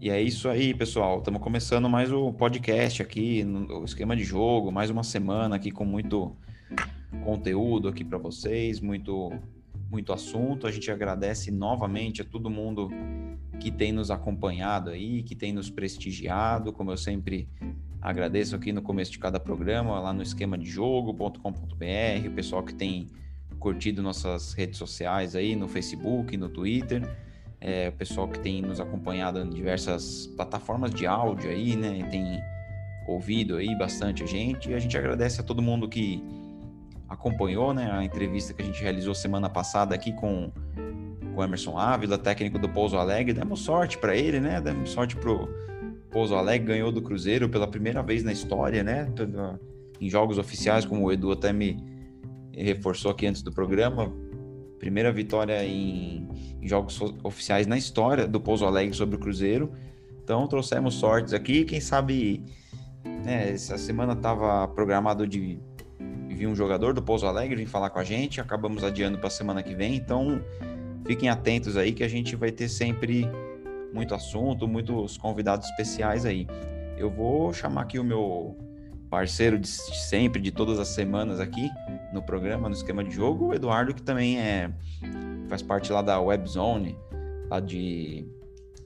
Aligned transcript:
E 0.00 0.08
é 0.08 0.18
isso 0.18 0.48
aí, 0.48 0.72
pessoal. 0.72 1.18
Estamos 1.18 1.42
começando 1.42 1.86
mais 1.86 2.10
o 2.10 2.32
podcast 2.32 3.02
aqui, 3.02 3.44
no 3.44 3.84
esquema 3.84 4.16
de 4.16 4.24
jogo, 4.24 4.72
mais 4.72 4.88
uma 4.88 5.02
semana 5.02 5.56
aqui 5.56 5.70
com 5.70 5.84
muito 5.84 6.34
conteúdo 7.22 7.86
aqui 7.86 8.02
para 8.02 8.16
vocês, 8.16 8.80
muito 8.80 9.30
muito 9.90 10.10
assunto. 10.10 10.66
A 10.66 10.72
gente 10.72 10.90
agradece 10.90 11.50
novamente 11.50 12.22
a 12.22 12.24
todo 12.24 12.48
mundo 12.48 12.88
que 13.60 13.70
tem 13.70 13.92
nos 13.92 14.10
acompanhado 14.10 14.88
aí, 14.88 15.22
que 15.22 15.34
tem 15.34 15.52
nos 15.52 15.68
prestigiado, 15.68 16.72
como 16.72 16.90
eu 16.90 16.96
sempre 16.96 17.46
agradeço 18.00 18.56
aqui 18.56 18.72
no 18.72 18.80
começo 18.80 19.12
de 19.12 19.18
cada 19.18 19.38
programa, 19.38 20.00
lá 20.00 20.14
no 20.14 20.22
esquema 20.22 20.56
de 20.56 20.64
jogo.com.br, 20.64 22.26
o 22.26 22.30
pessoal 22.30 22.62
que 22.62 22.72
tem 22.74 23.06
curtido 23.58 24.00
nossas 24.00 24.54
redes 24.54 24.78
sociais 24.78 25.36
aí, 25.36 25.54
no 25.54 25.68
Facebook, 25.68 26.38
no 26.38 26.48
Twitter 26.48 27.06
é, 27.60 27.88
o 27.88 27.92
pessoal 27.92 28.26
que 28.26 28.38
tem 28.38 28.62
nos 28.62 28.80
acompanhado 28.80 29.38
em 29.40 29.50
diversas 29.50 30.26
plataformas 30.36 30.92
de 30.92 31.06
áudio 31.06 31.50
aí, 31.50 31.76
né? 31.76 32.06
Tem 32.10 32.40
ouvido 33.06 33.56
aí 33.56 33.76
bastante 33.76 34.22
a 34.22 34.26
gente. 34.26 34.70
E 34.70 34.74
a 34.74 34.78
gente 34.78 34.96
agradece 34.96 35.40
a 35.40 35.44
todo 35.44 35.60
mundo 35.60 35.88
que 35.88 36.22
acompanhou, 37.08 37.74
né? 37.74 37.90
A 37.92 38.02
entrevista 38.02 38.54
que 38.54 38.62
a 38.62 38.64
gente 38.64 38.80
realizou 38.82 39.14
semana 39.14 39.50
passada 39.50 39.94
aqui 39.94 40.12
com 40.12 40.50
o 41.36 41.44
Emerson 41.44 41.76
Ávila, 41.76 42.16
técnico 42.16 42.58
do 42.58 42.68
Pouso 42.68 42.96
Alegre. 42.96 43.34
Demos 43.34 43.60
sorte 43.60 43.98
para 43.98 44.16
ele, 44.16 44.40
né? 44.40 44.60
Demos 44.60 44.90
sorte 44.90 45.14
pro 45.16 45.46
Pouso 46.10 46.34
Alegre, 46.34 46.68
ganhou 46.68 46.90
do 46.90 47.02
Cruzeiro 47.02 47.48
pela 47.48 47.66
primeira 47.66 48.02
vez 48.02 48.24
na 48.24 48.32
história, 48.32 48.82
né? 48.82 49.06
Em 50.00 50.08
jogos 50.08 50.38
oficiais, 50.38 50.86
como 50.86 51.04
o 51.04 51.12
Edu 51.12 51.32
até 51.32 51.52
me 51.52 51.76
reforçou 52.54 53.10
aqui 53.10 53.26
antes 53.26 53.42
do 53.42 53.52
programa, 53.52 54.12
primeira 54.80 55.12
vitória 55.12 55.62
em, 55.62 56.26
em, 56.60 56.66
jogos 56.66 56.98
oficiais 57.22 57.66
na 57.66 57.76
história 57.76 58.26
do 58.26 58.40
Pouso 58.40 58.64
Alegre 58.64 58.96
sobre 58.96 59.14
o 59.14 59.18
Cruzeiro. 59.18 59.70
Então 60.24 60.46
trouxemos 60.48 60.94
sortes 60.94 61.34
aqui. 61.34 61.64
Quem 61.64 61.80
sabe 61.80 62.42
né, 63.22 63.50
essa 63.52 63.76
semana 63.76 64.14
estava 64.14 64.66
programado 64.68 65.26
de 65.26 65.58
vir 66.28 66.46
um 66.46 66.56
jogador 66.56 66.94
do 66.94 67.02
Pouso 67.02 67.26
Alegre 67.26 67.56
vir 67.56 67.66
falar 67.66 67.90
com 67.90 67.98
a 67.98 68.04
gente. 68.04 68.40
Acabamos 68.40 68.82
adiando 68.82 69.18
para 69.18 69.26
a 69.26 69.30
semana 69.30 69.62
que 69.62 69.74
vem. 69.74 69.94
Então 69.94 70.42
fiquem 71.06 71.28
atentos 71.28 71.76
aí 71.76 71.92
que 71.92 72.02
a 72.02 72.08
gente 72.08 72.34
vai 72.34 72.50
ter 72.50 72.68
sempre 72.68 73.28
muito 73.92 74.14
assunto, 74.14 74.66
muitos 74.66 75.18
convidados 75.18 75.68
especiais 75.68 76.24
aí. 76.24 76.46
Eu 76.96 77.10
vou 77.10 77.52
chamar 77.52 77.82
aqui 77.82 77.98
o 77.98 78.04
meu 78.04 78.56
parceiro 79.10 79.58
de 79.58 79.68
sempre, 79.68 80.40
de 80.40 80.52
todas 80.52 80.78
as 80.78 80.88
semanas 80.88 81.40
aqui 81.40 81.68
no 82.12 82.22
programa, 82.22 82.68
no 82.68 82.74
esquema 82.74 83.02
de 83.02 83.10
jogo, 83.10 83.48
o 83.48 83.54
Eduardo, 83.54 83.92
que 83.92 84.02
também 84.02 84.40
é 84.40 84.70
faz 85.48 85.62
parte 85.62 85.92
lá 85.92 86.00
da 86.00 86.20
Webzone, 86.20 86.96
lá 87.50 87.58
de, 87.58 88.24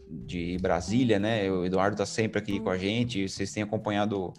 de 0.08 0.56
Brasília, 0.62 1.18
né? 1.18 1.50
O 1.50 1.66
Eduardo 1.66 1.98
tá 1.98 2.06
sempre 2.06 2.38
aqui 2.38 2.58
com 2.58 2.70
a 2.70 2.78
gente, 2.78 3.28
vocês 3.28 3.52
têm 3.52 3.62
acompanhado 3.62 4.32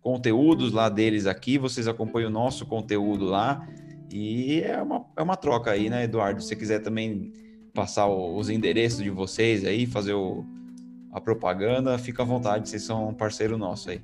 conteúdos 0.00 0.72
lá 0.72 0.88
deles 0.88 1.26
aqui, 1.26 1.58
vocês 1.58 1.86
acompanham 1.86 2.28
o 2.28 2.32
nosso 2.32 2.66
conteúdo 2.66 3.26
lá, 3.26 3.64
e 4.10 4.60
é 4.62 4.82
uma, 4.82 5.06
é 5.16 5.22
uma 5.22 5.36
troca 5.36 5.70
aí, 5.70 5.88
né, 5.88 6.04
Eduardo? 6.04 6.42
Se 6.42 6.48
você 6.48 6.56
quiser 6.56 6.80
também 6.80 7.32
passar 7.72 8.08
os 8.08 8.50
endereços 8.50 9.00
de 9.00 9.10
vocês 9.10 9.64
aí, 9.64 9.86
fazer 9.86 10.14
o, 10.14 10.44
a 11.12 11.20
propaganda, 11.20 11.96
fica 11.98 12.24
à 12.24 12.26
vontade, 12.26 12.68
vocês 12.68 12.82
são 12.82 13.10
um 13.10 13.14
parceiro 13.14 13.56
nosso 13.56 13.90
aí. 13.90 14.00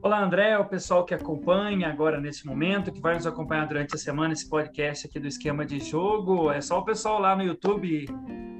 Olá, 0.00 0.22
André, 0.22 0.56
o 0.56 0.64
pessoal 0.64 1.04
que 1.04 1.12
acompanha 1.12 1.88
agora 1.88 2.20
nesse 2.20 2.46
momento, 2.46 2.92
que 2.92 3.00
vai 3.00 3.16
nos 3.16 3.26
acompanhar 3.26 3.66
durante 3.66 3.96
a 3.96 3.98
semana 3.98 4.32
esse 4.32 4.48
podcast 4.48 5.08
aqui 5.08 5.18
do 5.18 5.26
Esquema 5.26 5.66
de 5.66 5.80
Jogo. 5.80 6.52
É 6.52 6.60
só 6.60 6.78
o 6.78 6.84
pessoal 6.84 7.20
lá 7.20 7.34
no 7.34 7.42
YouTube, 7.42 8.06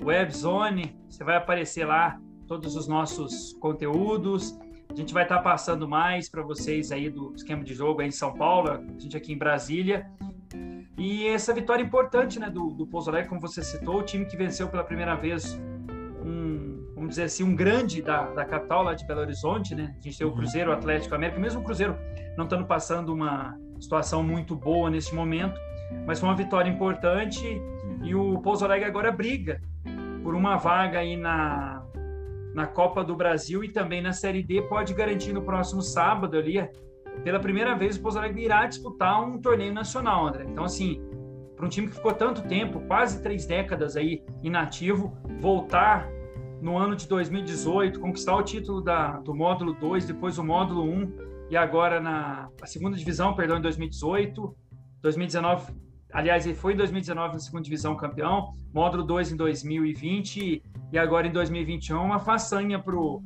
Webzone, 0.02 0.98
você 1.08 1.22
vai 1.22 1.36
aparecer 1.36 1.86
lá 1.86 2.20
todos 2.48 2.74
os 2.74 2.88
nossos 2.88 3.52
conteúdos. 3.60 4.58
A 4.90 4.94
gente 4.96 5.14
vai 5.14 5.22
estar 5.22 5.38
passando 5.38 5.88
mais 5.88 6.28
para 6.28 6.42
vocês 6.42 6.90
aí 6.90 7.08
do 7.08 7.32
Esquema 7.32 7.62
de 7.62 7.72
Jogo 7.72 8.00
aí 8.00 8.08
em 8.08 8.10
São 8.10 8.34
Paulo, 8.34 8.72
a 8.72 9.00
gente 9.00 9.16
aqui 9.16 9.32
em 9.32 9.38
Brasília. 9.38 10.10
E 10.98 11.24
essa 11.28 11.54
vitória 11.54 11.84
importante 11.84 12.40
né, 12.40 12.50
do, 12.50 12.70
do 12.70 12.84
como 12.84 13.40
você 13.40 13.62
citou, 13.62 14.00
o 14.00 14.02
time 14.02 14.24
que 14.24 14.36
venceu 14.36 14.68
pela 14.68 14.82
primeira 14.82 15.14
vez 15.14 15.56
vamos 17.08 17.16
dizer 17.16 17.22
assim, 17.22 17.42
um 17.42 17.56
grande 17.56 18.02
da, 18.02 18.26
da 18.32 18.44
capital 18.44 18.82
lá 18.82 18.92
de 18.92 19.06
Belo 19.06 19.20
Horizonte, 19.20 19.74
né? 19.74 19.94
A 19.98 20.02
gente 20.02 20.18
tem 20.18 20.26
o 20.26 20.30
uhum. 20.30 20.36
Cruzeiro, 20.36 20.70
o 20.70 20.74
Atlético 20.74 21.14
América, 21.14 21.40
mesmo 21.40 21.62
o 21.62 21.64
Cruzeiro 21.64 21.96
não 22.36 22.44
estando 22.44 22.66
passando 22.66 23.14
uma 23.14 23.58
situação 23.80 24.22
muito 24.22 24.54
boa 24.54 24.90
nesse 24.90 25.14
momento, 25.14 25.58
mas 26.06 26.20
foi 26.20 26.28
uma 26.28 26.36
vitória 26.36 26.68
importante 26.68 27.46
uhum. 27.46 27.98
e 28.04 28.14
o 28.14 28.38
Pouso 28.40 28.64
Alegre 28.64 28.86
agora 28.86 29.10
briga 29.10 29.58
por 30.22 30.34
uma 30.34 30.56
vaga 30.58 30.98
aí 30.98 31.16
na, 31.16 31.82
na 32.54 32.66
Copa 32.66 33.02
do 33.02 33.16
Brasil 33.16 33.64
e 33.64 33.70
também 33.70 34.02
na 34.02 34.12
Série 34.12 34.42
D, 34.42 34.60
pode 34.62 34.92
garantir 34.92 35.32
no 35.32 35.40
próximo 35.40 35.80
sábado 35.80 36.36
ali, 36.36 36.56
pela 37.24 37.40
primeira 37.40 37.74
vez 37.74 37.96
o 37.96 38.02
Pouso 38.02 38.18
Alegre 38.18 38.44
irá 38.44 38.66
disputar 38.66 39.26
um 39.26 39.40
torneio 39.40 39.72
nacional, 39.72 40.26
André. 40.26 40.44
Então, 40.46 40.64
assim, 40.64 41.00
para 41.56 41.64
um 41.64 41.70
time 41.70 41.88
que 41.88 41.94
ficou 41.94 42.12
tanto 42.12 42.42
tempo, 42.42 42.80
quase 42.80 43.22
três 43.22 43.46
décadas 43.46 43.96
aí 43.96 44.22
inativo, 44.42 45.16
voltar 45.40 46.17
no 46.60 46.76
ano 46.76 46.96
de 46.96 47.06
2018, 47.06 48.00
conquistar 48.00 48.36
o 48.36 48.42
título 48.42 48.80
da, 48.80 49.18
do 49.18 49.34
módulo 49.34 49.74
2, 49.74 50.06
depois 50.06 50.38
o 50.38 50.44
módulo 50.44 50.82
1 50.82 51.28
e 51.50 51.56
agora 51.56 52.00
na 52.00 52.48
segunda 52.64 52.96
divisão, 52.96 53.34
perdão, 53.34 53.58
em 53.58 53.62
2018, 53.62 54.54
2019, 55.00 55.72
aliás, 56.12 56.46
ele 56.46 56.54
foi 56.54 56.74
em 56.74 56.76
2019 56.76 57.34
na 57.34 57.38
segunda 57.38 57.62
divisão 57.62 57.96
campeão, 57.96 58.52
módulo 58.72 59.04
2 59.04 59.32
em 59.32 59.36
2020 59.36 60.62
e 60.92 60.98
agora 60.98 61.26
em 61.26 61.32
2021 61.32 62.02
uma 62.02 62.18
façanha 62.18 62.78
pro 62.78 63.22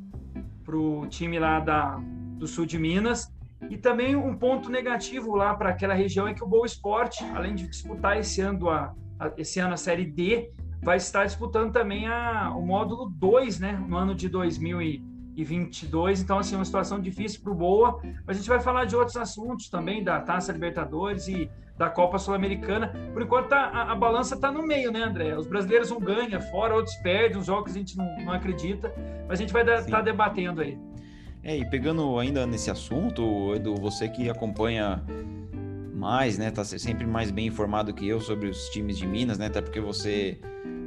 pro 0.63 1.05
time 1.09 1.37
lá 1.39 1.59
da, 1.59 1.99
do 2.37 2.47
sul 2.47 2.65
de 2.65 2.79
Minas. 2.79 3.31
E 3.69 3.77
também 3.77 4.15
um 4.15 4.35
ponto 4.35 4.69
negativo 4.69 5.35
lá 5.35 5.53
para 5.55 5.69
aquela 5.69 5.93
região 5.93 6.27
é 6.27 6.33
que 6.33 6.43
o 6.43 6.47
Boa 6.47 6.65
Esporte, 6.65 7.23
além 7.33 7.55
de 7.55 7.67
disputar 7.67 8.17
esse 8.17 8.41
ano 8.41 8.69
a, 8.69 8.93
a, 9.19 9.31
esse 9.37 9.59
ano 9.59 9.73
a 9.73 9.77
Série 9.77 10.05
D, 10.05 10.51
vai 10.83 10.97
estar 10.97 11.25
disputando 11.25 11.71
também 11.71 12.07
a, 12.07 12.53
o 12.55 12.61
módulo 12.61 13.09
2, 13.09 13.59
né, 13.59 13.83
no 13.87 13.95
ano 13.97 14.13
de 14.13 14.27
2022. 14.27 16.21
Então, 16.21 16.37
assim, 16.37 16.55
é 16.55 16.57
uma 16.57 16.65
situação 16.65 16.99
difícil 16.99 17.41
para 17.41 17.51
o 17.51 17.55
Boa, 17.55 18.01
mas 18.27 18.35
a 18.35 18.39
gente 18.39 18.49
vai 18.49 18.59
falar 18.59 18.85
de 18.85 18.95
outros 18.95 19.15
assuntos 19.15 19.69
também, 19.69 20.03
da 20.03 20.19
Taça 20.19 20.51
Libertadores 20.51 21.27
e 21.27 21.49
da 21.77 21.89
Copa 21.89 22.19
Sul-Americana. 22.19 22.93
Por 23.13 23.21
enquanto, 23.21 23.47
tá, 23.47 23.61
a, 23.61 23.93
a, 23.93 23.95
balança 23.95 24.35
está 24.35 24.51
no 24.51 24.61
meio, 24.61 24.91
né, 24.91 25.03
André? 25.03 25.35
Os 25.37 25.47
brasileiros 25.47 25.89
um 25.89 25.99
ganham 25.99 26.41
fora, 26.41 26.75
outros 26.75 26.95
perdem, 26.97 27.37
os 27.37 27.45
jogos 27.45 27.71
a 27.71 27.77
gente 27.77 27.97
não, 27.97 28.05
não 28.17 28.33
acredita, 28.33 28.93
mas 29.27 29.39
a 29.39 29.41
gente 29.41 29.53
vai 29.53 29.63
estar 29.63 29.83
tá 29.83 30.01
debatendo 30.01 30.61
aí. 30.61 30.77
É, 31.41 31.57
e 31.57 31.69
pegando 31.69 32.17
ainda 32.19 32.45
nesse 32.45 32.69
assunto, 32.69 33.53
Edu, 33.55 33.75
você 33.75 34.07
que 34.07 34.29
acompanha 34.29 35.03
mais, 35.93 36.37
né, 36.37 36.51
tá 36.51 36.63
sempre 36.63 37.05
mais 37.05 37.31
bem 37.31 37.47
informado 37.47 37.93
que 37.93 38.07
eu 38.07 38.19
sobre 38.19 38.49
os 38.49 38.69
times 38.69 38.97
de 38.97 39.07
Minas, 39.07 39.37
né, 39.37 39.47
até 39.47 39.61
porque 39.61 39.79
você 39.79 40.39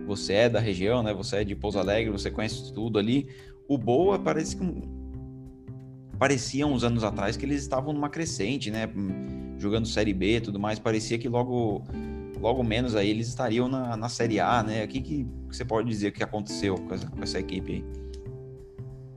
você 0.07 0.33
é 0.35 0.49
da 0.49 0.61
região, 0.61 1.03
né? 1.03 1.13
Você 1.13 1.37
é 1.37 1.45
de 1.45 1.55
Pouso 1.55 1.79
Alegre, 1.79 2.11
você 2.11 2.31
conhece 2.31 2.73
tudo 2.73 2.99
ali. 2.99 3.29
O 3.69 3.77
Boa 3.77 4.19
parece 4.19 4.57
que 4.57 4.65
parecia 6.19 6.67
uns 6.67 6.85
anos 6.85 7.03
atrás 7.05 7.37
que 7.37 7.45
eles 7.45 7.61
estavam 7.61 7.93
numa 7.93 8.09
crescente, 8.09 8.71
né? 8.71 8.89
Jogando 9.59 9.87
Série 9.87 10.15
B 10.15 10.41
tudo 10.41 10.59
mais. 10.59 10.79
Parecia 10.79 11.19
que 11.19 11.29
logo, 11.29 11.83
logo 12.41 12.63
menos 12.63 12.95
aí 12.95 13.11
eles 13.11 13.29
estariam 13.29 13.69
na, 13.69 13.97
na 13.97 14.09
Série 14.09 14.39
A, 14.39 14.63
né? 14.63 14.85
O 14.85 14.89
que, 14.89 15.01
que 15.01 15.27
você 15.51 15.65
pode 15.65 15.89
dizer 15.89 16.13
que 16.13 16.23
aconteceu 16.23 16.77
com 16.77 16.95
essa, 16.95 17.11
com 17.11 17.23
essa 17.23 17.39
equipe 17.41 17.73
aí? 17.73 17.85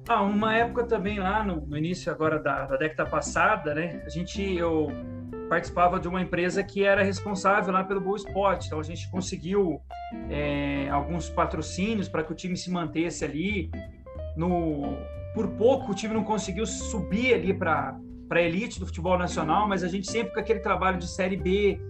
Ah, 0.07 0.23
uma 0.23 0.55
época 0.55 0.85
também 0.85 1.19
lá 1.19 1.43
no, 1.43 1.61
no 1.67 1.77
início 1.77 2.11
agora 2.11 2.39
da, 2.39 2.65
da 2.65 2.77
década 2.77 3.07
passada, 3.07 3.75
né? 3.75 4.01
A 4.07 4.09
gente, 4.09 4.41
eu 4.41 4.91
participava 5.49 5.99
de 5.99 6.07
uma 6.07 6.21
empresa 6.21 6.63
que 6.63 6.83
era 6.83 7.03
responsável 7.03 7.73
lá 7.73 7.83
pelo 7.83 7.99
Boa 7.99 8.15
Esporte. 8.15 8.67
Então 8.67 8.79
a 8.79 8.83
gente 8.83 9.09
conseguiu 9.09 9.81
é, 10.29 10.87
alguns 10.89 11.27
patrocínios 11.29 12.07
para 12.07 12.23
que 12.23 12.31
o 12.31 12.35
time 12.35 12.55
se 12.55 12.69
mantesse 12.69 13.25
ali. 13.25 13.71
No, 14.37 14.95
por 15.33 15.47
pouco 15.57 15.91
o 15.91 15.95
time 15.95 16.13
não 16.13 16.23
conseguiu 16.23 16.65
subir 16.65 17.33
ali 17.33 17.53
para 17.53 17.99
a 18.29 18.41
elite 18.41 18.79
do 18.79 18.85
futebol 18.85 19.17
nacional, 19.17 19.67
mas 19.67 19.83
a 19.83 19.87
gente 19.87 20.09
sempre 20.09 20.33
com 20.33 20.39
aquele 20.39 20.59
trabalho 20.59 20.99
de 20.99 21.07
Série 21.07 21.35
B. 21.35 21.81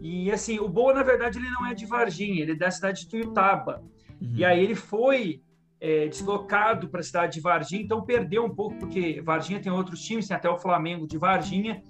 E 0.00 0.30
assim, 0.30 0.60
o 0.60 0.68
Boa, 0.68 0.92
na 0.92 1.02
verdade, 1.02 1.38
ele 1.38 1.50
não 1.50 1.66
é 1.66 1.74
de 1.74 1.86
Varginha, 1.86 2.42
ele 2.42 2.52
é 2.52 2.54
da 2.54 2.70
cidade 2.70 3.00
de 3.00 3.08
Tuiutaba. 3.08 3.82
Uhum. 4.20 4.32
E 4.34 4.44
aí 4.44 4.62
ele 4.62 4.74
foi 4.74 5.42
é, 5.80 6.06
deslocado 6.06 6.88
para 6.88 7.00
a 7.00 7.02
cidade 7.02 7.34
de 7.34 7.40
Varginha, 7.40 7.82
então 7.82 8.04
perdeu 8.04 8.44
um 8.44 8.54
pouco, 8.54 8.76
porque 8.78 9.20
Varginha 9.22 9.60
tem 9.60 9.72
outros 9.72 10.00
times, 10.02 10.28
tem 10.28 10.36
até 10.36 10.48
o 10.48 10.58
Flamengo 10.58 11.06
de 11.06 11.18
Varginha, 11.18 11.82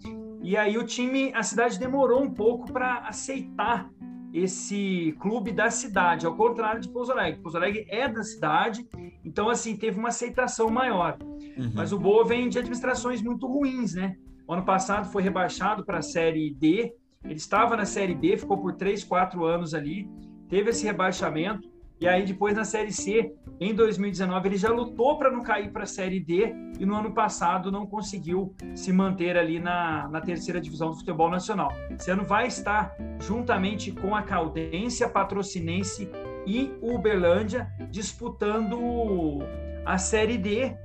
e 0.42 0.56
aí 0.56 0.78
o 0.78 0.84
time, 0.84 1.32
a 1.34 1.42
cidade 1.42 1.78
demorou 1.78 2.22
um 2.22 2.30
pouco 2.30 2.72
para 2.72 2.98
aceitar 3.08 3.90
esse 4.32 5.16
clube 5.18 5.52
da 5.52 5.70
cidade, 5.70 6.26
ao 6.26 6.36
contrário 6.36 6.80
de 6.80 6.88
Pouso 6.88 7.12
Alegre. 7.12 7.40
Pouso 7.40 7.56
Alegre 7.56 7.86
é 7.88 8.08
da 8.08 8.22
cidade, 8.22 8.86
então 9.24 9.48
assim 9.48 9.76
teve 9.76 9.98
uma 9.98 10.08
aceitação 10.08 10.68
maior. 10.68 11.18
Uhum. 11.56 11.72
Mas 11.74 11.92
o 11.92 11.98
Boa 11.98 12.24
vem 12.24 12.48
de 12.48 12.58
administrações 12.58 13.22
muito 13.22 13.46
ruins, 13.46 13.94
né? 13.94 14.16
O 14.46 14.52
ano 14.52 14.64
passado 14.64 15.10
foi 15.10 15.22
rebaixado 15.22 15.84
para 15.84 15.98
a 15.98 16.02
Série 16.02 16.54
D. 16.54 16.94
Ele 17.24 17.34
estava 17.34 17.76
na 17.76 17.84
Série 17.84 18.14
D, 18.14 18.36
ficou 18.36 18.58
por 18.58 18.74
três, 18.74 19.02
quatro 19.02 19.44
anos 19.44 19.74
ali, 19.74 20.08
teve 20.48 20.70
esse 20.70 20.84
rebaixamento. 20.84 21.68
E 22.00 22.06
aí 22.06 22.24
depois 22.24 22.54
na 22.54 22.64
Série 22.64 22.92
C, 22.92 23.34
em 23.60 23.74
2019, 23.74 24.48
ele 24.48 24.56
já 24.56 24.70
lutou 24.70 25.18
para 25.18 25.30
não 25.30 25.42
cair 25.42 25.70
para 25.72 25.82
a 25.82 25.86
Série 25.86 26.20
D 26.20 26.54
e 26.78 26.86
no 26.86 26.94
ano 26.94 27.12
passado 27.12 27.72
não 27.72 27.86
conseguiu 27.86 28.54
se 28.74 28.92
manter 28.92 29.36
ali 29.36 29.58
na, 29.58 30.08
na 30.08 30.20
terceira 30.20 30.60
divisão 30.60 30.90
do 30.90 30.96
futebol 30.96 31.28
nacional. 31.28 31.72
Esse 31.90 32.10
ano 32.10 32.24
vai 32.24 32.46
estar 32.46 32.94
juntamente 33.20 33.90
com 33.90 34.14
a 34.14 34.22
Caldense, 34.22 35.08
Patrocinense 35.08 36.08
e 36.46 36.72
Uberlândia 36.80 37.68
disputando 37.90 39.40
a 39.84 39.98
Série 39.98 40.38
D 40.38 40.76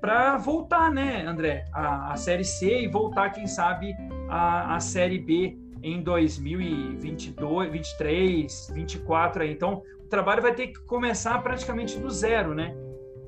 para 0.00 0.36
voltar, 0.36 0.90
né, 0.90 1.24
André, 1.26 1.64
a, 1.72 2.12
a, 2.12 2.16
Série 2.16 2.44
C 2.44 2.82
e 2.82 2.88
voltar, 2.88 3.30
quem 3.30 3.46
sabe, 3.46 3.94
a, 4.28 4.76
a 4.76 4.80
Série 4.80 5.18
B 5.18 5.58
em 5.84 6.02
2022, 6.02 7.70
23, 7.70 8.70
24 8.72 9.42
aí. 9.42 9.52
Então, 9.52 9.82
o 10.00 10.08
trabalho 10.08 10.40
vai 10.40 10.54
ter 10.54 10.68
que 10.68 10.80
começar 10.80 11.38
praticamente 11.42 11.98
do 11.98 12.10
zero, 12.10 12.54
né? 12.54 12.74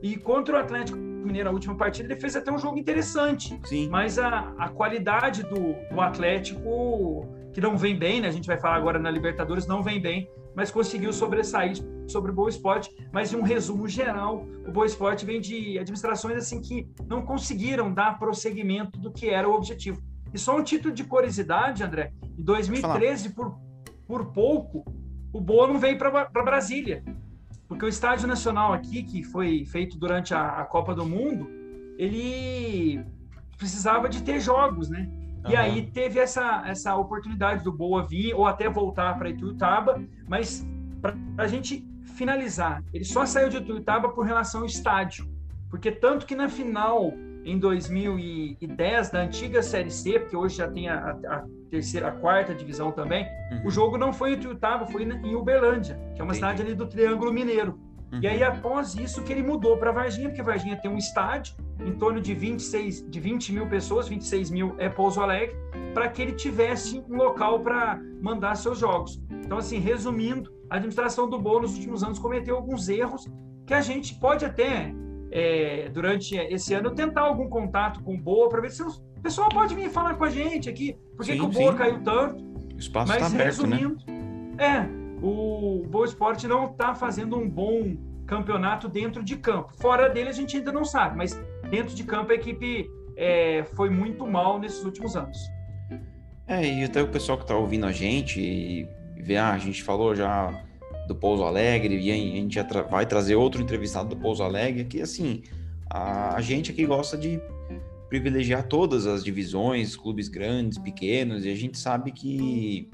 E 0.03 0.17
contra 0.17 0.57
o 0.57 0.59
Atlético 0.59 0.97
Mineiro, 0.97 1.51
a 1.51 1.53
última 1.53 1.77
partida, 1.77 2.11
ele 2.11 2.21
fez 2.21 2.35
até 2.35 2.51
um 2.51 2.59
jogo 2.59 2.79
interessante. 2.79 3.61
Sim. 3.65 3.89
Mas 3.91 4.19
a, 4.19 4.55
a 4.57 4.71
qualidade 4.71 5.43
do, 5.43 5.75
do 5.93 6.01
Atlético, 6.01 7.29
que 7.53 7.61
não 7.61 7.77
vem 7.77 7.95
bem, 7.95 8.23
né? 8.23 8.29
A 8.29 8.33
gente 8.33 8.47
vai 8.47 8.59
falar 8.59 8.77
agora 8.77 8.99
na 8.99 9.11
Libertadores, 9.11 9.67
não 9.67 9.83
vem 9.83 10.01
bem, 10.01 10.31
mas 10.55 10.71
conseguiu 10.71 11.13
sobressair 11.13 11.77
sobre 12.07 12.31
o 12.31 12.35
Boa 12.35 12.49
Esporte. 12.49 12.91
Mas 13.13 13.35
em 13.35 13.37
um 13.37 13.43
resumo 13.43 13.87
geral, 13.87 14.47
o 14.67 14.73
Boa 14.73 14.87
Esporte 14.87 15.27
vem 15.27 15.43
de 15.43 15.79
administrações 15.79 16.39
assim 16.39 16.63
que 16.63 16.89
não 17.07 17.21
conseguiram 17.21 17.93
dar 17.93 18.19
prosseguimento 18.19 18.99
do 18.99 19.13
que 19.13 19.29
era 19.29 19.47
o 19.47 19.53
objetivo. 19.53 20.01
E 20.37 20.39
só 20.39 20.55
um 20.55 20.63
título 20.63 20.93
de 20.93 21.03
curiosidade, 21.03 21.83
André, 21.83 22.13
em 22.39 22.43
2013, 22.43 23.31
por, 23.31 23.59
por 24.07 24.27
pouco, 24.33 24.85
o 25.33 25.41
Boa 25.41 25.67
não 25.67 25.79
veio 25.79 25.97
para 25.97 26.29
Brasília. 26.45 27.03
Porque 27.67 27.87
o 27.87 27.89
Estádio 27.89 28.29
Nacional 28.29 28.75
aqui, 28.75 29.03
que 29.03 29.25
foi 29.25 29.65
feito 29.65 29.97
durante 29.97 30.35
a, 30.35 30.61
a, 30.61 30.65
Copa 30.67 30.95
do 30.95 31.07
Mundo, 31.07 31.49
ele 31.97 33.03
precisava 33.57 34.11
de 34.11 34.23
ter 34.23 34.39
jogos, 34.39 34.91
né? 34.91 35.09
Uhum. 35.47 35.53
E 35.53 35.57
aí 35.57 35.87
teve 35.87 36.21
essa, 36.21 36.65
essa 36.67 36.95
oportunidade 36.97 37.65
do 37.65 37.73
Boa 37.73 38.07
vir, 38.07 38.35
ou 38.35 38.47
até 38.47 38.69
voltar 38.69 39.17
para 39.17 39.31
Ituiutaba, 39.31 40.05
mas 40.29 40.67
para 41.01 41.15
a 41.39 41.47
gente 41.47 41.83
finalizar, 42.15 42.85
ele 42.93 43.07
só 43.07 43.25
saiu 43.25 43.49
de 43.49 43.57
Ituiutaba 43.57 44.11
por 44.11 44.27
relação 44.27 44.61
ao 44.61 44.67
estádio. 44.67 45.27
Porque 45.71 45.91
tanto 45.91 46.27
que 46.27 46.37
na 46.37 46.51
final 46.51 47.15
em 47.47 47.59
2010 47.61 49.11
da 49.11 49.21
antiga 49.21 49.63
Série 49.63 49.91
C, 49.91 50.19
porque 50.19 50.37
hoje 50.37 50.57
já 50.57 50.69
tem 50.69 50.89
a, 50.89 51.11
a 51.11 51.45
terceira, 51.71 52.09
a 52.09 52.13
quarta 52.13 52.53
divisão 52.53 52.91
também, 52.91 53.25
uhum. 53.53 53.69
o 53.69 53.71
jogo 53.71 53.97
não 53.97 54.13
foi 54.13 54.33
em 54.33 54.39
Tuiutaba, 54.39 54.85
foi 54.87 55.05
em 55.05 55.35
Uberlândia, 55.37 55.95
que 56.15 56.21
é 56.21 56.25
uma 56.25 56.33
Entendi. 56.33 56.35
cidade 56.35 56.63
ali 56.63 56.75
do 56.75 56.87
Triângulo 56.87 57.33
Mineiro. 57.33 57.79
Uhum. 58.13 58.21
E 58.21 58.27
aí, 58.27 58.43
após 58.43 58.97
isso, 58.97 59.23
que 59.23 59.33
ele 59.33 59.45
mudou 59.45 59.77
para 59.77 59.93
Varginha, 59.93 60.29
porque 60.29 60.43
Varginha 60.43 60.77
tem 60.77 60.91
um 60.91 60.99
estádio 60.99 61.55
em 61.85 61.93
torno 61.93 62.21
de 62.21 62.35
26, 62.35 63.09
de 63.09 63.21
20 63.21 63.53
mil 63.53 63.69
pessoas, 63.69 64.09
26 64.09 64.51
mil 64.51 64.75
é 64.79 64.89
Pouso 64.89 65.21
Alegre, 65.21 65.57
para 65.95 66.09
que 66.09 66.23
ele 66.23 66.33
tivesse 66.33 66.99
um 67.09 67.17
local 67.17 67.61
para 67.61 68.01
mandar 68.21 68.57
seus 68.57 68.79
jogos. 68.79 69.23
Então, 69.31 69.59
assim, 69.59 69.79
resumindo, 69.79 70.53
a 70.69 70.77
administração 70.77 71.31
do 71.31 71.39
Boa 71.39 71.63
nos 71.63 71.75
últimos 71.75 72.03
anos 72.03 72.19
cometeu 72.19 72.57
alguns 72.57 72.89
erros 72.89 73.29
que 73.65 73.75
a 73.75 73.81
gente 73.81 74.15
pode 74.17 74.45
até 74.45 74.93
é, 75.37 75.91
durante 75.91 76.35
esse 76.35 76.73
ano, 76.73 76.95
tentar 76.95 77.21
algum 77.21 77.47
contato 77.47 78.03
com 78.03 78.15
o 78.15 78.19
Boa 78.19 78.49
para 78.49 78.63
ver 78.63 78.71
se 78.71 78.83
o 78.83 78.91
pessoal 79.23 79.51
pode 79.51 79.75
vir 79.75 79.91
falar 79.91 80.15
com 80.15 80.25
a 80.25 80.31
gente 80.31 80.67
aqui. 80.67 80.97
Por 81.15 81.27
que, 81.27 81.39
o 81.39 81.49
Boa 81.49 81.73
sim. 81.73 81.79
caiu 81.79 82.03
tanto? 82.03 82.43
O 82.75 82.79
espaço 82.79 83.13
está 83.13 83.27
aberto, 83.27 83.67
né? 83.67 83.77
resumindo, 83.77 83.99
né? 84.07 84.57
É, 84.57 85.23
o 85.23 85.85
Boa 85.91 86.07
Esporte 86.07 86.49
não 86.49 86.71
está 86.71 86.95
fazendo 86.95 87.37
um 87.37 87.47
bom 87.47 87.95
campeonato 88.27 88.89
dentro 88.89 89.23
de 89.23 89.37
campo. 89.37 89.75
Fora 89.77 90.09
dele 90.09 90.31
a 90.31 90.33
gente 90.33 90.57
ainda 90.57 90.73
não 90.73 90.87
sabe, 90.87 91.19
mas 91.19 91.39
dentro 91.69 91.95
de 91.95 92.03
campo 92.03 92.33
a 92.33 92.35
equipe 92.35 92.91
é, 93.15 93.63
foi 93.75 93.91
muito 93.91 94.27
mal 94.27 94.59
nesses 94.59 94.83
últimos 94.85 95.17
anos. 95.17 95.37
É, 96.47 96.65
e 96.65 96.83
até 96.83 97.03
o 97.03 97.09
pessoal 97.09 97.37
que 97.37 97.45
está 97.45 97.55
ouvindo 97.55 97.85
a 97.85 97.93
gente 97.93 98.41
e 98.41 98.89
vê, 99.23 99.37
ah, 99.37 99.53
a 99.53 99.59
gente 99.59 99.83
falou 99.83 100.15
já 100.15 100.65
do 101.07 101.15
Pouso 101.15 101.45
Alegre, 101.45 101.99
e 101.99 102.11
a 102.11 102.15
gente 102.15 102.59
vai 102.91 103.07
trazer 103.07 103.37
outro 103.37 103.63
entrevistado 103.63 104.09
do 104.09 104.17
Pouso 104.17 104.43
Alegre, 104.43 104.85
que 104.85 105.01
assim, 105.01 105.43
a, 105.89 106.37
a 106.37 106.41
gente 106.41 106.71
aqui 106.71 106.85
gosta 106.85 107.17
de 107.17 107.41
privilegiar 108.09 108.67
todas 108.67 109.07
as 109.07 109.25
divisões, 109.25 109.97
clubes 109.97 110.29
grandes, 110.29 110.79
pequenos, 110.79 111.45
e 111.45 111.51
a 111.51 111.57
gente 111.57 111.79
sabe 111.79 112.13
que 112.13 112.89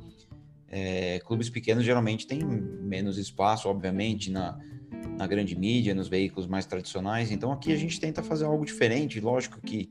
é, 0.68 1.20
clubes 1.20 1.50
pequenos 1.50 1.84
geralmente 1.84 2.26
têm 2.26 2.42
menos 2.42 3.18
espaço, 3.18 3.68
obviamente, 3.68 4.30
na, 4.30 4.58
na 5.18 5.26
grande 5.26 5.56
mídia, 5.56 5.94
nos 5.94 6.08
veículos 6.08 6.46
mais 6.46 6.64
tradicionais. 6.64 7.30
Então 7.30 7.52
aqui 7.52 7.72
a 7.72 7.76
gente 7.76 8.00
tenta 8.00 8.22
fazer 8.22 8.46
algo 8.46 8.64
diferente. 8.64 9.20
Lógico 9.20 9.60
que 9.60 9.90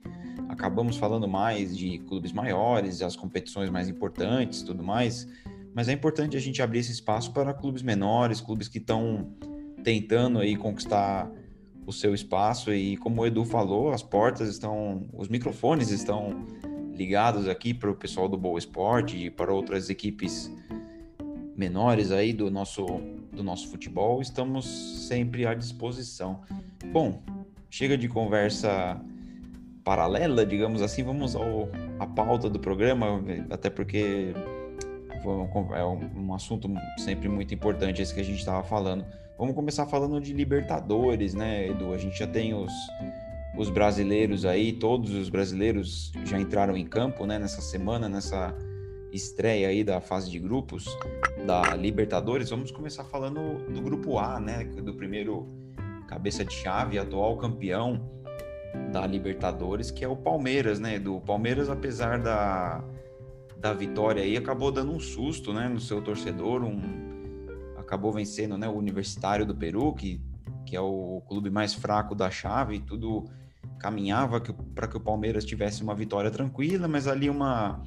acabamos 0.50 0.97
falando 0.97 1.27
mais 1.27 1.77
de 1.77 2.00
clubes 2.00 2.31
maiores, 2.31 3.01
as 3.01 3.15
competições 3.15 3.69
mais 3.69 3.88
importantes, 3.88 4.63
tudo 4.63 4.83
mais 4.83 5.27
mas 5.73 5.88
é 5.88 5.94
importante 5.94 6.35
a 6.35 6.39
gente 6.39 6.62
abrir 6.62 6.79
esse 6.79 6.91
espaço 6.91 7.31
para 7.31 7.53
clubes 7.53 7.81
menores, 7.81 8.41
clubes 8.41 8.68
que 8.68 8.77
estão 8.77 9.31
tentando 9.83 10.39
aí 10.39 10.56
conquistar 10.56 11.31
o 11.85 11.94
seu 11.94 12.13
espaço. 12.13 12.73
E 12.73 12.97
como 12.97 13.21
o 13.21 13.25
Edu 13.25 13.45
falou, 13.45 13.91
as 13.91 14.03
portas 14.03 14.50
estão, 14.50 15.07
os 15.13 15.27
microfones 15.27 15.89
estão 15.89 16.45
ligados 16.94 17.47
aqui 17.47 17.73
para 17.73 17.89
o 17.89 17.95
pessoal 17.95 18.27
do 18.27 18.38
Boa 18.38 18.59
Esporte 18.59 19.18
e 19.18 19.29
para 19.29 19.53
outras 19.53 19.89
equipes 19.89 20.51
menores 21.56 22.12
aí 22.12 22.33
do 22.33 22.50
nosso 22.50 22.85
do 23.31 23.44
nosso 23.44 23.69
futebol, 23.69 24.21
estamos 24.21 24.65
sempre 25.07 25.45
à 25.45 25.53
disposição. 25.53 26.41
Bom, 26.91 27.24
chega 27.69 27.97
de 27.97 28.07
conversa 28.07 29.00
paralela, 29.83 30.45
digamos 30.45 30.81
assim, 30.81 31.01
vamos 31.01 31.35
ao 31.35 31.69
a 31.97 32.06
pauta 32.06 32.50
do 32.50 32.59
programa, 32.59 33.24
até 33.50 33.69
porque 33.69 34.33
é 35.75 35.85
um, 35.85 36.27
um 36.27 36.33
assunto 36.33 36.69
sempre 36.97 37.29
muito 37.29 37.53
importante 37.53 38.01
esse 38.01 38.13
que 38.13 38.19
a 38.19 38.23
gente 38.23 38.39
estava 38.39 38.63
falando. 38.63 39.06
Vamos 39.38 39.56
começar 39.56 39.85
falando 39.88 40.21
de 40.21 40.33
Libertadores, 40.33 41.33
né, 41.33 41.68
Edu? 41.68 41.94
A 41.94 41.97
gente 41.97 42.18
já 42.18 42.27
tem 42.27 42.53
os, 42.53 42.71
os 43.57 43.69
brasileiros 43.69 44.45
aí, 44.45 44.73
todos 44.73 45.12
os 45.13 45.29
brasileiros 45.29 46.12
já 46.25 46.39
entraram 46.39 46.77
em 46.77 46.85
campo, 46.85 47.25
né, 47.25 47.39
nessa 47.39 47.62
semana, 47.62 48.07
nessa 48.07 48.56
estreia 49.12 49.68
aí 49.68 49.83
da 49.83 50.00
fase 50.00 50.29
de 50.29 50.39
grupos 50.39 50.85
da 51.45 51.75
Libertadores. 51.75 52.50
Vamos 52.50 52.71
começar 52.71 53.03
falando 53.03 53.65
do 53.71 53.81
grupo 53.81 54.17
A, 54.17 54.39
né, 54.39 54.63
do 54.63 54.93
primeiro 54.93 55.48
cabeça 56.07 56.43
de 56.43 56.53
chave, 56.53 57.00
atual 57.00 57.38
campeão 57.38 58.10
da 58.91 59.07
Libertadores, 59.07 59.91
que 59.91 60.03
é 60.03 60.07
o 60.07 60.15
Palmeiras, 60.15 60.79
né, 60.79 61.00
do 61.00 61.19
Palmeiras, 61.22 61.69
apesar 61.69 62.19
da 62.19 62.84
da 63.62 63.74
vitória 63.74 64.24
aí 64.24 64.36
acabou 64.36 64.72
dando 64.72 64.91
um 64.91 65.00
susto, 65.00 65.53
né, 65.53 65.70
no 65.70 65.80
seu 65.80 66.01
torcedor, 66.01 66.63
um 66.63 67.12
acabou 67.77 68.12
vencendo, 68.12 68.58
né, 68.58 68.68
o 68.68 68.74
Universitário 68.74 69.46
do 69.46 69.56
Peru, 69.56 69.94
que, 69.94 70.20
que 70.65 70.75
é 70.75 70.82
o 70.82 71.22
clube 71.27 71.50
mais 71.51 71.74
fraco 71.74 72.15
da 72.15 72.32
chave, 72.32 72.80
tudo 72.80 73.25
caminhava 73.77 74.41
para 74.74 74.88
que 74.88 74.98
o 74.98 75.00
Palmeiras 75.00 75.46
tivesse 75.46 75.84
uma 75.84 75.94
vitória 75.94 76.32
tranquila, 76.32 76.88
mas 76.88 77.08
ali 77.08 77.30
uma 77.30 77.82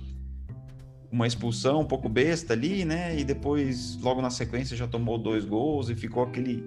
uma 1.11 1.29
expulsão 1.29 1.81
um 1.81 1.87
pouco 1.87 2.09
besta 2.09 2.55
ali, 2.55 2.85
né? 2.85 3.17
E 3.17 3.23
depois, 3.23 3.97
logo 4.03 4.21
na 4.21 4.31
sequência, 4.31 4.77
já 4.77 4.89
tomou 4.89 5.17
dois 5.17 5.45
gols 5.45 5.89
e 5.89 5.95
ficou 5.95 6.25
aquele, 6.25 6.65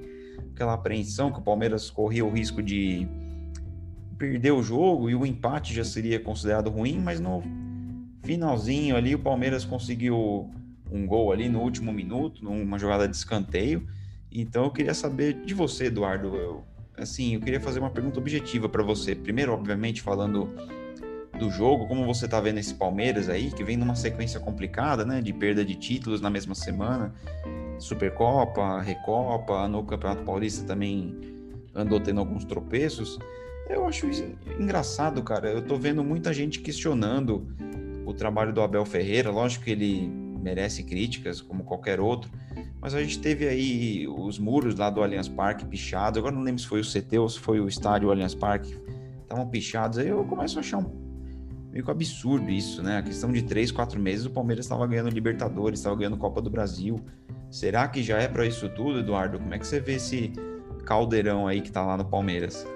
aquela 0.54 0.74
apreensão 0.74 1.30
que 1.30 1.40
o 1.40 1.42
Palmeiras 1.42 1.90
corria 1.90 2.24
o 2.24 2.30
risco 2.30 2.64
de 2.64 3.06
perder 4.18 4.52
o 4.52 4.64
jogo 4.64 5.10
e 5.10 5.16
o 5.16 5.26
empate 5.26 5.74
já 5.74 5.84
seria 5.84 6.18
considerado 6.18 6.70
ruim, 6.70 6.98
mas 6.98 7.20
no, 7.20 7.44
Finalzinho 8.27 8.98
ali, 8.98 9.15
o 9.15 9.19
Palmeiras 9.19 9.63
conseguiu 9.63 10.51
um 10.91 11.07
gol 11.07 11.31
ali 11.31 11.48
no 11.48 11.62
último 11.62 11.93
minuto, 11.93 12.43
numa 12.43 12.77
jogada 12.77 13.07
de 13.07 13.15
escanteio. 13.15 13.88
Então 14.29 14.65
eu 14.65 14.69
queria 14.72 14.93
saber 14.93 15.46
de 15.46 15.53
você, 15.53 15.86
Eduardo. 15.86 16.36
Eu, 16.36 16.63
assim, 16.98 17.36
eu 17.36 17.39
queria 17.39 17.62
fazer 17.62 17.79
uma 17.79 17.89
pergunta 17.89 18.19
objetiva 18.19 18.67
para 18.67 18.84
você. 18.84 19.15
Primeiro, 19.15 19.53
obviamente, 19.53 20.01
falando 20.01 20.53
do 21.39 21.50
jogo, 21.50 21.88
como 21.88 22.05
você 22.05 22.27
tá 22.27 22.41
vendo 22.41 22.57
esse 22.57 22.74
Palmeiras 22.74 23.29
aí, 23.29 23.50
que 23.50 23.63
vem 23.63 23.77
numa 23.77 23.96
sequência 23.96 24.41
complicada, 24.41 25.05
né, 25.05 25.22
de 25.22 25.31
perda 25.31 25.63
de 25.63 25.75
títulos 25.75 26.19
na 26.19 26.29
mesma 26.29 26.53
semana, 26.53 27.13
Supercopa, 27.79 28.81
Recopa, 28.81 29.69
no 29.69 29.86
Campeonato 29.86 30.24
Paulista 30.24 30.65
também 30.65 31.15
andou 31.74 31.98
tendo 32.01 32.19
alguns 32.19 32.43
tropeços. 32.43 33.17
Eu 33.69 33.88
acho 33.88 34.05
engraçado, 34.60 35.24
cara. 35.24 35.50
Eu 35.50 35.62
tô 35.62 35.77
vendo 35.77 36.03
muita 36.03 36.34
gente 36.34 36.60
questionando 36.60 37.48
o 38.08 38.14
trabalho 38.14 38.54
do 38.54 38.62
Abel 38.62 38.86
Ferreira, 38.86 39.30
lógico 39.30 39.66
que 39.66 39.72
ele 39.72 40.08
merece 40.42 40.84
críticas, 40.84 41.42
como 41.42 41.64
qualquer 41.64 42.00
outro, 42.00 42.32
mas 42.80 42.96
a 42.96 43.02
gente 43.02 43.20
teve 43.20 43.48
aí 43.48 44.08
os 44.08 44.40
muros 44.40 44.76
lá 44.76 44.90
do 44.90 45.04
Allianz 45.04 45.28
Parque 45.28 45.66
pichados, 45.66 46.18
agora 46.18 46.34
não 46.34 46.42
lembro 46.42 46.62
se 46.62 46.68
foi 46.68 46.80
o 46.80 46.86
CT 46.86 47.18
ou 47.20 47.28
se 47.28 47.40
foi 47.40 47.60
o 47.60 47.68
estádio 47.68 48.10
Allianz 48.10 48.34
Parque, 48.34 48.78
estavam 49.22 49.48
pichados, 49.48 49.98
aí 49.98 50.08
eu 50.08 50.24
começo 50.24 50.58
a 50.58 50.62
achar 50.62 50.78
um 50.78 51.08
meio 51.72 51.84
que 51.84 51.92
absurdo 51.92 52.50
isso, 52.50 52.82
né? 52.82 52.98
A 52.98 53.04
questão 53.04 53.32
de 53.32 53.42
três, 53.42 53.72
quatro 53.72 54.00
meses 54.00 54.26
o 54.26 54.30
Palmeiras 54.30 54.66
estava 54.66 54.88
ganhando 54.88 55.10
Libertadores, 55.10 55.80
estava 55.80 55.96
ganhando 55.96 56.18
Copa 56.18 56.42
do 56.42 56.50
Brasil, 56.50 57.04
Será 57.50 57.88
que 57.88 58.04
já 58.04 58.18
é 58.20 58.28
para 58.28 58.46
isso 58.46 58.68
tudo, 58.70 59.00
Eduardo? 59.00 59.40
Como 59.40 59.54
é 59.54 59.60
que 59.60 59.66
você 59.66 59.80
vê 59.80 59.94
esse 59.94 60.34
caldeirão 60.86 61.48
aí 61.48 61.62
que 61.62 61.72
tá 61.72 61.86
lá 61.86 61.98
no 61.98 62.06
Palmeiras? 62.06 62.68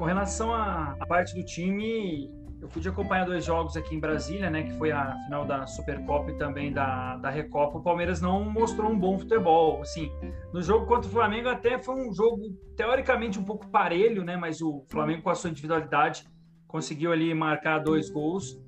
Com 0.00 0.06
relação 0.06 0.54
à, 0.54 0.96
parte 1.06 1.34
do 1.34 1.44
time, 1.44 2.32
eu 2.58 2.68
pude 2.68 2.88
acompanhar 2.88 3.26
dois 3.26 3.44
jogos 3.44 3.76
aqui 3.76 3.94
em 3.94 4.00
Brasília, 4.00 4.48
né, 4.48 4.62
que 4.62 4.72
foi 4.78 4.90
a 4.90 5.14
final 5.24 5.44
da 5.44 5.66
Supercopa 5.66 6.30
e 6.30 6.38
também 6.38 6.72
da, 6.72 7.18
da 7.18 7.28
Recopa. 7.28 7.76
O 7.76 7.82
Palmeiras 7.82 8.18
não 8.18 8.50
mostrou 8.50 8.90
um 8.90 8.98
bom 8.98 9.18
futebol. 9.18 9.82
Assim, 9.82 10.10
no 10.54 10.62
jogo 10.62 10.86
contra 10.86 11.06
o 11.06 11.12
Flamengo 11.12 11.50
até 11.50 11.78
foi 11.78 11.96
um 11.96 12.14
jogo 12.14 12.40
teoricamente 12.74 13.38
um 13.38 13.44
pouco 13.44 13.68
parelho, 13.68 14.24
né, 14.24 14.38
mas 14.38 14.62
o 14.62 14.86
Flamengo 14.88 15.20
com 15.20 15.28
a 15.28 15.34
sua 15.34 15.50
individualidade 15.50 16.24
conseguiu 16.66 17.12
ali 17.12 17.34
marcar 17.34 17.80
dois 17.80 18.08
gols. 18.08 18.58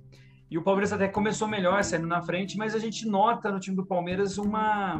E 0.50 0.58
o 0.58 0.62
Palmeiras 0.62 0.92
até 0.92 1.08
começou 1.08 1.48
melhor, 1.48 1.82
saindo 1.82 2.06
na 2.06 2.20
frente, 2.20 2.58
mas 2.58 2.74
a 2.74 2.78
gente 2.78 3.08
nota 3.08 3.50
no 3.50 3.58
time 3.58 3.74
do 3.74 3.86
Palmeiras 3.86 4.36
uma, 4.36 4.96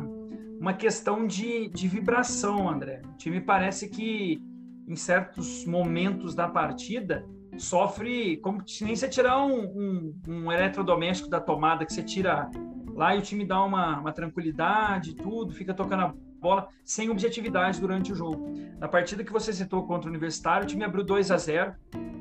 uma 0.59 0.73
questão 0.73 1.27
de, 1.27 1.69
de 1.69 1.87
vibração, 1.87 2.71
André. 2.71 3.03
O 3.05 3.19
time 3.19 3.39
parece 3.39 3.91
que 3.91 4.41
em 4.87 4.97
certos 4.97 5.65
momentos 5.67 6.35
da 6.35 6.49
partida, 6.49 7.25
sofre 7.59 8.39
como 8.39 8.67
se 8.67 8.85
nem 8.85 8.97
você 8.97 9.09
tirar 9.09 9.45
um, 9.45 9.63
um, 9.63 10.15
um, 10.29 10.53
eletrodoméstico 10.53 11.29
da 11.29 11.41
tomada 11.41 11.85
que 11.85 11.93
você 11.93 12.03
tira 12.03 12.51
lá 12.95 13.15
e 13.15 13.19
o 13.19 13.23
time 13.23 13.45
dá 13.45 13.63
uma, 13.63 14.01
uma 14.01 14.13
tranquilidade, 14.13 15.15
tudo, 15.15 15.53
fica 15.53 15.73
tocando 15.75 16.03
a 16.03 16.15
bola 16.41 16.69
sem 16.85 17.09
objetividade 17.09 17.81
durante 17.81 18.13
o 18.13 18.17
jogo. 18.17 18.53
Na 18.79 18.89
partida 18.89 19.23
que 19.23 19.33
você 19.33 19.53
citou 19.53 19.87
contra 19.87 20.09
o 20.09 20.11
Universitário, 20.11 20.65
o 20.65 20.69
time 20.69 20.85
abriu 20.85 21.05
2 21.05 21.31
a 21.31 21.37
0 21.37 21.75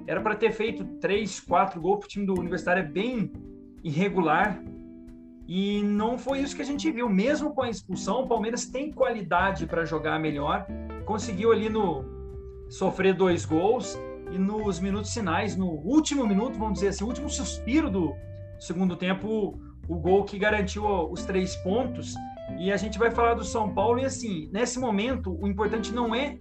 Era 0.05 0.21
para 0.21 0.35
ter 0.35 0.51
feito 0.51 0.85
3, 0.99 1.39
4 1.39 1.81
gols, 1.81 2.05
o 2.05 2.07
time 2.07 2.25
do 2.25 2.39
Universitário 2.39 2.83
é 2.83 2.85
bem 2.85 3.31
irregular. 3.83 4.61
E 5.47 5.81
não 5.83 6.17
foi 6.17 6.39
isso 6.39 6.55
que 6.55 6.61
a 6.61 6.65
gente 6.65 6.89
viu. 6.91 7.09
Mesmo 7.09 7.53
com 7.53 7.63
a 7.63 7.69
expulsão, 7.69 8.21
o 8.21 8.27
Palmeiras 8.27 8.65
tem 8.65 8.91
qualidade 8.91 9.65
para 9.65 9.83
jogar 9.83 10.17
melhor. 10.19 10.65
Conseguiu 11.03 11.51
ali 11.51 11.67
no, 11.67 12.20
sofrer 12.71 13.13
dois 13.13 13.45
gols 13.45 13.99
e 14.31 14.37
nos 14.37 14.79
minutos 14.79 15.13
finais, 15.13 15.57
no 15.57 15.67
último 15.67 16.25
minuto, 16.25 16.57
vamos 16.57 16.75
dizer 16.75 16.87
assim, 16.87 17.03
último 17.03 17.29
suspiro 17.29 17.89
do 17.89 18.15
segundo 18.57 18.95
tempo, 18.95 19.59
o 19.89 19.95
gol 19.97 20.23
que 20.23 20.39
garantiu 20.39 20.85
os 21.11 21.25
três 21.25 21.55
pontos. 21.57 22.15
E 22.57 22.71
a 22.71 22.77
gente 22.77 22.97
vai 22.97 23.11
falar 23.11 23.33
do 23.33 23.43
São 23.43 23.73
Paulo 23.73 23.99
e 23.99 24.05
assim, 24.05 24.49
nesse 24.53 24.79
momento, 24.79 25.37
o 25.41 25.47
importante 25.47 25.91
não 25.91 26.15
é 26.15 26.37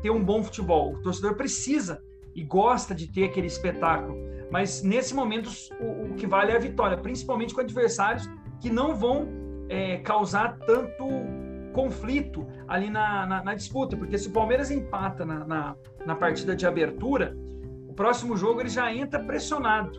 ter 0.00 0.10
um 0.10 0.24
bom 0.24 0.44
futebol. 0.44 0.94
O 0.94 1.02
torcedor 1.02 1.34
precisa 1.34 2.00
e 2.36 2.44
gosta 2.44 2.94
de 2.94 3.08
ter 3.08 3.24
aquele 3.24 3.48
espetáculo. 3.48 4.16
Mas 4.52 4.82
nesse 4.82 5.12
momento, 5.12 5.50
o, 5.80 6.12
o 6.12 6.14
que 6.14 6.26
vale 6.26 6.52
é 6.52 6.56
a 6.56 6.60
vitória, 6.60 6.96
principalmente 6.96 7.52
com 7.52 7.60
adversários 7.60 8.28
que 8.60 8.70
não 8.70 8.94
vão 8.94 9.28
é, 9.68 9.96
causar 9.98 10.56
tanto 10.58 11.04
conflito 11.78 12.44
ali 12.66 12.90
na, 12.90 13.24
na, 13.24 13.44
na, 13.44 13.54
disputa, 13.54 13.96
porque 13.96 14.18
se 14.18 14.28
o 14.28 14.32
Palmeiras 14.32 14.68
empata 14.68 15.24
na, 15.24 15.46
na, 15.46 15.76
na, 16.04 16.16
partida 16.16 16.56
de 16.56 16.66
abertura, 16.66 17.36
o 17.88 17.94
próximo 17.94 18.36
jogo 18.36 18.60
ele 18.60 18.68
já 18.68 18.92
entra 18.92 19.22
pressionado. 19.22 19.92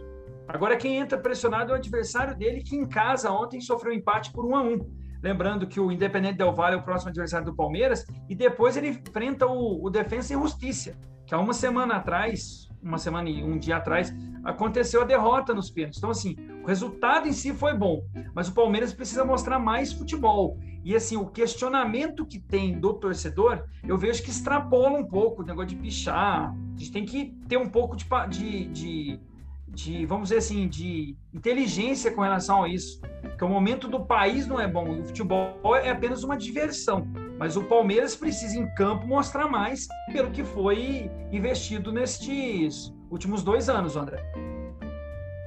Agora, 0.46 0.76
quem 0.76 0.98
entra 0.98 1.18
pressionado 1.18 1.72
é 1.72 1.76
o 1.76 1.78
adversário 1.78 2.36
dele, 2.36 2.62
que 2.62 2.76
em 2.76 2.86
casa 2.86 3.32
ontem 3.32 3.62
sofreu 3.62 3.94
empate 3.94 4.30
por 4.34 4.46
1 4.46 4.56
a 4.58 4.62
1 4.62 5.00
Lembrando 5.24 5.68
que 5.68 5.80
o 5.80 5.92
Independente 5.92 6.38
Del 6.38 6.54
Valle 6.54 6.76
é 6.76 6.80
o 6.80 6.84
próximo 6.84 7.12
adversário 7.12 7.46
do 7.46 7.56
Palmeiras, 7.56 8.06
e 8.28 8.36
depois 8.36 8.76
ele 8.76 8.90
enfrenta 8.90 9.46
o, 9.46 9.86
o 9.86 9.90
Defensa 9.90 10.34
e 10.34 10.38
Justiça, 10.38 10.98
que 11.26 11.34
há 11.34 11.40
uma 11.40 11.54
semana 11.54 11.96
atrás, 11.96 12.68
uma 12.82 12.98
semana 12.98 13.30
e 13.30 13.42
um 13.42 13.58
dia 13.58 13.78
atrás, 13.78 14.14
aconteceu 14.44 15.02
a 15.02 15.06
derrota 15.06 15.54
nos 15.54 15.70
pênaltis. 15.70 15.98
Então, 15.98 16.10
assim, 16.10 16.36
o 16.62 16.68
resultado 16.68 17.28
em 17.28 17.34
si 17.34 17.54
foi 17.54 17.74
bom, 17.74 18.02
mas 18.34 18.50
o 18.50 18.54
Palmeiras 18.54 18.94
precisa 18.94 19.24
mostrar 19.24 19.60
mais 19.60 19.94
futebol. 19.94 20.58
E 20.84 20.96
assim, 20.96 21.18
o 21.18 21.26
questionamento 21.26 22.26
que 22.26 22.40
tem 22.40 22.80
do 22.80 22.94
torcedor, 22.94 23.64
eu 23.86 23.98
vejo 23.98 24.24
que 24.24 24.30
extrapola 24.30 24.98
um 24.98 25.06
pouco 25.06 25.42
o 25.42 25.46
negócio 25.46 25.70
de 25.70 25.76
pichar. 25.76 26.52
A 26.52 26.78
gente 26.78 26.92
tem 26.92 27.06
que 27.06 27.36
ter 27.48 27.58
um 27.58 27.70
pouco 27.70 27.96
de, 27.96 28.06
de, 28.30 28.66
de, 28.68 29.20
de 29.68 30.06
vamos 30.06 30.30
dizer 30.30 30.40
assim, 30.40 30.68
de 30.68 31.18
inteligência 31.34 32.12
com 32.12 32.22
relação 32.22 32.64
a 32.64 32.70
isso. 32.70 33.02
Que 33.38 33.44
o 33.44 33.50
momento 33.50 33.88
do 33.88 34.06
país 34.06 34.48
não 34.48 34.60
é 34.60 34.68
bom, 34.68 35.00
o 35.00 35.04
futebol 35.04 35.76
é 35.76 35.90
apenas 35.90 36.24
uma 36.24 36.38
diversão. 36.38 37.06
Mas 37.38 37.56
o 37.56 37.64
Palmeiras 37.64 38.16
precisa, 38.16 38.58
em 38.58 38.68
campo, 38.76 39.08
mostrar 39.08 39.48
mais 39.48 39.88
pelo 40.12 40.32
que 40.32 40.44
foi 40.44 41.10
investido 41.32 41.92
nestes 41.92 42.94
últimos 43.10 43.44
dois 43.44 43.70
anos, 43.70 43.96
André. 43.96 44.24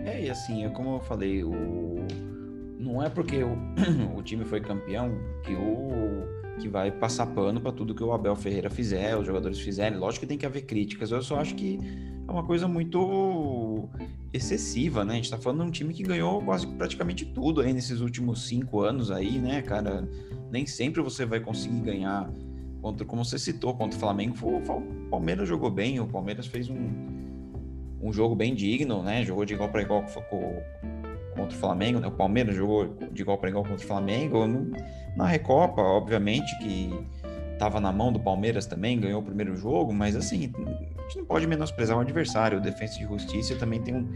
É, 0.00 0.24
e 0.24 0.30
assim, 0.30 0.64
é 0.64 0.68
como 0.68 0.96
eu 0.96 1.00
falei, 1.00 1.44
o 1.44 2.04
não 2.82 3.02
é 3.02 3.08
porque 3.08 3.42
o, 3.42 3.56
o 4.18 4.22
time 4.22 4.44
foi 4.44 4.60
campeão 4.60 5.12
que 5.44 5.54
o 5.54 6.42
que 6.60 6.68
vai 6.68 6.90
passar 6.90 7.26
pano 7.26 7.60
para 7.60 7.72
tudo 7.72 7.94
que 7.94 8.02
o 8.02 8.12
Abel 8.12 8.36
Ferreira 8.36 8.68
fizer, 8.68 9.16
os 9.16 9.26
jogadores 9.26 9.58
fizerem. 9.58 9.98
Lógico 9.98 10.20
que 10.20 10.26
tem 10.26 10.38
que 10.38 10.46
haver 10.46 10.62
críticas. 10.62 11.10
Eu 11.10 11.22
só 11.22 11.40
acho 11.40 11.54
que 11.54 11.78
é 12.28 12.30
uma 12.30 12.44
coisa 12.44 12.68
muito 12.68 13.88
excessiva, 14.32 15.04
né? 15.04 15.14
A 15.14 15.16
gente 15.16 15.30
tá 15.30 15.38
falando 15.38 15.62
de 15.62 15.66
um 15.66 15.70
time 15.70 15.94
que 15.94 16.02
ganhou 16.02 16.42
quase 16.42 16.66
praticamente 16.66 17.24
tudo 17.24 17.60
aí 17.60 17.72
nesses 17.72 18.00
últimos 18.00 18.46
cinco 18.46 18.80
anos 18.80 19.10
aí, 19.10 19.38
né, 19.38 19.62
cara? 19.62 20.08
Nem 20.50 20.66
sempre 20.66 21.00
você 21.00 21.24
vai 21.24 21.40
conseguir 21.40 21.80
ganhar 21.80 22.30
contra, 22.80 23.06
como 23.06 23.24
você 23.24 23.38
citou, 23.38 23.74
contra 23.74 23.96
o 23.96 24.00
Flamengo. 24.00 24.36
O 24.42 25.08
Palmeiras 25.08 25.48
jogou 25.48 25.70
bem, 25.70 26.00
o 26.00 26.06
Palmeiras 26.06 26.46
fez 26.46 26.68
um, 26.68 26.90
um 28.00 28.12
jogo 28.12 28.34
bem 28.34 28.54
digno, 28.54 29.02
né? 29.02 29.24
Jogou 29.24 29.44
de 29.44 29.54
igual 29.54 29.70
para 29.70 29.82
igual 29.82 30.04
com, 30.28 30.62
contra 31.42 31.56
o 31.56 31.60
Flamengo, 31.60 32.00
né? 32.00 32.06
O 32.06 32.12
Palmeiras 32.12 32.54
jogou 32.54 32.96
de 33.12 33.22
igual 33.22 33.36
para 33.38 33.50
igual 33.50 33.64
contra 33.64 33.84
o 33.84 33.86
Flamengo. 33.86 34.46
Na 35.16 35.26
Recopa, 35.26 35.82
obviamente 35.82 36.56
que 36.58 36.90
estava 37.52 37.80
na 37.80 37.92
mão 37.92 38.12
do 38.12 38.20
Palmeiras 38.20 38.66
também, 38.66 38.98
ganhou 38.98 39.20
o 39.20 39.24
primeiro 39.24 39.56
jogo, 39.56 39.92
mas 39.92 40.16
assim, 40.16 40.52
a 40.98 41.02
gente 41.02 41.18
não 41.18 41.24
pode 41.24 41.46
menosprezar 41.46 41.96
o 41.96 42.00
adversário. 42.00 42.58
O 42.58 42.60
Defensa 42.60 42.98
de 42.98 43.04
Justiça 43.04 43.56
também 43.56 43.80
tem, 43.82 43.94
um, 43.94 44.08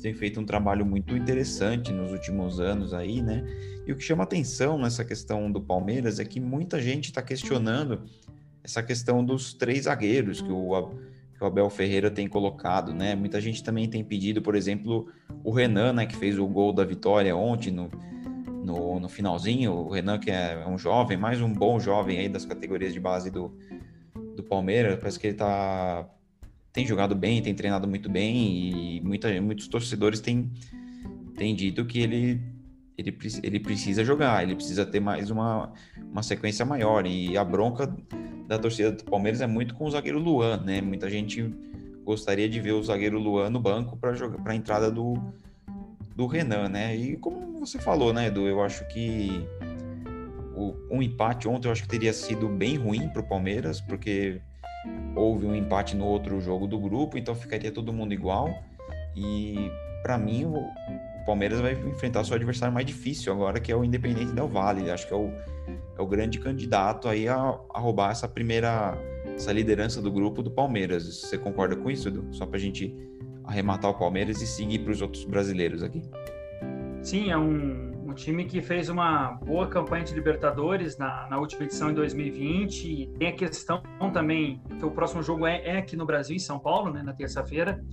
tem 0.00 0.14
feito 0.14 0.40
um 0.40 0.44
trabalho 0.44 0.84
muito 0.84 1.16
interessante 1.16 1.92
nos 1.92 2.10
últimos 2.10 2.58
anos 2.58 2.94
aí, 2.94 3.22
né? 3.22 3.44
E 3.86 3.92
o 3.92 3.96
que 3.96 4.02
chama 4.02 4.24
atenção 4.24 4.78
nessa 4.78 5.04
questão 5.04 5.50
do 5.50 5.60
Palmeiras 5.60 6.18
é 6.18 6.24
que 6.24 6.40
muita 6.40 6.80
gente 6.80 7.06
está 7.06 7.20
questionando 7.20 8.02
essa 8.64 8.82
questão 8.82 9.24
dos 9.24 9.52
três 9.52 9.84
zagueiros 9.84 10.40
que 10.40 10.52
o 10.52 10.74
que 11.42 11.44
o 11.44 11.48
Abel 11.48 11.68
Ferreira 11.68 12.10
tem 12.10 12.28
colocado, 12.28 12.94
né? 12.94 13.16
Muita 13.16 13.40
gente 13.40 13.62
também 13.64 13.88
tem 13.88 14.04
pedido, 14.04 14.40
por 14.40 14.54
exemplo, 14.54 15.08
o 15.42 15.50
Renan, 15.50 15.92
né, 15.92 16.06
que 16.06 16.16
fez 16.16 16.38
o 16.38 16.46
gol 16.46 16.72
da 16.72 16.84
vitória 16.84 17.36
ontem 17.36 17.72
no, 17.72 17.90
no, 18.64 19.00
no 19.00 19.08
finalzinho. 19.08 19.72
O 19.72 19.90
Renan, 19.90 20.18
que 20.18 20.30
é 20.30 20.64
um 20.66 20.78
jovem, 20.78 21.16
mais 21.16 21.40
um 21.40 21.52
bom 21.52 21.80
jovem 21.80 22.18
aí 22.18 22.28
das 22.28 22.44
categorias 22.44 22.92
de 22.92 23.00
base 23.00 23.30
do, 23.30 23.52
do 24.36 24.42
Palmeiras, 24.42 24.96
parece 24.98 25.18
que 25.18 25.26
ele 25.26 25.36
tá 25.36 26.08
tem 26.72 26.86
jogado 26.86 27.14
bem, 27.14 27.42
tem 27.42 27.54
treinado 27.54 27.86
muito 27.86 28.08
bem 28.08 28.96
e 28.96 29.00
muita, 29.02 29.28
muitos 29.42 29.68
torcedores 29.68 30.20
têm, 30.20 30.50
têm 31.36 31.54
dito 31.54 31.84
que 31.84 32.00
ele, 32.00 32.40
ele, 33.02 33.16
ele 33.42 33.60
precisa 33.60 34.04
jogar, 34.04 34.42
ele 34.42 34.54
precisa 34.54 34.86
ter 34.86 35.00
mais 35.00 35.30
uma, 35.30 35.72
uma 36.10 36.22
sequência 36.22 36.64
maior. 36.64 37.06
E 37.06 37.36
a 37.36 37.44
bronca 37.44 37.94
da 38.46 38.58
torcida 38.58 38.92
do 38.92 39.04
Palmeiras 39.04 39.40
é 39.40 39.46
muito 39.46 39.74
com 39.74 39.84
o 39.84 39.90
zagueiro 39.90 40.18
Luan, 40.18 40.58
né? 40.58 40.80
Muita 40.80 41.10
gente 41.10 41.52
gostaria 42.04 42.48
de 42.48 42.60
ver 42.60 42.72
o 42.72 42.82
zagueiro 42.82 43.18
Luan 43.18 43.50
no 43.50 43.60
banco 43.60 43.96
para 43.96 44.12
jogar 44.14 44.38
para 44.38 44.52
a 44.52 44.56
entrada 44.56 44.90
do, 44.90 45.14
do 46.16 46.26
Renan, 46.26 46.68
né? 46.68 46.96
E 46.96 47.16
como 47.16 47.58
você 47.60 47.78
falou, 47.78 48.12
né, 48.12 48.26
Edu, 48.26 48.46
eu 48.46 48.62
acho 48.62 48.86
que 48.88 49.46
o, 50.54 50.74
um 50.90 51.02
empate 51.02 51.48
ontem 51.48 51.68
eu 51.68 51.72
acho 51.72 51.82
que 51.82 51.88
teria 51.88 52.12
sido 52.12 52.48
bem 52.48 52.76
ruim 52.76 53.08
para 53.08 53.22
o 53.22 53.28
Palmeiras, 53.28 53.80
porque 53.80 54.40
houve 55.14 55.46
um 55.46 55.54
empate 55.54 55.96
no 55.96 56.04
outro 56.04 56.40
jogo 56.40 56.66
do 56.66 56.78
grupo, 56.78 57.16
então 57.16 57.34
ficaria 57.34 57.70
todo 57.70 57.92
mundo 57.92 58.12
igual. 58.12 58.52
E 59.16 59.70
para 60.02 60.18
mim 60.18 60.44
o, 60.44 60.56
o 61.22 61.24
Palmeiras 61.24 61.60
vai 61.60 61.72
enfrentar 61.72 62.24
seu 62.24 62.34
adversário 62.34 62.74
mais 62.74 62.84
difícil 62.84 63.32
agora, 63.32 63.60
que 63.60 63.70
é 63.70 63.76
o 63.76 63.84
Independente 63.84 64.32
Del 64.32 64.48
Valle. 64.48 64.90
Acho 64.90 65.06
que 65.06 65.14
é 65.14 65.16
o 65.16 65.30
é 65.96 66.02
o 66.02 66.06
grande 66.06 66.40
candidato 66.40 67.08
aí 67.08 67.28
a, 67.28 67.36
a 67.72 67.78
roubar 67.78 68.10
essa 68.10 68.26
primeira 68.26 68.98
essa 69.34 69.52
liderança 69.52 70.02
do 70.02 70.10
grupo 70.10 70.42
do 70.42 70.50
Palmeiras. 70.50 71.04
Você 71.04 71.38
concorda 71.38 71.76
com 71.76 71.90
isso, 71.90 72.08
Edu? 72.08 72.26
Só 72.32 72.44
para 72.44 72.56
a 72.56 72.60
gente 72.60 72.94
arrematar 73.44 73.90
o 73.90 73.94
Palmeiras 73.94 74.42
e 74.42 74.46
seguir 74.46 74.80
para 74.80 74.92
os 74.92 75.00
outros 75.00 75.24
brasileiros 75.24 75.82
aqui. 75.82 76.02
Sim, 77.02 77.30
é 77.30 77.36
um, 77.36 78.08
um, 78.08 78.14
time 78.14 78.44
que 78.44 78.60
fez 78.60 78.88
uma 78.88 79.32
boa 79.32 79.66
campanha 79.68 80.04
de 80.04 80.14
Libertadores 80.14 80.96
na, 80.96 81.28
na 81.28 81.38
última 81.38 81.64
edição 81.64 81.90
em 81.90 81.94
2020. 81.94 82.84
E 82.84 83.06
tem 83.18 83.28
a 83.28 83.32
questão 83.32 83.82
também, 84.12 84.60
que 84.78 84.84
o 84.84 84.90
próximo 84.90 85.22
jogo 85.22 85.46
é, 85.46 85.62
é 85.64 85.78
aqui 85.78 85.96
no 85.96 86.06
Brasil, 86.06 86.36
em 86.36 86.40
São 86.40 86.58
Paulo, 86.58 86.92
né, 86.92 87.02
na 87.02 87.12
terça-feira. 87.12 87.84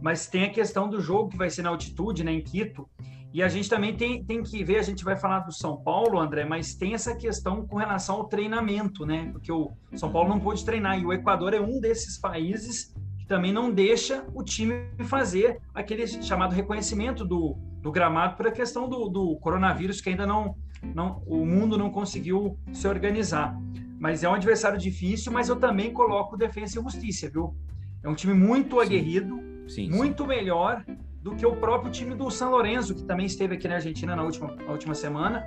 Mas 0.00 0.26
tem 0.26 0.44
a 0.44 0.50
questão 0.50 0.88
do 0.88 1.00
jogo 1.00 1.30
que 1.30 1.36
vai 1.36 1.50
ser 1.50 1.62
na 1.62 1.70
altitude, 1.70 2.24
né, 2.24 2.32
em 2.32 2.42
Quito. 2.42 2.88
E 3.32 3.42
a 3.42 3.48
gente 3.48 3.68
também 3.68 3.96
tem, 3.96 4.24
tem 4.24 4.42
que 4.42 4.64
ver, 4.64 4.78
a 4.78 4.82
gente 4.82 5.04
vai 5.04 5.16
falar 5.16 5.40
do 5.40 5.52
São 5.52 5.76
Paulo, 5.76 6.18
André, 6.18 6.44
mas 6.44 6.74
tem 6.74 6.94
essa 6.94 7.14
questão 7.14 7.64
com 7.64 7.76
relação 7.76 8.16
ao 8.16 8.24
treinamento, 8.24 9.06
né? 9.06 9.28
Porque 9.30 9.52
o 9.52 9.72
São 9.94 10.10
Paulo 10.10 10.28
não 10.28 10.40
pôde 10.40 10.64
treinar 10.64 10.98
e 10.98 11.06
o 11.06 11.12
Equador 11.12 11.54
é 11.54 11.60
um 11.60 11.80
desses 11.80 12.18
países 12.18 12.92
que 13.18 13.26
também 13.26 13.52
não 13.52 13.70
deixa 13.70 14.26
o 14.34 14.42
time 14.42 14.90
fazer 15.04 15.60
aquele 15.72 16.08
chamado 16.08 16.52
reconhecimento 16.52 17.24
do, 17.24 17.56
do 17.80 17.92
gramado 17.92 18.36
por 18.36 18.48
a 18.48 18.52
questão 18.52 18.88
do, 18.88 19.08
do 19.08 19.36
coronavírus 19.36 20.00
que 20.00 20.08
ainda 20.08 20.26
não, 20.26 20.56
não, 20.82 21.22
o 21.24 21.46
mundo 21.46 21.78
não 21.78 21.90
conseguiu 21.90 22.58
se 22.72 22.88
organizar. 22.88 23.56
Mas 24.00 24.24
é 24.24 24.28
um 24.28 24.34
adversário 24.34 24.78
difícil, 24.78 25.30
mas 25.30 25.48
eu 25.48 25.56
também 25.56 25.92
coloco 25.92 26.36
Defesa 26.36 26.80
e 26.80 26.82
Justiça, 26.82 27.30
viu? 27.30 27.54
É 28.02 28.08
um 28.08 28.14
time 28.14 28.32
muito 28.34 28.80
aguerrido, 28.80 29.36
sim, 29.36 29.49
muito 29.90 30.22
sim. 30.22 30.28
melhor 30.28 30.84
do 31.22 31.34
que 31.34 31.44
o 31.44 31.54
próprio 31.56 31.90
time 31.90 32.14
do 32.14 32.30
San 32.30 32.48
Lorenzo, 32.48 32.94
que 32.94 33.04
também 33.04 33.26
esteve 33.26 33.54
aqui 33.54 33.68
na 33.68 33.74
Argentina 33.74 34.16
na 34.16 34.22
última, 34.22 34.54
na 34.54 34.72
última 34.72 34.94
semana. 34.94 35.44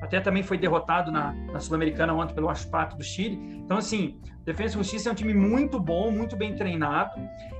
Até 0.00 0.20
também 0.20 0.42
foi 0.42 0.58
derrotado 0.58 1.10
na, 1.10 1.32
na 1.32 1.58
Sul-Americana 1.58 2.12
ontem 2.12 2.34
pelo 2.34 2.48
Aspato 2.48 2.96
do 2.96 3.02
Chile. 3.02 3.38
Então, 3.64 3.78
assim, 3.78 4.20
Defesa 4.44 4.74
e 4.74 4.78
Justiça 4.78 5.08
é 5.08 5.12
um 5.12 5.14
time 5.14 5.34
muito 5.34 5.80
bom, 5.80 6.10
muito 6.10 6.36
bem 6.36 6.54
treinado 6.54 7.12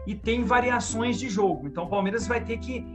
e 0.07 0.15
tem 0.15 0.45
variações 0.45 1.19
de 1.19 1.29
jogo. 1.29 1.67
Então, 1.67 1.85
o 1.85 1.89
Palmeiras 1.89 2.27
vai 2.27 2.45
ter 2.45 2.59
que 2.59 2.87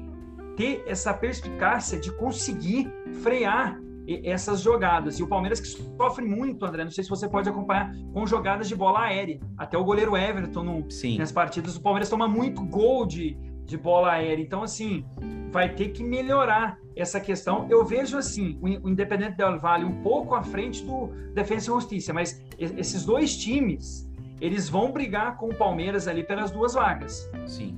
ter 0.56 0.84
essa 0.88 1.14
perspicácia 1.14 2.00
de 2.00 2.12
conseguir 2.12 2.92
frear 3.24 3.80
essas 4.24 4.62
jogadas. 4.62 5.20
E 5.20 5.24
o 5.24 5.28
Palmeiras 5.28 5.60
que 5.60 5.68
sofre 5.68 6.26
muito, 6.26 6.66
André, 6.66 6.84
não 6.84 6.92
sei 6.92 7.04
se 7.04 7.10
você 7.10 7.30
pode 7.30 7.48
acompanhar, 7.48 7.94
com 8.14 8.26
jogadas 8.26 8.68
de 8.68 8.76
bola 8.76 9.02
aérea. 9.02 9.40
Até 9.58 9.78
o 9.78 9.84
goleiro 9.84 10.18
Everton 10.18 10.64
no, 10.64 10.88
nas 11.18 11.32
partidas, 11.32 11.76
o 11.76 11.82
Palmeiras 11.82 12.10
toma 12.10 12.28
muito 12.28 12.64
gol 12.66 13.06
de, 13.06 13.38
de 13.66 13.78
bola 13.78 14.12
aérea. 14.12 14.42
Então, 14.42 14.64
assim, 14.64 15.06
vai 15.52 15.74
ter 15.74 15.90
que 15.90 16.04
melhorar 16.04 16.78
essa 16.96 17.20
questão. 17.20 17.68
Eu 17.70 17.86
vejo, 17.86 18.18
assim, 18.18 18.58
o 18.62 18.90
Independente 18.90 19.38
Del 19.38 19.60
Valle 19.60 19.86
um 19.86 20.02
pouco 20.02 20.36
à 20.36 20.44
frente 20.44 20.84
do 20.84 21.08
Defensa 21.34 21.70
e 21.70 21.74
Justiça, 21.74 22.14
mas 22.14 22.44
esses 22.58 23.06
dois 23.06 23.38
times, 23.38 24.10
eles 24.40 24.68
vão 24.68 24.92
brigar 24.92 25.38
com 25.38 25.48
o 25.48 25.56
Palmeiras 25.56 26.08
ali 26.08 26.24
pelas 26.24 26.52
duas 26.52 26.74
vagas. 26.74 27.30
Sim. 27.46 27.76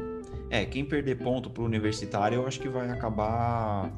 É, 0.50 0.66
quem 0.66 0.86
perder 0.86 1.16
ponto 1.18 1.50
para 1.50 1.64
o 1.64 1.66
Universitário, 1.66 2.36
eu 2.36 2.48
acho 2.48 2.60
que 2.60 2.70
vai 2.70 2.90
acabar 2.90 3.92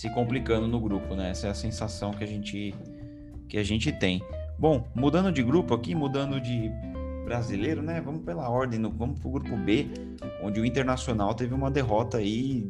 se 0.00 0.08
complicando 0.08 0.66
no 0.66 0.80
grupo, 0.80 1.14
né? 1.14 1.28
Essa 1.28 1.48
é 1.48 1.50
a 1.50 1.54
sensação 1.54 2.10
que 2.10 2.24
a 2.24 2.26
gente 2.26 2.74
que 3.46 3.58
a 3.58 3.62
gente 3.62 3.92
tem. 3.92 4.22
Bom, 4.58 4.88
mudando 4.94 5.30
de 5.30 5.42
grupo 5.42 5.74
aqui, 5.74 5.94
mudando 5.94 6.40
de 6.40 6.70
brasileiro, 7.26 7.82
né? 7.82 8.00
Vamos 8.00 8.24
pela 8.24 8.48
ordem, 8.48 8.80
vamos 8.80 9.18
para 9.18 9.28
o 9.28 9.30
grupo 9.30 9.54
B, 9.58 9.88
onde 10.42 10.58
o 10.58 10.64
Internacional 10.64 11.34
teve 11.34 11.52
uma 11.52 11.70
derrota 11.70 12.16
aí 12.16 12.66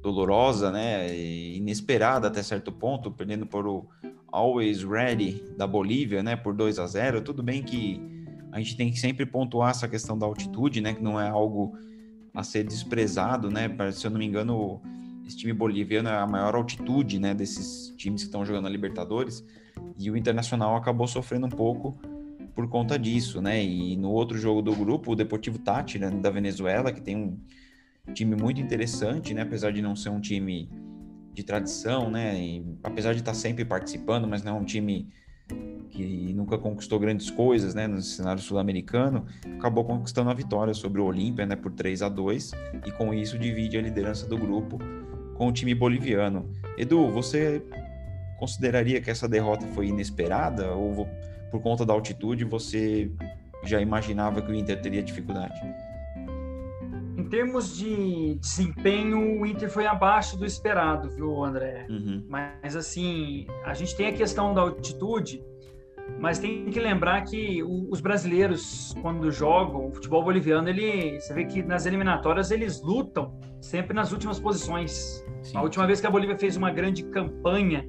dolorosa, 0.00 0.70
né? 0.70 1.12
Inesperada 1.12 2.28
até 2.28 2.40
certo 2.40 2.70
ponto, 2.70 3.10
perdendo 3.10 3.44
por 3.44 3.66
o 3.66 3.88
Always 4.30 4.84
Ready 4.84 5.42
da 5.56 5.66
Bolívia, 5.66 6.22
né? 6.22 6.36
Por 6.36 6.54
2 6.54 6.78
a 6.78 6.86
0. 6.86 7.20
Tudo 7.20 7.42
bem 7.42 7.64
que 7.64 8.00
a 8.52 8.58
gente 8.60 8.76
tem 8.76 8.92
que 8.92 9.00
sempre 9.00 9.26
pontuar 9.26 9.72
essa 9.72 9.88
questão 9.88 10.16
da 10.16 10.24
altitude, 10.24 10.80
né? 10.80 10.94
Que 10.94 11.02
não 11.02 11.20
é 11.20 11.28
algo 11.28 11.76
a 12.32 12.44
ser 12.44 12.62
desprezado, 12.62 13.50
né? 13.50 13.68
Se 13.90 14.06
eu 14.06 14.10
não 14.12 14.20
me 14.20 14.26
engano, 14.26 14.80
esse 15.28 15.36
time 15.36 15.52
boliviano 15.52 16.08
é 16.08 16.16
a 16.16 16.26
maior 16.26 16.54
altitude, 16.54 17.18
né, 17.18 17.34
desses 17.34 17.92
times 17.98 18.22
que 18.22 18.28
estão 18.28 18.46
jogando 18.46 18.66
a 18.66 18.70
Libertadores, 18.70 19.44
e 19.98 20.10
o 20.10 20.16
Internacional 20.16 20.74
acabou 20.74 21.06
sofrendo 21.06 21.46
um 21.46 21.50
pouco 21.50 21.98
por 22.54 22.66
conta 22.68 22.98
disso, 22.98 23.40
né? 23.40 23.62
E 23.62 23.96
no 23.96 24.10
outro 24.10 24.36
jogo 24.38 24.62
do 24.62 24.74
grupo, 24.74 25.12
o 25.12 25.14
Deportivo 25.14 25.58
Táchira 25.58 26.10
da 26.10 26.30
Venezuela, 26.30 26.90
que 26.90 27.00
tem 27.00 27.14
um 27.16 28.12
time 28.12 28.34
muito 28.34 28.60
interessante, 28.60 29.34
né, 29.34 29.42
apesar 29.42 29.70
de 29.70 29.82
não 29.82 29.94
ser 29.94 30.08
um 30.08 30.20
time 30.20 30.68
de 31.34 31.44
tradição, 31.44 32.10
né, 32.10 32.34
e, 32.40 32.64
apesar 32.82 33.12
de 33.12 33.20
estar 33.20 33.34
sempre 33.34 33.64
participando, 33.64 34.26
mas 34.26 34.42
não 34.42 34.56
é 34.56 34.60
um 34.60 34.64
time 34.64 35.08
que 35.90 36.32
nunca 36.32 36.56
conquistou 36.58 36.98
grandes 36.98 37.30
coisas, 37.30 37.74
né, 37.74 37.86
no 37.86 38.00
cenário 38.00 38.42
sul-americano, 38.42 39.26
acabou 39.58 39.84
conquistando 39.84 40.30
a 40.30 40.34
vitória 40.34 40.72
sobre 40.72 41.00
o 41.00 41.04
Olímpia, 41.04 41.44
né, 41.44 41.54
por 41.54 41.72
3 41.72 42.02
a 42.02 42.08
2 42.08 42.52
e 42.86 42.90
com 42.92 43.12
isso 43.12 43.38
divide 43.38 43.76
a 43.76 43.82
liderança 43.82 44.26
do 44.26 44.36
grupo 44.36 44.78
com 45.38 45.46
o 45.46 45.52
time 45.52 45.72
boliviano. 45.74 46.50
Edu, 46.76 47.08
você 47.10 47.62
consideraria 48.38 49.00
que 49.00 49.10
essa 49.10 49.28
derrota 49.28 49.64
foi 49.68 49.86
inesperada 49.86 50.72
ou 50.72 51.08
por 51.50 51.62
conta 51.62 51.86
da 51.86 51.94
altitude 51.94 52.44
você 52.44 53.10
já 53.64 53.80
imaginava 53.80 54.42
que 54.42 54.50
o 54.50 54.54
Inter 54.54 54.80
teria 54.82 55.02
dificuldade? 55.02 55.58
Em 57.16 57.24
termos 57.24 57.76
de 57.76 58.36
desempenho, 58.36 59.40
o 59.40 59.46
Inter 59.46 59.70
foi 59.70 59.86
abaixo 59.86 60.36
do 60.36 60.44
esperado, 60.44 61.10
viu, 61.10 61.44
André? 61.44 61.86
Uhum. 61.88 62.24
Mas 62.28 62.74
assim, 62.76 63.46
a 63.64 63.74
gente 63.74 63.96
tem 63.96 64.08
a 64.08 64.12
questão 64.12 64.54
da 64.54 64.62
altitude, 64.62 65.42
mas 66.18 66.38
tem 66.38 66.64
que 66.66 66.80
lembrar 66.80 67.22
que 67.22 67.62
os 67.62 68.00
brasileiros, 68.00 68.94
quando 69.02 69.30
jogam, 69.30 69.88
o 69.88 69.92
futebol 69.92 70.22
boliviano, 70.22 70.68
ele, 70.68 71.20
você 71.20 71.32
vê 71.32 71.44
que 71.44 71.62
nas 71.62 71.86
eliminatórias 71.86 72.50
eles 72.50 72.82
lutam 72.82 73.38
sempre 73.60 73.94
nas 73.94 74.12
últimas 74.12 74.40
posições. 74.40 75.24
Sim. 75.42 75.56
A 75.56 75.62
última 75.62 75.86
vez 75.86 76.00
que 76.00 76.06
a 76.06 76.10
Bolívia 76.10 76.36
fez 76.36 76.56
uma 76.56 76.70
grande 76.70 77.04
campanha 77.04 77.86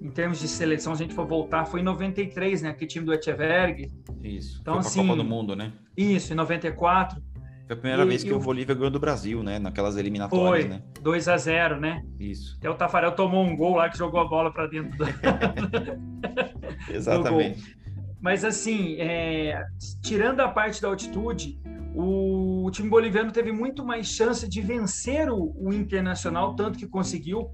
em 0.00 0.10
termos 0.10 0.40
de 0.40 0.48
seleção, 0.48 0.96
se 0.96 1.02
a 1.02 1.06
gente 1.06 1.14
for 1.14 1.26
voltar, 1.26 1.64
foi 1.64 1.80
em 1.80 1.84
93, 1.84 2.62
né? 2.62 2.70
Aquele 2.70 2.88
time 2.88 3.06
do 3.06 3.14
Etcheverg. 3.14 3.88
Isso. 4.22 4.58
Então, 4.60 4.74
foi 4.74 4.80
assim, 4.80 5.06
Copa 5.06 5.16
do 5.16 5.24
Mundo, 5.24 5.54
né? 5.54 5.72
Isso, 5.96 6.32
em 6.32 6.36
94. 6.36 7.22
Foi 7.72 7.74
a 7.74 7.76
primeira 7.76 8.04
e, 8.04 8.08
vez 8.08 8.24
que 8.24 8.32
o 8.32 8.38
Bolívia 8.38 8.74
ganhou 8.74 8.90
do 8.90 8.98
Brasil, 8.98 9.42
né? 9.42 9.58
Naquelas 9.58 9.96
eliminatórias, 9.96 10.66
foi, 10.66 10.74
né? 10.74 10.82
2 11.00 11.28
a 11.28 11.36
0 11.36 11.80
né? 11.80 12.04
Isso. 12.18 12.56
Até 12.58 12.68
o 12.68 12.74
Tafarel 12.74 13.12
tomou 13.12 13.44
um 13.44 13.56
gol 13.56 13.76
lá 13.76 13.88
que 13.88 13.96
jogou 13.96 14.20
a 14.20 14.28
bola 14.28 14.52
para 14.52 14.66
dentro 14.66 14.96
do... 14.98 15.04
Exatamente. 16.92 17.76
Mas 18.20 18.44
assim, 18.44 18.96
é... 19.00 19.64
tirando 20.02 20.40
a 20.40 20.48
parte 20.48 20.80
da 20.82 20.88
altitude, 20.88 21.58
o 21.94 22.70
time 22.72 22.88
boliviano 22.88 23.32
teve 23.32 23.52
muito 23.52 23.84
mais 23.84 24.06
chance 24.06 24.48
de 24.48 24.60
vencer 24.60 25.30
o, 25.30 25.54
o 25.56 25.72
Internacional, 25.72 26.54
tanto 26.54 26.78
que 26.78 26.86
conseguiu 26.86 27.50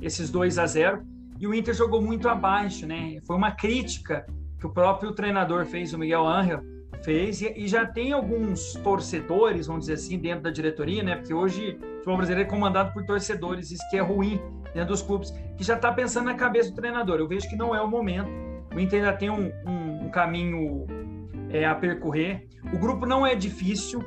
esses 0.00 0.30
2 0.30 0.58
a 0.58 0.66
0 0.66 1.02
e 1.40 1.46
o 1.46 1.54
Inter 1.54 1.74
jogou 1.74 2.00
muito 2.00 2.28
abaixo, 2.28 2.86
né? 2.86 3.18
Foi 3.26 3.36
uma 3.36 3.50
crítica 3.50 4.24
que 4.60 4.66
o 4.66 4.70
próprio 4.70 5.12
treinador 5.12 5.66
fez, 5.66 5.92
o 5.92 5.98
Miguel 5.98 6.26
Angel 6.26 6.60
fez, 7.04 7.42
e, 7.42 7.52
e 7.56 7.68
já 7.68 7.86
tem 7.86 8.12
alguns 8.12 8.74
torcedores, 8.74 9.66
vamos 9.66 9.82
dizer 9.82 9.94
assim, 9.94 10.18
dentro 10.18 10.42
da 10.42 10.50
diretoria, 10.50 11.02
né? 11.02 11.16
Porque 11.16 11.34
hoje 11.34 11.78
o 11.80 11.94
futebol 11.96 12.16
brasileiro 12.16 12.48
é 12.48 12.50
comandado 12.50 12.92
por 12.92 13.04
torcedores, 13.04 13.70
isso 13.70 13.82
que 13.90 13.96
é 13.96 14.00
ruim 14.00 14.40
dentro 14.72 14.90
dos 14.90 15.02
clubes, 15.02 15.30
que 15.56 15.64
já 15.64 15.74
está 15.74 15.92
pensando 15.92 16.26
na 16.26 16.34
cabeça 16.34 16.70
do 16.70 16.76
treinador. 16.76 17.18
Eu 17.18 17.28
vejo 17.28 17.48
que 17.48 17.56
não 17.56 17.74
é 17.74 17.80
o 17.80 17.88
momento. 17.88 18.30
O 18.74 18.80
Inter 18.80 19.04
ainda 19.04 19.16
tem 19.16 19.30
um, 19.30 19.52
um, 19.66 20.06
um 20.06 20.10
caminho 20.10 20.86
é, 21.50 21.64
a 21.64 21.74
percorrer. 21.74 22.48
O 22.72 22.78
grupo 22.78 23.04
não 23.04 23.26
é 23.26 23.34
difícil 23.34 24.02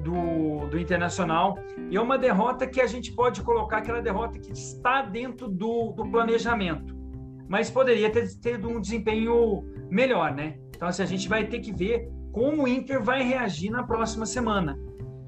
do, 0.00 0.66
do 0.66 0.78
Internacional 0.78 1.58
e 1.90 1.96
é 1.96 2.00
uma 2.00 2.18
derrota 2.18 2.66
que 2.66 2.80
a 2.80 2.86
gente 2.86 3.12
pode 3.12 3.42
colocar 3.42 3.78
aquela 3.78 4.02
derrota 4.02 4.38
que 4.38 4.52
está 4.52 5.02
dentro 5.02 5.48
do, 5.48 5.92
do 5.92 6.06
planejamento, 6.10 6.94
mas 7.48 7.70
poderia 7.70 8.10
ter 8.10 8.28
tido 8.38 8.68
um 8.68 8.80
desempenho 8.80 9.64
melhor, 9.88 10.34
né? 10.34 10.58
Então, 10.76 10.88
assim, 10.88 11.02
a 11.02 11.06
gente 11.06 11.28
vai 11.28 11.46
ter 11.46 11.60
que 11.60 11.72
ver 11.72 12.08
como 12.34 12.64
o 12.64 12.68
Inter 12.68 13.00
vai 13.00 13.22
reagir 13.22 13.70
na 13.70 13.84
próxima 13.84 14.26
semana. 14.26 14.76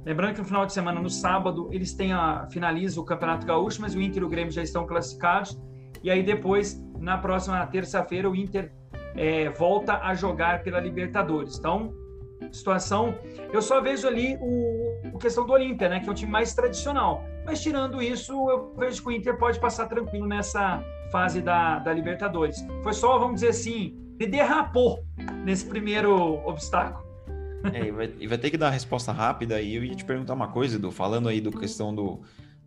Lembrando 0.04 0.34
que 0.34 0.40
no 0.40 0.44
final 0.44 0.66
de 0.66 0.72
semana, 0.72 1.00
no 1.00 1.08
sábado, 1.08 1.68
eles 1.72 1.94
têm 1.94 2.12
a 2.12 2.48
finaliza 2.50 3.00
o 3.00 3.04
Campeonato 3.04 3.46
Gaúcho, 3.46 3.80
mas 3.80 3.94
o 3.94 4.00
Inter 4.00 4.22
e 4.22 4.26
o 4.26 4.28
Grêmio 4.28 4.50
já 4.50 4.62
estão 4.62 4.84
classificados. 4.84 5.56
E 6.02 6.10
aí 6.10 6.22
depois, 6.22 6.84
na 6.98 7.16
próxima 7.16 7.64
terça-feira, 7.66 8.28
o 8.28 8.34
Inter 8.34 8.72
é, 9.14 9.48
volta 9.50 9.98
a 9.98 10.14
jogar 10.14 10.64
pela 10.64 10.80
Libertadores. 10.80 11.58
Então, 11.58 11.94
situação. 12.52 13.14
Eu 13.52 13.62
só 13.62 13.80
vejo 13.80 14.06
ali 14.06 14.36
o, 14.40 15.14
o 15.14 15.18
questão 15.18 15.46
do 15.46 15.52
Olímpia, 15.52 15.88
né? 15.88 16.00
Que 16.00 16.08
é 16.08 16.12
o 16.12 16.14
time 16.14 16.30
mais 16.30 16.54
tradicional. 16.54 17.22
Mas 17.44 17.62
tirando 17.62 18.02
isso, 18.02 18.32
eu 18.50 18.74
vejo 18.76 19.00
que 19.00 19.08
o 19.08 19.12
Inter 19.12 19.38
pode 19.38 19.60
passar 19.60 19.86
tranquilo 19.86 20.26
nessa 20.26 20.82
fase 21.12 21.40
da, 21.40 21.78
da 21.78 21.92
Libertadores. 21.92 22.64
Foi 22.82 22.92
só, 22.92 23.16
vamos 23.16 23.36
dizer 23.36 23.48
assim, 23.50 23.96
ele 24.18 24.30
derrapou 24.30 25.04
nesse 25.44 25.64
primeiro 25.66 26.40
obstáculo. 26.46 27.06
É, 27.72 27.86
e, 27.86 27.90
vai, 27.90 28.12
e 28.20 28.26
vai 28.26 28.38
ter 28.38 28.50
que 28.50 28.56
dar 28.56 28.66
uma 28.66 28.72
resposta 28.72 29.12
rápida. 29.12 29.60
E 29.60 29.74
eu 29.74 29.84
ia 29.84 29.94
te 29.94 30.04
perguntar 30.04 30.34
uma 30.34 30.48
coisa, 30.48 30.76
Edu, 30.76 30.90
falando 30.90 31.28
aí 31.28 31.40
do 31.40 31.50
questão 31.50 31.94
do 31.94 32.20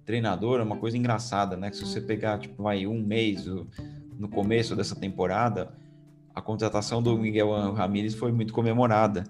treinador, 0.06 0.60
é 0.60 0.64
uma 0.64 0.78
coisa 0.78 0.98
engraçada, 0.98 1.56
né? 1.56 1.70
Que 1.70 1.78
se 1.78 1.86
você 1.86 2.02
pegar, 2.02 2.40
tipo, 2.40 2.64
vai 2.64 2.86
um 2.88 3.02
mês 3.02 3.46
no 3.46 4.28
começo 4.28 4.76
dessa 4.76 4.96
temporada, 4.96 5.72
a 6.34 6.42
contratação 6.42 7.02
do 7.02 7.18
Miguel 7.18 7.52
Ramírez 7.74 8.16
foi 8.16 8.32
muito 8.32 8.54
comemorada, 8.54 9.24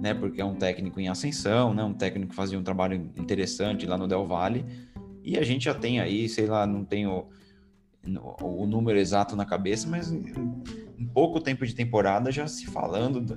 né? 0.00 0.14
Porque 0.14 0.40
é 0.40 0.44
um 0.44 0.54
técnico 0.54 1.00
em 1.00 1.08
ascensão, 1.08 1.74
né? 1.74 1.82
Um 1.82 1.94
técnico 1.94 2.30
que 2.30 2.36
fazia 2.36 2.58
um 2.58 2.62
trabalho 2.62 3.10
interessante 3.16 3.86
lá 3.86 3.96
no 3.96 4.06
Del 4.06 4.26
Valle. 4.26 4.64
E 5.24 5.38
a 5.38 5.42
gente 5.42 5.64
já 5.64 5.74
tem 5.74 6.00
aí, 6.00 6.28
sei 6.28 6.46
lá, 6.46 6.66
não 6.66 6.84
tenho 6.84 7.26
o, 8.40 8.66
número 8.66 8.98
exato 8.98 9.36
na 9.36 9.44
cabeça, 9.44 9.88
mas 9.88 10.10
em, 10.10 11.06
pouco 11.12 11.40
tempo 11.40 11.66
de 11.66 11.74
temporada 11.74 12.30
já 12.30 12.46
se 12.46 12.66
falando 12.66 13.20
da, 13.20 13.36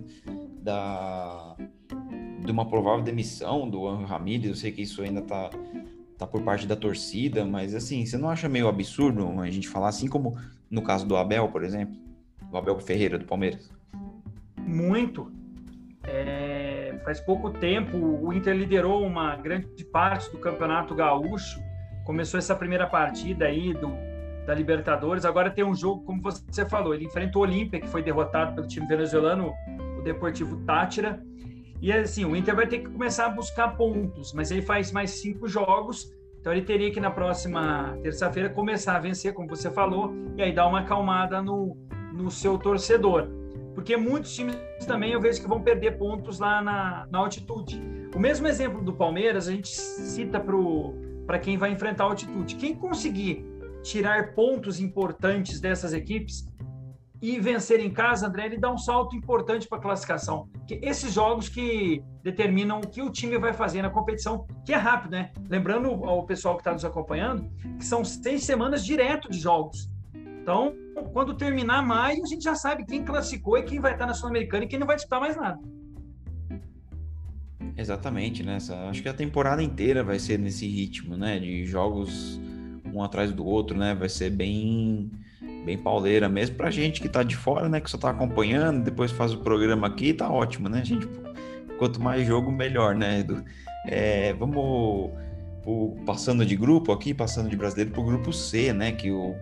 da 0.62 1.56
de 2.46 2.52
uma 2.52 2.68
provável 2.68 3.04
demissão 3.04 3.70
do 3.70 3.88
Anjo 3.88 4.06
Ramírez. 4.06 4.50
Eu 4.50 4.56
sei 4.56 4.72
que 4.72 4.82
isso 4.82 5.02
ainda 5.02 5.22
tá 5.22 5.50
tá 6.18 6.28
por 6.28 6.44
parte 6.44 6.68
da 6.68 6.76
torcida, 6.76 7.44
mas 7.44 7.74
assim, 7.74 8.06
você 8.06 8.16
não 8.16 8.30
acha 8.30 8.48
meio 8.48 8.68
absurdo 8.68 9.28
a 9.42 9.50
gente 9.50 9.68
falar 9.68 9.88
assim 9.88 10.08
como 10.08 10.38
no 10.70 10.84
caso 10.84 11.06
do 11.06 11.18
Abel, 11.18 11.48
por 11.50 11.64
exemplo? 11.64 12.00
o 12.52 12.58
Abel 12.58 12.80
Ferreira 12.80 13.18
do 13.18 13.26
Palmeiras? 13.26 13.72
Muito. 14.58 15.32
É, 16.04 17.00
faz 17.04 17.20
pouco 17.20 17.52
tempo 17.52 17.98
o 17.98 18.34
Inter 18.34 18.56
liderou 18.56 19.06
uma 19.06 19.36
grande 19.36 19.86
parte 19.86 20.32
do 20.32 20.40
Campeonato 20.40 20.96
Gaúcho 20.96 21.62
começou 22.04 22.40
essa 22.40 22.56
primeira 22.56 22.88
partida 22.88 23.46
aí 23.46 23.74
do, 23.74 23.90
da 24.46 24.54
Libertadores. 24.54 25.26
Agora 25.26 25.50
tem 25.50 25.64
um 25.64 25.76
jogo, 25.76 26.04
como 26.04 26.22
você 26.22 26.66
falou, 26.66 26.94
ele 26.94 27.06
enfrenta 27.06 27.38
o 27.38 27.42
Olímpia, 27.42 27.80
que 27.80 27.88
foi 27.88 28.02
derrotado 28.02 28.56
pelo 28.56 28.68
time 28.68 28.88
venezuelano, 28.88 29.54
o 29.98 30.02
Deportivo 30.02 30.58
Tátira. 30.66 31.22
E 31.82 31.92
assim, 31.92 32.26
o 32.26 32.36
Inter 32.36 32.56
vai 32.56 32.68
ter 32.68 32.80
que 32.80 32.90
começar 32.90 33.26
a 33.26 33.30
buscar 33.30 33.76
pontos, 33.76 34.34
mas 34.34 34.52
ele 34.52 34.62
faz 34.62 34.92
mais 34.92 35.12
cinco 35.12 35.48
jogos, 35.48 36.14
então 36.40 36.52
ele 36.52 36.62
teria 36.62 36.92
que 36.92 37.00
na 37.00 37.10
próxima 37.10 37.98
terça-feira 38.02 38.50
começar 38.50 38.96
a 38.96 39.00
vencer, 39.00 39.34
como 39.34 39.48
você 39.48 39.70
falou, 39.70 40.14
e 40.36 40.42
aí 40.42 40.54
dar 40.54 40.68
uma 40.68 40.82
acalmada 40.82 41.42
no, 41.42 41.78
no 42.14 42.30
seu 42.30 42.58
torcedor. 42.58 43.28
Porque 43.74 43.96
muitos 43.96 44.36
times 44.36 44.56
também 44.86 45.14
eu 45.14 45.22
vejo 45.22 45.42
que 45.42 45.48
vão 45.48 45.62
perder 45.62 45.98
pontos 45.98 46.40
lá 46.40 46.62
na, 46.62 47.08
na 47.10 47.20
altitude. 47.20 47.82
O 48.14 48.20
mesmo 48.20 48.48
exemplo 48.48 48.82
do 48.82 48.94
Palmeiras, 48.94 49.48
a 49.48 49.52
gente 49.52 49.70
cita 49.70 50.44
para 51.26 51.40
quem 51.40 51.58
vai 51.58 51.72
enfrentar 51.72 52.04
a 52.04 52.08
altitude. 52.08 52.56
Quem 52.56 52.76
conseguir 52.76 53.46
tirar 53.84 54.34
pontos 54.34 54.80
importantes 54.80 55.60
dessas 55.60 55.94
equipes 55.94 56.46
e 57.22 57.40
vencer 57.40 57.80
em 57.80 57.92
casa, 57.92 58.28
André, 58.28 58.48
ele 58.48 58.58
dá 58.58 58.72
um 58.72 58.78
salto 58.78 59.16
importante 59.16 59.68
para 59.68 59.78
a 59.78 59.82
classificação. 59.82 60.50
Que 60.68 60.80
esses 60.82 61.14
jogos 61.14 61.48
que 61.48 62.04
determinam 62.24 62.80
o 62.80 62.88
que 62.88 63.02
o 63.02 63.12
time 63.12 63.38
vai 63.38 63.54
fazer 63.54 63.84
na 63.84 63.92
competição, 63.92 64.48
que 64.66 64.74
é 64.74 64.78
rápido, 64.78 65.12
né? 65.12 65.32
Lembrando 65.48 65.90
ao 66.04 66.26
pessoal 66.26 66.56
que 66.56 66.62
está 66.62 66.74
nos 66.74 66.84
acompanhando, 66.84 67.48
que 67.78 67.86
são 67.86 68.04
seis 68.04 68.44
semanas 68.44 68.84
direto 68.84 69.30
de 69.30 69.40
jogos. 69.40 69.88
Então, 70.16 70.74
quando 71.14 71.36
terminar 71.36 71.86
maio, 71.86 72.24
a 72.24 72.28
gente 72.28 72.44
já 72.44 72.56
sabe 72.56 72.86
quem 72.86 73.06
classificou 73.06 73.56
e 73.56 73.64
quem 73.64 73.80
vai 73.80 73.94
estar 73.94 74.08
na 74.08 74.16
Sul-Americana 74.16 74.66
e 74.66 74.68
quem 74.68 74.80
não 74.80 74.88
vai 74.88 74.96
disputar 74.96 75.20
mais 75.20 75.36
nada. 75.38 75.60
Exatamente, 77.78 78.42
né? 78.42 78.58
Acho 78.90 79.04
que 79.04 79.10
a 79.10 79.14
temporada 79.14 79.62
inteira 79.62 80.04
vai 80.04 80.18
ser 80.18 80.40
nesse 80.40 80.68
ritmo, 80.68 81.16
né? 81.16 81.38
De 81.38 81.66
jogos 81.68 82.42
um 82.94 83.04
atrás 83.04 83.32
do 83.32 83.46
outro, 83.46 83.78
né? 83.78 83.96
Vai 83.96 84.10
ser 84.10 84.30
bem 84.30 85.10
bem 85.66 85.78
pauleira 85.78 86.28
mesmo 86.28 86.56
pra 86.56 86.72
gente 86.72 87.02
que 87.02 87.10
tá 87.10 87.24
de 87.24 87.36
fora, 87.36 87.70
né? 87.70 87.80
Que 87.80 87.90
só 87.90 87.98
tá 87.98 88.10
acompanhando, 88.10 88.84
depois 88.84 89.12
faz 89.12 89.34
o 89.34 89.40
programa 89.40 89.88
aqui, 89.88 90.14
tá 90.14 90.30
ótimo, 90.30 90.70
né, 90.70 90.84
gente? 90.84 91.08
Quanto 91.78 92.02
mais 92.02 92.26
jogo, 92.26 92.52
melhor, 92.52 92.96
né, 92.96 93.20
Edu? 93.20 93.44
É, 93.88 94.34
vamos 94.34 95.12
passando 96.06 96.46
de 96.46 96.56
grupo 96.56 96.92
aqui, 96.92 97.14
passando 97.14 97.50
de 97.50 97.56
brasileiro 97.56 97.92
pro 97.92 98.04
grupo 98.04 98.32
C, 98.34 98.74
né? 98.74 98.92
Que 98.92 99.12
o, 99.12 99.36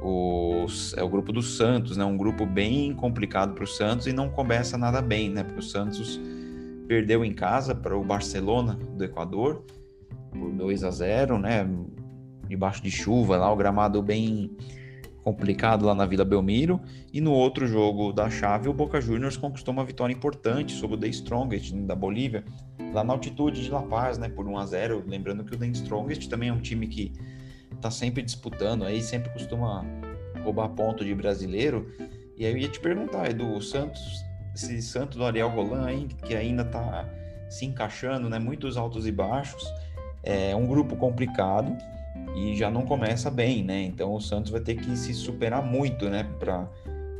o, 0.00 0.66
é 0.96 1.02
o 1.02 1.08
grupo 1.08 1.32
do 1.32 1.42
Santos, 1.42 1.96
né? 1.96 2.04
Um 2.04 2.16
grupo 2.16 2.46
bem 2.46 2.94
complicado 2.94 3.54
para 3.54 3.64
o 3.64 3.66
Santos 3.66 4.06
e 4.06 4.12
não 4.12 4.28
começa 4.28 4.76
nada 4.76 5.00
bem, 5.00 5.30
né? 5.30 5.42
Porque 5.42 5.60
o 5.60 5.62
Santos 5.62 6.20
perdeu 6.86 7.24
em 7.24 7.32
casa 7.32 7.74
para 7.74 7.96
o 7.96 8.04
Barcelona 8.04 8.78
do 8.96 9.04
Equador 9.04 9.64
por 10.30 10.52
2 10.52 10.84
a 10.84 10.90
0, 10.90 11.38
né? 11.38 11.66
Debaixo 12.48 12.82
de 12.82 12.90
chuva 12.90 13.36
lá, 13.36 13.52
o 13.52 13.56
gramado 13.56 14.02
bem 14.02 14.56
complicado 15.26 15.84
lá 15.84 15.92
na 15.92 16.06
Vila 16.06 16.24
Belmiro. 16.24 16.80
E 17.12 17.20
no 17.20 17.32
outro 17.32 17.66
jogo 17.66 18.12
da 18.12 18.30
chave, 18.30 18.68
o 18.68 18.72
Boca 18.72 19.00
Juniors 19.00 19.36
conquistou 19.36 19.74
uma 19.74 19.84
vitória 19.84 20.14
importante 20.14 20.72
sobre 20.72 20.96
o 20.96 21.00
The 21.00 21.08
Strongest 21.08 21.74
da 21.74 21.96
Bolívia, 21.96 22.44
lá 22.94 23.02
na 23.02 23.12
altitude 23.12 23.64
de 23.64 23.68
La 23.68 23.82
Paz, 23.82 24.18
né, 24.18 24.28
por 24.28 24.46
1 24.46 24.56
a 24.56 24.66
0. 24.66 25.04
Lembrando 25.04 25.42
que 25.42 25.52
o 25.52 25.58
The 25.58 25.66
Strongest 25.66 26.28
também 26.28 26.48
é 26.48 26.52
um 26.52 26.60
time 26.60 26.86
que 26.86 27.12
tá 27.80 27.90
sempre 27.90 28.22
disputando 28.22 28.84
aí, 28.84 29.02
sempre 29.02 29.32
costuma 29.32 29.84
roubar 30.44 30.68
ponto 30.68 31.04
de 31.04 31.12
brasileiro. 31.12 31.90
E 32.36 32.46
aí 32.46 32.52
eu 32.52 32.58
ia 32.58 32.68
te 32.68 32.78
perguntar, 32.78 33.28
Edu, 33.28 33.52
o 33.52 33.60
Santos, 33.60 34.24
esse 34.54 34.80
Santos 34.80 35.16
do 35.16 35.24
Ariel 35.24 35.48
Roland 35.48 35.86
aí, 35.88 36.06
que 36.24 36.36
ainda 36.36 36.64
tá 36.64 37.04
se 37.50 37.66
encaixando, 37.66 38.30
né, 38.30 38.38
muitos 38.38 38.76
altos 38.76 39.08
e 39.08 39.10
baixos, 39.10 39.64
é 40.22 40.54
um 40.54 40.68
grupo 40.68 40.94
complicado 40.94 41.76
e 42.36 42.54
já 42.54 42.70
não 42.70 42.82
começa 42.82 43.30
bem, 43.30 43.64
né? 43.64 43.82
Então 43.82 44.12
o 44.12 44.20
Santos 44.20 44.50
vai 44.52 44.60
ter 44.60 44.74
que 44.74 44.94
se 44.94 45.14
superar 45.14 45.64
muito, 45.64 46.10
né, 46.10 46.22
para 46.38 46.68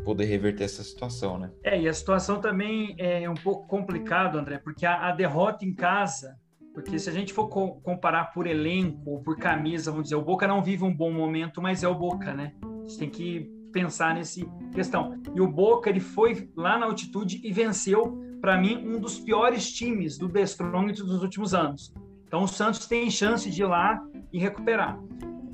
poder 0.04 0.26
reverter 0.26 0.64
essa 0.64 0.84
situação, 0.84 1.38
né? 1.38 1.50
É, 1.64 1.80
e 1.80 1.88
a 1.88 1.92
situação 1.92 2.40
também 2.40 2.94
é 2.98 3.28
um 3.28 3.34
pouco 3.34 3.66
complicado, 3.66 4.38
André, 4.38 4.58
porque 4.58 4.84
a, 4.84 5.08
a 5.08 5.12
derrota 5.12 5.64
em 5.64 5.74
casa, 5.74 6.36
porque 6.74 6.98
se 6.98 7.08
a 7.08 7.12
gente 7.12 7.32
for 7.32 7.48
co 7.48 7.80
comparar 7.80 8.26
por 8.26 8.46
elenco 8.46 9.10
ou 9.10 9.20
por 9.22 9.36
camisa, 9.38 9.90
vamos 9.90 10.04
dizer, 10.04 10.16
o 10.16 10.22
Boca 10.22 10.46
não 10.46 10.62
vive 10.62 10.84
um 10.84 10.94
bom 10.94 11.10
momento, 11.10 11.60
mas 11.62 11.82
é 11.82 11.88
o 11.88 11.94
Boca, 11.94 12.34
né? 12.34 12.52
A 12.62 12.86
gente 12.86 12.98
tem 12.98 13.10
que 13.10 13.50
pensar 13.72 14.14
nesse 14.14 14.48
questão. 14.72 15.20
E 15.34 15.40
o 15.40 15.48
Boca, 15.48 15.90
ele 15.90 16.00
foi 16.00 16.48
lá 16.54 16.78
na 16.78 16.86
altitude 16.86 17.40
e 17.42 17.50
venceu, 17.50 18.22
para 18.40 18.56
mim, 18.58 18.76
um 18.86 19.00
dos 19.00 19.18
piores 19.18 19.72
times 19.72 20.18
do 20.18 20.28
The 20.28 20.44
dos 20.44 21.22
últimos 21.22 21.52
anos. 21.52 21.92
Então 22.36 22.44
o 22.44 22.48
Santos 22.48 22.86
tem 22.86 23.10
chance 23.10 23.48
de 23.48 23.62
ir 23.62 23.64
lá 23.64 23.98
e 24.30 24.38
recuperar. 24.38 25.00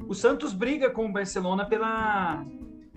O 0.09 0.15
Santos 0.17 0.53
briga 0.53 0.91
com 0.91 1.07
o 1.07 1.13
Barcelona 1.13 1.65
pela, 1.65 2.45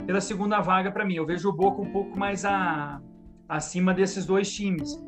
pela 0.07 0.19
segunda 0.19 0.59
vaga 0.59 0.91
para 0.91 1.05
mim. 1.05 1.13
Eu 1.13 1.25
vejo 1.27 1.49
o 1.49 1.53
Boca 1.53 1.83
um 1.83 1.91
pouco 1.91 2.17
mais 2.17 2.43
a, 2.45 2.99
acima 3.47 3.93
desses 3.93 4.25
dois 4.25 4.51
times. 4.51 4.99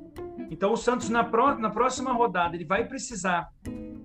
Então 0.52 0.74
o 0.74 0.78
Santos 0.78 1.10
na, 1.10 1.24
pro, 1.24 1.58
na 1.58 1.72
próxima 1.72 2.14
rodada 2.14 2.56
ele 2.56 2.66
vai 2.66 2.88
precisar, 2.88 3.50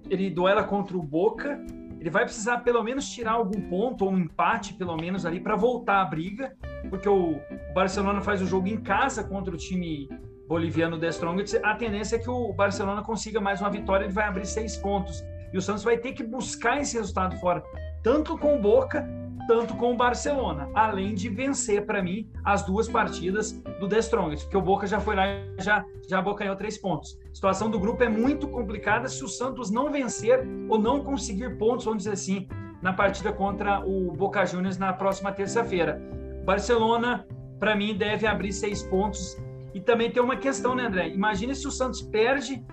ele 0.09 0.31
duela 0.31 0.65
contra 0.65 0.97
o 0.97 1.03
Boca, 1.03 1.63
ele 2.01 2.09
vai 2.09 2.25
precisar 2.25 2.61
pelo 2.61 2.83
menos 2.83 3.11
tirar 3.11 3.33
algum 3.33 3.61
ponto 3.69 4.07
ou 4.07 4.13
um 4.13 4.21
empate 4.21 4.73
pelo 4.73 4.97
menos 4.97 5.27
ali 5.27 5.39
para 5.39 5.55
voltar 5.55 6.01
à 6.01 6.05
briga, 6.07 6.57
porque 6.89 7.11
o, 7.11 7.33
o 7.33 7.75
Barcelona 7.75 8.23
faz 8.23 8.41
o 8.41 8.47
jogo 8.47 8.69
em 8.69 8.81
casa 8.81 9.23
contra 9.23 9.53
o 9.53 9.59
time 9.59 10.09
boliviano 10.48 10.98
The 10.98 11.09
Strongest, 11.09 11.61
a 11.62 11.74
tendência 11.74 12.16
é 12.16 12.18
que 12.18 12.31
o 12.31 12.52
Barcelona 12.52 13.02
consiga 13.02 13.40
mais 13.40 13.61
uma 13.61 13.70
vitória, 13.70 14.05
ele 14.05 14.12
vai 14.12 14.26
abrir 14.26 14.46
seis 14.46 14.76
pontos. 14.76 15.24
E 15.52 15.59
o 15.59 15.62
Santos 15.62 15.85
vai 15.85 15.98
ter 15.98 16.12
que 16.12 16.22
buscar 16.22 16.81
esse 16.81 16.96
resultado 16.96 17.37
fora, 17.38 17.62
tanto 18.02 18.38
com 18.38 18.57
o 18.57 18.61
Boca, 18.61 19.07
tanto 19.46 19.74
com 19.74 19.92
o 19.92 19.96
Barcelona, 19.96 20.70
além 20.74 21.14
de 21.14 21.28
vencer, 21.28 21.85
para 21.85 22.02
mim, 22.02 22.31
as 22.44 22.62
duas 22.62 22.88
partidas 22.88 23.52
do 23.81 23.88
The 23.88 23.98
Strongest, 23.98 24.44
porque 24.44 24.57
o 24.57 24.62
Boca 24.62 24.87
já 24.87 25.00
foi 25.00 25.16
lá 25.16 25.26
e 25.26 25.55
já, 25.59 25.85
já 26.09 26.18
abocanhou 26.18 26.57
três 26.57 26.78
pontos. 26.78 27.18
A 27.31 27.35
situação 27.35 27.70
do 27.70 27.78
grupo 27.78 28.02
é 28.02 28.09
muito 28.09 28.48
complicada 28.48 29.09
se 29.09 29.22
o 29.24 29.28
Santos 29.28 29.70
não 29.70 29.90
vencer 29.90 30.46
ou 30.68 30.78
não 30.78 31.02
conseguir 31.02 31.59
pontos, 31.59 31.85
vamos 31.85 32.05
dizer 32.05 32.12
assim, 32.12 32.48
na 32.81 32.92
partida 32.92 33.33
contra 33.33 33.81
o 33.81 34.12
Boca 34.12 34.44
Juniors 34.44 34.78
na 34.78 34.92
próxima 34.92 35.33
terça-feira. 35.33 36.00
Barcelona, 36.44 37.26
para 37.59 37.76
mim, 37.76 37.96
deve 37.96 38.26
abrir 38.26 38.52
seis 38.52 38.83
pontos 38.83 39.37
e 39.75 39.81
também 39.81 40.11
tem 40.11 40.23
uma 40.23 40.37
questão, 40.37 40.75
né, 40.75 40.87
André? 40.87 41.09
Imagina 41.09 41.55
se 41.55 41.67
o 41.67 41.71
Santos 41.71 42.03
perde 42.03 42.65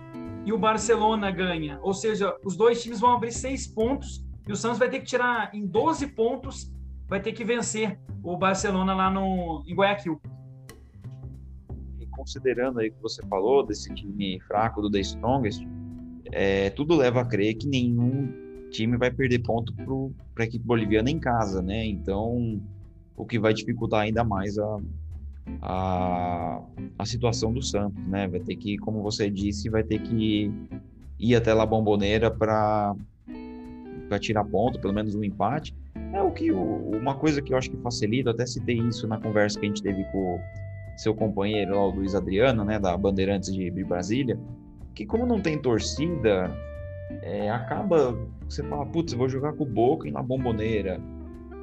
e 0.46 0.52
o 0.52 0.58
Barcelona 0.58 1.32
ganha. 1.32 1.80
Ou 1.82 1.94
seja, 1.94 2.36
os 2.44 2.58
dois 2.58 2.82
times 2.82 3.00
vão 3.00 3.14
abrir 3.14 3.32
seis 3.32 3.68
pontos 3.68 4.26
e 4.48 4.52
o 4.52 4.56
Santos 4.56 4.80
vai 4.80 4.90
ter 4.90 5.00
que 5.00 5.06
tirar 5.06 5.54
em 5.54 5.66
12 5.66 6.08
pontos, 6.08 6.74
vai 7.08 7.22
ter 7.22 7.34
que 7.34 7.44
vencer 7.44 8.00
o 8.24 8.36
Barcelona 8.36 8.94
lá 8.94 9.10
no, 9.10 9.64
em 9.68 9.76
Guayaquil. 9.76 10.20
E 12.00 12.06
considerando 12.08 12.80
aí 12.80 12.92
que 12.92 13.02
você 13.02 13.26
falou 13.28 13.66
desse 13.66 13.94
time 13.94 14.40
fraco 14.42 14.82
do 14.82 14.90
The 14.90 15.00
Strongest, 15.00 15.64
é, 16.32 16.70
tudo 16.72 16.96
leva 16.96 17.22
a 17.22 17.26
crer 17.26 17.56
que 17.56 17.68
nenhum 17.68 18.34
time 18.72 18.98
vai 18.98 19.12
perder 19.12 19.40
ponto 19.40 19.74
para 20.34 20.44
a 20.44 20.48
equipe 20.48 20.66
boliviana 20.66 21.10
em 21.10 21.20
casa, 21.20 21.62
né? 21.62 21.86
Então, 21.86 22.62
o 23.16 23.26
que 23.26 23.40
vai 23.40 23.54
dificultar 23.54 24.02
ainda 24.02 24.24
mais 24.24 24.58
a, 24.58 24.80
a, 25.62 26.62
a 26.98 27.06
situação 27.06 27.52
do 27.52 27.62
Santos, 27.62 28.06
né? 28.08 28.28
Vai 28.28 28.40
ter 28.40 28.56
que, 28.56 28.78
como 28.78 29.02
você 29.02 29.30
disse, 29.30 29.70
vai 29.70 29.84
ter 29.84 30.00
que 30.00 30.52
ir 31.20 31.36
até 31.36 31.54
La 31.54 31.66
Bomboneira 31.66 32.32
para 32.32 32.96
tirar 34.20 34.44
ponto, 34.46 34.80
pelo 34.80 34.94
menos 34.94 35.16
um 35.16 35.24
empate. 35.24 35.76
É 36.14 36.22
o 36.22 36.32
que 36.32 36.52
uma 36.52 37.16
coisa 37.16 37.42
que 37.42 37.54
eu 37.54 37.58
acho 37.58 37.70
que 37.70 37.78
facilita, 37.78 38.32
até 38.32 38.46
citei 38.46 38.78
isso 38.80 39.08
na 39.08 39.20
conversa 39.20 39.60
que 39.60 39.66
a 39.66 39.70
gente 39.70 39.84
teve 39.84 40.04
com 40.12 40.40
seu 40.98 41.14
companheiro 41.14 41.76
lá, 41.76 41.86
o 41.86 41.92
Luiz 41.92 42.14
Adriano, 42.14 42.66
né, 42.66 42.78
da 42.78 42.96
Bandeirantes 42.98 43.54
de, 43.54 43.70
de 43.70 43.84
Brasília, 43.84 44.38
que 44.94 45.06
como 45.06 45.26
não 45.26 45.40
tem 45.42 45.58
torcida, 45.58 46.52
é, 47.22 47.50
acaba 47.50 48.18
você 48.50 48.64
fala, 48.64 48.86
putz, 48.88 49.14
vou 49.14 49.30
jogar 49.30 49.54
com 49.54 49.64
o 49.64 49.68
Boca 49.68 50.08
e 50.08 50.12
na 50.12 50.24
Bomboneira. 50.24 51.00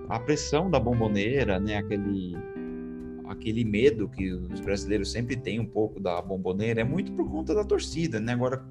A 0.09 0.21
pressão 0.21 0.71
da 0.71 0.79
Bomboneira, 0.79 1.59
né, 1.59 1.79
aquele 1.79 2.37
aquele 3.29 3.65
medo 3.65 4.09
que 4.09 4.33
os 4.33 4.61
brasileiros 4.61 5.11
sempre 5.11 5.37
têm 5.37 5.61
um 5.61 5.67
pouco 5.67 6.01
da 6.01 6.21
bomboneira 6.21 6.81
é 6.81 6.85
muito 6.85 7.13
por 7.13 7.29
conta 7.31 7.55
da 7.55 7.65
torcida, 7.65 8.21
né? 8.21 8.33
Agora, 8.33 8.65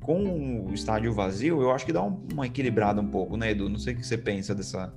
com 0.00 0.66
o 0.66 0.74
estádio 0.74 1.12
vazio, 1.12 1.62
eu 1.62 1.70
acho 1.70 1.86
que 1.86 1.92
dá 1.92 2.02
uma 2.02 2.46
equilibrada 2.46 3.00
um 3.00 3.08
pouco, 3.08 3.36
né, 3.36 3.50
Edu? 3.50 3.68
Não 3.68 3.78
sei 3.78 3.94
o 3.94 3.96
que 3.96 4.06
você 4.06 4.18
pensa 4.18 4.54
dessa, 4.54 4.92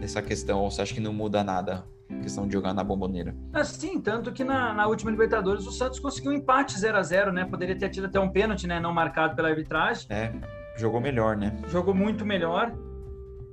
dessa 0.00 0.22
questão, 0.22 0.60
ou 0.60 0.70
você 0.70 0.82
acha 0.82 0.94
que 0.94 1.00
não 1.00 1.12
muda 1.12 1.42
nada 1.42 1.84
a 2.08 2.20
questão 2.20 2.46
de 2.46 2.52
jogar 2.52 2.72
na 2.72 2.84
bomboneira? 2.84 3.34
Assim, 3.52 4.00
tanto 4.00 4.32
que 4.32 4.44
na, 4.44 4.72
na 4.72 4.86
última 4.86 5.10
Libertadores 5.10 5.66
o 5.66 5.72
Santos 5.72 5.98
conseguiu 5.98 6.30
um 6.30 6.34
empate 6.34 6.78
0 6.78 6.96
a 6.96 7.02
0 7.02 7.32
né? 7.32 7.44
Poderia 7.44 7.76
ter 7.76 7.88
tido 7.88 8.06
até 8.06 8.20
um 8.20 8.30
pênalti, 8.30 8.66
né? 8.66 8.78
Não 8.78 8.92
marcado 8.92 9.34
pela 9.34 9.48
arbitragem. 9.48 10.06
É, 10.08 10.32
jogou 10.76 11.00
melhor, 11.00 11.36
né? 11.36 11.56
Jogou 11.68 11.94
muito 11.94 12.24
melhor. 12.24 12.72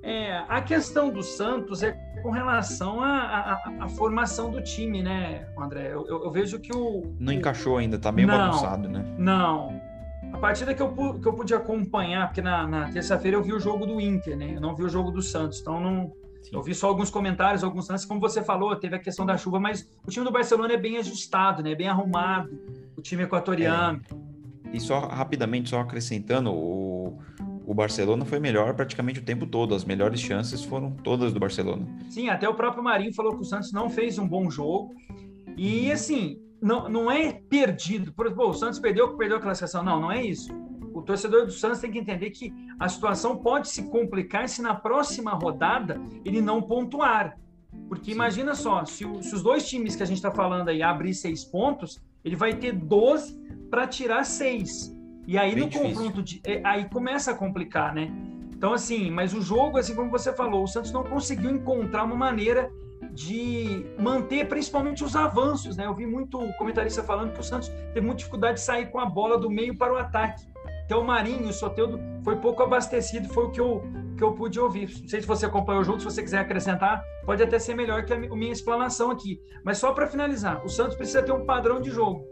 É, 0.05 0.43
a 0.47 0.61
questão 0.61 1.09
do 1.09 1.23
Santos 1.23 1.81
é 1.81 1.93
com 2.21 2.29
relação 2.29 3.01
à 3.01 3.87
formação 3.97 4.51
do 4.51 4.61
time, 4.61 5.01
né, 5.01 5.47
André? 5.57 5.87
Eu, 5.91 6.05
eu, 6.07 6.23
eu, 6.25 6.31
vejo 6.31 6.59
que 6.59 6.71
o. 6.71 7.15
Não 7.19 7.33
encaixou 7.33 7.77
ainda, 7.77 7.97
tá 7.97 8.11
meio 8.11 8.27
não, 8.27 8.37
bagunçado, 8.37 8.87
né? 8.87 9.03
Não. 9.17 9.81
a 10.31 10.37
partida 10.37 10.75
que 10.75 10.81
eu, 10.81 10.93
que 11.19 11.27
eu 11.27 11.33
pude 11.33 11.55
acompanhar, 11.55 12.27
porque 12.27 12.41
na, 12.41 12.67
na 12.67 12.91
terça-feira 12.91 13.35
eu 13.35 13.41
vi 13.41 13.51
o 13.51 13.59
jogo 13.59 13.87
do 13.87 13.99
Inter, 13.99 14.37
né? 14.37 14.53
Eu 14.55 14.61
não 14.61 14.75
vi 14.75 14.83
o 14.83 14.89
jogo 14.89 15.09
do 15.09 15.23
Santos, 15.23 15.59
então 15.59 15.79
não, 15.79 16.11
eu 16.51 16.61
vi 16.61 16.75
só 16.75 16.87
alguns 16.87 17.09
comentários, 17.09 17.63
alguns 17.63 17.89
lances, 17.89 18.05
como 18.05 18.19
você 18.19 18.43
falou, 18.43 18.75
teve 18.75 18.95
a 18.95 18.99
questão 18.99 19.25
da 19.25 19.35
chuva, 19.37 19.59
mas 19.59 19.89
o 20.05 20.11
time 20.11 20.23
do 20.23 20.31
Barcelona 20.31 20.73
é 20.73 20.77
bem 20.77 20.99
ajustado, 20.99 21.63
né? 21.63 21.73
Bem 21.73 21.87
arrumado, 21.87 22.51
o 22.95 23.01
time 23.01 23.23
equatoriano. 23.23 23.99
É. 24.71 24.77
E 24.77 24.79
só 24.79 24.99
rapidamente, 24.99 25.69
só 25.69 25.79
acrescentando, 25.79 26.51
o, 26.51 27.17
o 27.65 27.73
Barcelona 27.73 28.25
foi 28.25 28.39
melhor 28.39 28.73
praticamente 28.75 29.19
o 29.19 29.23
tempo 29.23 29.45
todo. 29.45 29.73
As 29.73 29.83
melhores 29.83 30.19
chances 30.19 30.63
foram 30.63 30.91
todas 30.91 31.33
do 31.33 31.39
Barcelona. 31.39 31.85
Sim, 32.09 32.29
até 32.29 32.47
o 32.47 32.53
próprio 32.53 32.83
Marinho 32.83 33.13
falou 33.13 33.35
que 33.35 33.41
o 33.41 33.45
Santos 33.45 33.71
não 33.71 33.89
fez 33.89 34.19
um 34.19 34.27
bom 34.27 34.49
jogo. 34.49 34.93
E 35.57 35.91
assim, 35.91 36.39
não, 36.61 36.87
não 36.87 37.11
é 37.11 37.33
perdido. 37.33 38.13
Por 38.13 38.27
exemplo, 38.27 38.49
o 38.49 38.53
Santos 38.53 38.79
perdeu, 38.79 39.15
perdeu 39.17 39.37
a 39.37 39.41
classificação. 39.41 39.83
Não, 39.83 39.99
não 39.99 40.11
é 40.11 40.23
isso. 40.23 40.53
O 40.93 41.01
torcedor 41.01 41.45
do 41.45 41.51
Santos 41.51 41.79
tem 41.79 41.91
que 41.91 41.99
entender 41.99 42.29
que 42.29 42.53
a 42.79 42.87
situação 42.87 43.37
pode 43.37 43.67
se 43.67 43.83
complicar 43.89 44.47
se 44.47 44.61
na 44.61 44.73
próxima 44.73 45.31
rodada 45.31 45.99
ele 46.23 46.41
não 46.41 46.61
pontuar. 46.61 47.37
Porque 47.89 48.05
Sim. 48.05 48.11
imagina 48.11 48.55
só, 48.55 48.85
se, 48.85 49.05
o, 49.05 49.21
se, 49.21 49.35
os 49.35 49.43
dois 49.43 49.67
times 49.67 49.95
que 49.95 50.03
a 50.03 50.05
gente 50.05 50.17
está 50.17 50.31
falando 50.31 50.69
aí 50.69 50.81
abrir 50.81 51.13
seis 51.13 51.43
pontos, 51.43 52.01
ele 52.23 52.35
vai 52.35 52.55
ter 52.55 52.71
12 52.71 53.37
para 53.69 53.85
tirar 53.85 54.23
seis. 54.23 54.94
E 55.27 55.37
aí 55.37 55.55
Bem 55.55 55.63
no 55.63 55.69
difícil. 55.69 55.95
confronto 55.95 56.23
de. 56.23 56.41
É, 56.45 56.61
aí 56.63 56.87
começa 56.89 57.31
a 57.31 57.35
complicar, 57.35 57.93
né? 57.93 58.11
Então, 58.55 58.73
assim, 58.73 59.11
mas 59.11 59.33
o 59.33 59.41
jogo, 59.41 59.77
assim 59.77 59.95
como 59.95 60.09
você 60.09 60.33
falou, 60.33 60.63
o 60.63 60.67
Santos 60.67 60.91
não 60.91 61.03
conseguiu 61.03 61.49
encontrar 61.49 62.03
uma 62.03 62.15
maneira 62.15 62.71
de 63.11 63.85
manter 63.99 64.47
principalmente 64.47 65.03
os 65.03 65.15
avanços, 65.15 65.77
né? 65.77 65.85
Eu 65.85 65.93
vi 65.93 66.05
muito 66.05 66.39
comentarista 66.57 67.03
falando 67.03 67.33
que 67.33 67.39
o 67.39 67.43
Santos 67.43 67.69
teve 67.93 68.01
muita 68.01 68.17
dificuldade 68.17 68.55
de 68.55 68.61
sair 68.61 68.89
com 68.89 68.99
a 68.99 69.05
bola 69.05 69.37
do 69.37 69.49
meio 69.49 69.77
para 69.77 69.93
o 69.93 69.97
ataque. 69.97 70.45
Então 70.85 71.01
o 71.01 71.03
Marinho, 71.03 71.49
o 71.49 71.53
Soteudo 71.53 71.99
foi 72.23 72.35
pouco 72.35 72.61
abastecido, 72.61 73.27
foi 73.29 73.45
o 73.45 73.51
que 73.51 73.59
eu, 73.59 73.83
que 74.17 74.23
eu 74.23 74.33
pude 74.33 74.59
ouvir. 74.59 74.89
Não 75.01 75.07
sei 75.07 75.21
se 75.21 75.27
você 75.27 75.45
acompanhou 75.45 75.81
o 75.81 75.83
jogo, 75.83 75.99
se 75.99 76.05
você 76.05 76.21
quiser 76.21 76.39
acrescentar, 76.39 77.03
pode 77.25 77.41
até 77.41 77.57
ser 77.57 77.75
melhor 77.75 78.05
que 78.05 78.13
a 78.13 78.17
minha 78.17 78.51
explanação 78.51 79.09
aqui. 79.11 79.39
Mas 79.63 79.79
só 79.79 79.93
para 79.93 80.07
finalizar, 80.07 80.63
o 80.63 80.69
Santos 80.69 80.95
precisa 80.95 81.23
ter 81.23 81.31
um 81.31 81.45
padrão 81.45 81.81
de 81.81 81.89
jogo. 81.89 82.23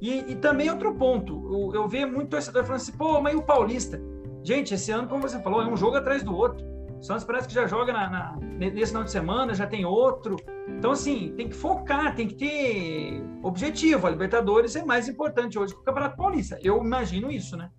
E, 0.00 0.32
e 0.32 0.34
também 0.36 0.68
outro 0.70 0.94
ponto, 0.94 1.32
eu, 1.52 1.82
eu 1.82 1.88
vejo 1.88 2.08
muito 2.08 2.28
torcedor 2.28 2.64
falando 2.64 2.80
assim, 2.80 2.92
pô, 2.92 3.20
mas 3.20 3.34
e 3.34 3.36
o 3.36 3.42
Paulista? 3.42 4.00
Gente, 4.42 4.74
esse 4.74 4.92
ano, 4.92 5.08
como 5.08 5.22
você 5.22 5.40
falou, 5.40 5.62
é 5.62 5.66
um 5.66 5.76
jogo 5.76 5.96
atrás 5.96 6.22
do 6.22 6.34
outro. 6.34 6.64
O 6.98 7.02
Santos 7.02 7.24
parece 7.24 7.48
que 7.48 7.54
já 7.54 7.66
joga 7.66 7.92
na, 7.92 8.10
na, 8.10 8.36
nesse 8.58 8.88
final 8.88 9.04
de 9.04 9.10
semana, 9.10 9.54
já 9.54 9.66
tem 9.66 9.84
outro. 9.84 10.36
Então, 10.68 10.92
assim, 10.92 11.32
tem 11.36 11.48
que 11.48 11.54
focar, 11.54 12.14
tem 12.14 12.28
que 12.28 12.34
ter 12.34 13.22
objetivo. 13.42 14.06
A 14.06 14.10
Libertadores 14.10 14.76
é 14.76 14.84
mais 14.84 15.08
importante 15.08 15.58
hoje 15.58 15.74
que 15.74 15.80
o 15.80 15.84
Campeonato 15.84 16.16
Paulista. 16.16 16.58
Eu 16.62 16.82
imagino 16.82 17.30
isso, 17.30 17.56
né? 17.56 17.70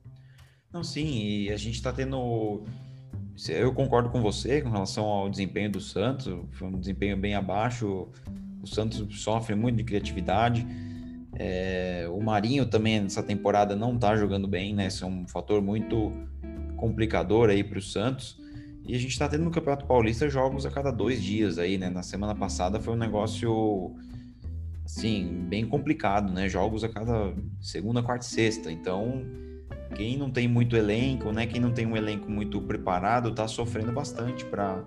Não, 0.71 0.83
sim, 0.83 1.05
e 1.05 1.51
a 1.51 1.57
gente 1.57 1.75
está 1.75 1.93
tendo. 1.93 2.63
Eu 3.49 3.73
concordo 3.73 4.09
com 4.09 4.21
você 4.21 4.61
com 4.61 4.69
relação 4.69 5.05
ao 5.05 5.29
desempenho 5.29 5.71
do 5.71 5.79
Santos. 5.79 6.27
Foi 6.51 6.67
um 6.67 6.79
desempenho 6.79 7.15
bem 7.15 7.35
abaixo. 7.35 8.07
O 8.61 8.67
Santos 8.67 9.21
sofre 9.21 9.55
muito 9.55 9.77
de 9.77 9.83
criatividade. 9.83 10.65
É, 11.37 12.07
o 12.09 12.21
Marinho 12.21 12.65
também 12.65 13.01
nessa 13.01 13.21
temporada 13.21 13.75
não 13.75 13.95
está 13.95 14.15
jogando 14.15 14.47
bem, 14.47 14.73
né? 14.73 14.87
Isso 14.87 15.03
é 15.03 15.07
um 15.07 15.27
fator 15.27 15.61
muito 15.61 16.11
complicador 16.77 17.49
aí 17.49 17.63
para 17.63 17.77
o 17.77 17.81
Santos. 17.81 18.39
E 18.87 18.95
a 18.95 18.99
gente 18.99 19.11
está 19.11 19.27
tendo 19.27 19.43
no 19.43 19.51
Campeonato 19.51 19.85
Paulista 19.85 20.29
jogos 20.29 20.65
a 20.65 20.71
cada 20.71 20.91
dois 20.91 21.21
dias 21.21 21.57
aí, 21.57 21.77
né? 21.77 21.89
Na 21.89 22.03
semana 22.03 22.35
passada 22.35 22.79
foi 22.79 22.93
um 22.93 22.97
negócio, 22.97 23.95
assim, 24.85 25.45
bem 25.49 25.65
complicado, 25.65 26.31
né? 26.31 26.47
Jogos 26.47 26.83
a 26.83 26.89
cada 26.89 27.33
segunda, 27.59 28.03
quarta 28.03 28.25
e 28.25 28.29
sexta. 28.29 28.71
Então, 28.71 29.25
quem 29.95 30.17
não 30.17 30.29
tem 30.29 30.47
muito 30.47 30.75
elenco, 30.77 31.31
né? 31.31 31.47
Quem 31.47 31.59
não 31.59 31.71
tem 31.71 31.85
um 31.85 31.97
elenco 31.97 32.29
muito 32.29 32.61
preparado, 32.61 33.33
tá 33.33 33.47
sofrendo 33.47 33.91
bastante 33.91 34.45
para 34.45 34.85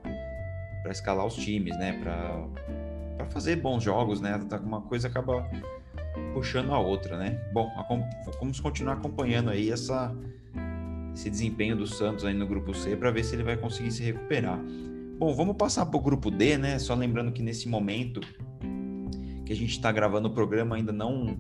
escalar 0.91 1.27
os 1.27 1.35
times, 1.35 1.77
né? 1.77 2.01
Para 2.01 3.27
fazer 3.31 3.57
bons 3.57 3.83
jogos, 3.83 4.21
né? 4.21 4.39
Tá, 4.49 4.59
uma 4.59 4.81
coisa 4.81 5.09
acaba 5.09 5.45
puxando 6.33 6.73
a 6.73 6.79
outra, 6.79 7.17
né? 7.19 7.41
Bom, 7.53 7.71
vamos 8.41 8.61
continuar 8.61 8.95
acompanhando 8.95 9.51
aí 9.51 9.71
essa 9.71 10.15
esse 11.15 11.29
desempenho 11.29 11.75
do 11.75 11.87
Santos 11.87 12.25
aí 12.25 12.33
no 12.33 12.47
grupo 12.47 12.73
C 12.73 12.97
para 12.97 13.11
ver 13.11 13.25
se 13.25 13.35
ele 13.35 13.43
vai 13.43 13.57
conseguir 13.57 13.91
se 13.91 14.05
recuperar. 14.05 14.59
Bom, 15.19 15.35
vamos 15.35 15.57
passar 15.57 15.85
para 15.87 15.99
o 15.99 16.01
grupo 16.01 16.31
D, 16.31 16.57
né? 16.57 16.79
Só 16.79 16.95
lembrando 16.95 17.33
que 17.33 17.43
nesse 17.43 17.69
momento 17.69 18.21
que 19.45 19.53
a 19.53 19.57
gente 19.57 19.71
está 19.71 19.91
gravando 19.91 20.29
o 20.29 20.31
programa 20.31 20.77
ainda 20.77 20.93
não 20.93 21.37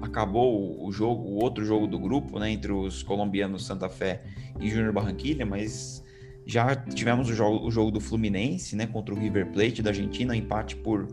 acabou 0.00 0.86
o 0.86 0.92
jogo, 0.92 1.22
o 1.28 1.42
outro 1.42 1.64
jogo 1.64 1.88
do 1.88 1.98
grupo, 1.98 2.38
né? 2.38 2.50
Entre 2.50 2.70
os 2.70 3.02
colombianos 3.02 3.66
Santa 3.66 3.88
Fé 3.88 4.22
e 4.60 4.70
Júnior 4.70 4.92
Barranquilha, 4.92 5.44
mas 5.44 6.04
já 6.46 6.76
tivemos 6.76 7.28
o 7.28 7.34
jogo, 7.34 7.66
o 7.66 7.70
jogo 7.70 7.90
do 7.90 8.00
Fluminense, 8.00 8.76
né? 8.76 8.86
Contra 8.86 9.12
o 9.12 9.18
River 9.18 9.50
Plate 9.50 9.82
da 9.82 9.90
Argentina, 9.90 10.36
empate 10.36 10.76
por 10.76 11.08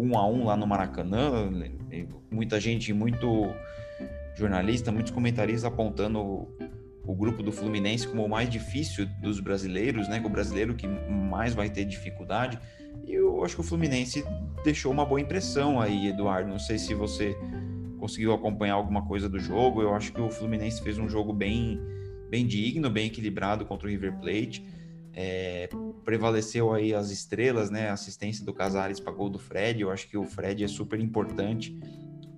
1 0.00 0.18
a 0.18 0.26
1 0.26 0.44
lá 0.44 0.56
no 0.56 0.66
Maracanã. 0.66 1.50
Muita 2.30 2.58
gente, 2.60 2.92
muito 2.92 3.52
jornalista, 4.34 4.90
muitos 4.90 5.12
comentaristas 5.12 5.64
apontando 5.64 6.48
o 7.04 7.14
grupo 7.14 7.42
do 7.42 7.50
Fluminense 7.50 8.06
como 8.06 8.24
o 8.24 8.28
mais 8.28 8.48
difícil 8.48 9.06
dos 9.20 9.40
brasileiros, 9.40 10.08
né? 10.08 10.22
O 10.24 10.28
brasileiro 10.28 10.74
que 10.74 10.86
mais 10.86 11.54
vai 11.54 11.68
ter 11.68 11.84
dificuldade. 11.84 12.58
E 13.04 13.12
eu 13.12 13.44
acho 13.44 13.54
que 13.56 13.60
o 13.60 13.64
Fluminense 13.64 14.24
deixou 14.64 14.92
uma 14.92 15.04
boa 15.04 15.20
impressão 15.20 15.80
aí, 15.80 16.08
Eduardo. 16.08 16.48
Não 16.48 16.58
sei 16.58 16.78
se 16.78 16.94
você 16.94 17.36
conseguiu 17.98 18.32
acompanhar 18.32 18.74
alguma 18.74 19.06
coisa 19.06 19.28
do 19.28 19.38
jogo. 19.38 19.82
Eu 19.82 19.94
acho 19.94 20.12
que 20.12 20.20
o 20.20 20.30
Fluminense 20.30 20.82
fez 20.82 20.98
um 20.98 21.08
jogo 21.08 21.32
bem, 21.32 21.80
bem 22.28 22.46
digno, 22.46 22.88
bem 22.88 23.06
equilibrado 23.06 23.64
contra 23.66 23.86
o 23.86 23.90
River 23.90 24.18
Plate. 24.20 24.64
É, 25.12 25.68
prevaleceu 26.04 26.72
aí 26.72 26.94
as 26.94 27.10
estrelas, 27.10 27.70
né? 27.70 27.90
Assistência 27.90 28.44
do 28.44 28.52
Casares 28.52 29.00
para 29.00 29.12
gol 29.12 29.28
do 29.28 29.38
Fred. 29.38 29.80
Eu 29.80 29.90
acho 29.90 30.08
que 30.08 30.16
o 30.16 30.24
Fred 30.24 30.62
é 30.62 30.68
super 30.68 31.00
importante 31.00 31.78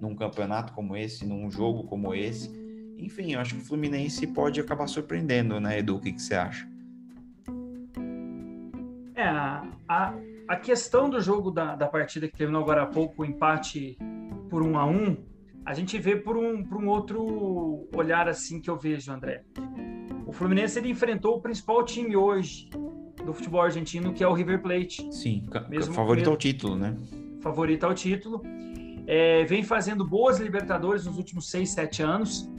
num 0.01 0.15
campeonato 0.15 0.73
como 0.73 0.97
esse, 0.97 1.25
num 1.25 1.51
jogo 1.51 1.85
como 1.85 2.15
esse 2.15 2.63
enfim, 3.03 3.33
eu 3.33 3.41
acho 3.41 3.57
que 3.57 3.61
o 3.61 3.65
Fluminense 3.65 4.27
pode 4.29 4.61
acabar 4.61 4.87
surpreendendo, 4.87 5.59
né, 5.59 5.81
Edu? 5.81 5.97
O 5.97 6.01
que, 6.01 6.13
que 6.13 6.23
você 6.23 6.37
acha? 6.37 6.69
É, 9.17 9.25
a, 9.25 10.15
a 10.47 10.57
questão 10.57 11.11
do 11.11 11.21
jogo 11.21 11.51
da, 11.51 11.75
da 11.75 11.89
partida 11.89 12.29
que 12.29 12.37
terminou 12.37 12.63
agora 12.63 12.83
há 12.83 12.87
pouco, 12.87 13.23
o 13.23 13.25
empate 13.25 13.99
por 14.49 14.63
um 14.63 14.79
a 14.79 14.87
um, 14.87 15.17
a 15.65 15.75
gente 15.75 15.99
vê 15.99 16.15
por 16.15 16.37
um, 16.37 16.63
por 16.63 16.83
um 16.83 16.89
outro 16.89 17.89
olhar 17.95 18.29
assim 18.29 18.61
que 18.61 18.71
eu 18.71 18.77
vejo, 18.77 19.11
André. 19.11 19.45
O 20.33 20.35
Fluminense 20.35 20.79
ele 20.79 20.88
enfrentou 20.88 21.37
o 21.37 21.40
principal 21.42 21.85
time 21.85 22.16
hoje 22.16 22.71
do 23.23 23.35
futebol 23.35 23.61
argentino, 23.61 24.14
que 24.14 24.25
é 24.25 24.27
o 24.27 24.33
River 24.33 24.62
Plate. 24.62 25.07
Sim, 25.12 25.47
mesmo, 25.68 25.92
favorito 25.92 26.23
mesmo, 26.23 26.33
ao 26.33 26.38
título, 26.38 26.75
né? 26.75 26.97
Favorito 27.42 27.85
ao 27.85 27.92
título. 27.92 28.40
É, 29.07 29.45
vem 29.45 29.62
fazendo 29.62 30.09
boas 30.09 30.40
Libertadores 30.40 31.05
nos 31.05 31.18
últimos 31.18 31.51
seis, 31.51 31.68
sete 31.68 32.03
anos. 32.03 32.51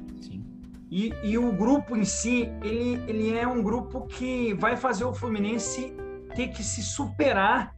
E, 0.91 1.11
e, 1.23 1.35
o 1.35 1.51
grupo 1.51 1.97
em 1.97 2.05
si, 2.05 2.47
ele, 2.61 3.01
ele 3.07 3.35
é 3.35 3.47
um 3.47 3.63
grupo 3.63 4.05
que 4.05 4.53
vai 4.53 4.77
fazer 4.77 5.05
o 5.05 5.11
Fluminense 5.11 5.91
ter 6.35 6.49
que 6.49 6.63
se 6.63 6.83
superar 6.83 7.75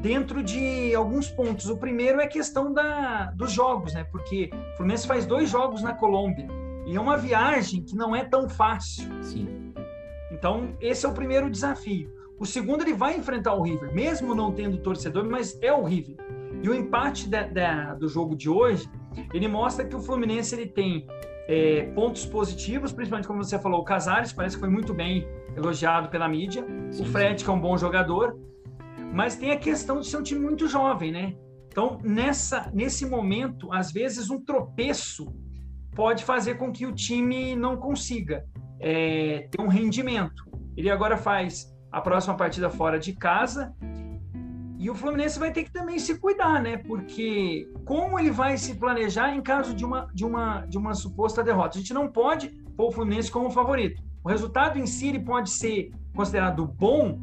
dentro 0.00 0.42
de 0.42 0.94
alguns 0.94 1.28
pontos. 1.28 1.68
O 1.68 1.76
primeiro 1.76 2.22
é 2.22 2.24
a 2.24 2.28
questão 2.28 2.72
da, 2.72 3.26
dos 3.32 3.52
jogos, 3.52 3.92
né? 3.92 4.02
Porque 4.04 4.48
o 4.72 4.76
Fluminense 4.78 5.06
faz 5.06 5.26
dois 5.26 5.50
jogos 5.50 5.82
na 5.82 5.92
Colômbia 5.92 6.48
e 6.86 6.94
é 6.94 7.00
uma 7.00 7.16
viagem 7.16 7.82
que 7.82 7.96
não 7.96 8.14
é 8.14 8.24
tão 8.24 8.48
fácil. 8.48 9.10
Sim. 9.22 9.72
Então, 10.30 10.76
esse 10.80 11.04
é 11.04 11.08
o 11.08 11.12
primeiro 11.12 11.50
desafio. 11.50 12.14
O 12.38 12.46
segundo, 12.46 12.82
ele 12.82 12.94
vai 12.94 13.16
enfrentar 13.16 13.54
o 13.54 13.62
River, 13.62 13.92
mesmo 13.92 14.34
não 14.34 14.52
tendo 14.52 14.78
torcedor, 14.78 15.24
mas 15.24 15.58
é 15.60 15.72
o 15.72 15.82
River. 15.82 16.16
E 16.62 16.68
o 16.68 16.74
empate 16.74 17.28
da, 17.28 17.42
da, 17.42 17.94
do 17.94 18.08
jogo 18.08 18.36
de 18.36 18.48
hoje, 18.48 18.88
ele 19.34 19.48
mostra 19.48 19.84
que 19.84 19.96
o 19.96 20.00
Fluminense 20.00 20.54
ele 20.54 20.66
tem 20.66 21.06
é, 21.48 21.90
pontos 21.94 22.24
positivos, 22.26 22.92
principalmente 22.92 23.26
como 23.26 23.42
você 23.42 23.58
falou, 23.58 23.80
o 23.80 23.84
Casares 23.84 24.32
parece 24.32 24.56
que 24.56 24.60
foi 24.60 24.68
muito 24.68 24.94
bem 24.94 25.26
elogiado 25.56 26.08
pela 26.08 26.28
mídia, 26.28 26.64
sim, 26.90 27.02
o 27.02 27.06
Fred, 27.06 27.40
sim. 27.40 27.44
que 27.44 27.50
é 27.50 27.54
um 27.54 27.60
bom 27.60 27.76
jogador, 27.76 28.38
mas 29.12 29.36
tem 29.36 29.50
a 29.50 29.58
questão 29.58 30.00
de 30.00 30.06
ser 30.06 30.18
um 30.18 30.22
time 30.22 30.40
muito 30.40 30.68
jovem, 30.68 31.10
né? 31.10 31.34
Então, 31.68 31.98
nessa, 32.02 32.70
nesse 32.72 33.06
momento, 33.06 33.72
às 33.72 33.92
vezes 33.92 34.30
um 34.30 34.42
tropeço 34.42 35.32
pode 35.96 36.24
fazer 36.24 36.56
com 36.56 36.70
que 36.70 36.86
o 36.86 36.92
time 36.92 37.56
não 37.56 37.76
consiga 37.76 38.44
é, 38.78 39.48
ter 39.50 39.60
um 39.60 39.66
rendimento. 39.66 40.44
Ele 40.76 40.90
agora 40.90 41.16
faz 41.16 41.74
a 41.90 42.00
próxima 42.02 42.36
partida 42.36 42.68
fora 42.68 42.98
de 42.98 43.14
casa 43.14 43.74
e 44.78 44.90
o 44.90 44.94
Fluminense 44.94 45.38
vai 45.38 45.50
ter 45.50 45.64
que 45.64 45.72
também 45.72 45.98
se 45.98 46.18
cuidar, 46.18 46.62
né? 46.62 46.76
Porque 46.76 47.66
como 47.86 48.20
ele 48.20 48.30
vai 48.30 48.58
se 48.58 48.74
planejar 48.74 49.34
em 49.34 49.40
caso 49.40 49.74
de 49.74 49.84
uma, 49.86 50.06
de 50.12 50.24
uma, 50.24 50.66
de 50.66 50.76
uma 50.76 50.94
suposta 50.94 51.42
derrota? 51.42 51.78
A 51.78 51.80
gente 51.80 51.94
não 51.94 52.08
pode 52.08 52.50
pôr 52.76 52.88
o 52.88 52.92
Fluminense 52.92 53.30
como 53.30 53.50
favorito. 53.50 54.02
O 54.22 54.28
resultado 54.28 54.78
em 54.78 54.86
si 54.86 55.08
ele 55.08 55.20
pode 55.20 55.48
ser 55.48 55.90
considerado 56.14 56.66
bom 56.66 57.18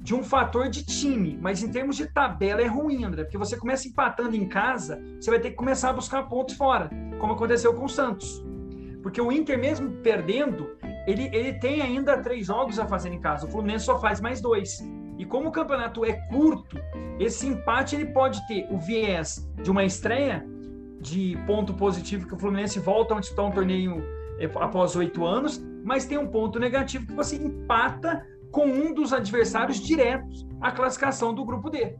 de 0.00 0.14
um 0.14 0.22
fator 0.22 0.68
de 0.68 0.84
time, 0.84 1.38
mas 1.40 1.62
em 1.62 1.70
termos 1.70 1.96
de 1.96 2.06
tabela 2.06 2.62
é 2.62 2.66
ruim, 2.66 3.04
André, 3.04 3.24
porque 3.24 3.38
você 3.38 3.56
começa 3.56 3.88
empatando 3.88 4.36
em 4.36 4.46
casa, 4.46 5.02
você 5.20 5.30
vai 5.30 5.40
ter 5.40 5.50
que 5.50 5.56
começar 5.56 5.90
a 5.90 5.92
buscar 5.92 6.22
pontos 6.24 6.56
fora, 6.56 6.90
como 7.18 7.32
aconteceu 7.32 7.74
com 7.74 7.84
o 7.84 7.88
Santos. 7.88 8.42
Porque 9.02 9.20
o 9.20 9.30
Inter, 9.30 9.58
mesmo 9.58 9.90
perdendo, 10.02 10.70
ele, 11.06 11.30
ele 11.32 11.52
tem 11.54 11.80
ainda 11.80 12.18
três 12.18 12.46
jogos 12.46 12.78
a 12.78 12.86
fazer 12.86 13.12
em 13.12 13.20
casa. 13.20 13.46
O 13.46 13.50
Fluminense 13.50 13.84
só 13.84 13.98
faz 13.98 14.20
mais 14.20 14.40
dois. 14.40 14.78
E 15.16 15.24
como 15.24 15.48
o 15.48 15.52
campeonato 15.52 16.04
é 16.04 16.12
curto, 16.28 16.76
esse 17.18 17.46
empate 17.46 17.96
ele 17.96 18.06
pode 18.06 18.46
ter 18.46 18.66
o 18.70 18.78
viés 18.78 19.48
de 19.62 19.70
uma 19.70 19.84
estreia 19.84 20.46
de 21.00 21.36
ponto 21.46 21.74
positivo 21.74 22.26
que 22.26 22.34
o 22.34 22.38
Fluminense 22.38 22.78
volta 22.78 23.14
a 23.14 23.20
disputar 23.20 23.46
um 23.46 23.50
torneio 23.50 24.02
é, 24.38 24.46
após 24.56 24.94
oito 24.96 25.24
anos, 25.24 25.62
mas 25.84 26.04
tem 26.04 26.18
um 26.18 26.26
ponto 26.26 26.58
negativo 26.58 27.06
que 27.06 27.14
você 27.14 27.36
empata 27.36 28.24
com 28.50 28.66
um 28.66 28.94
dos 28.94 29.12
adversários 29.12 29.80
diretos 29.80 30.46
à 30.60 30.70
classificação 30.70 31.34
do 31.34 31.44
grupo 31.44 31.70
D. 31.70 31.94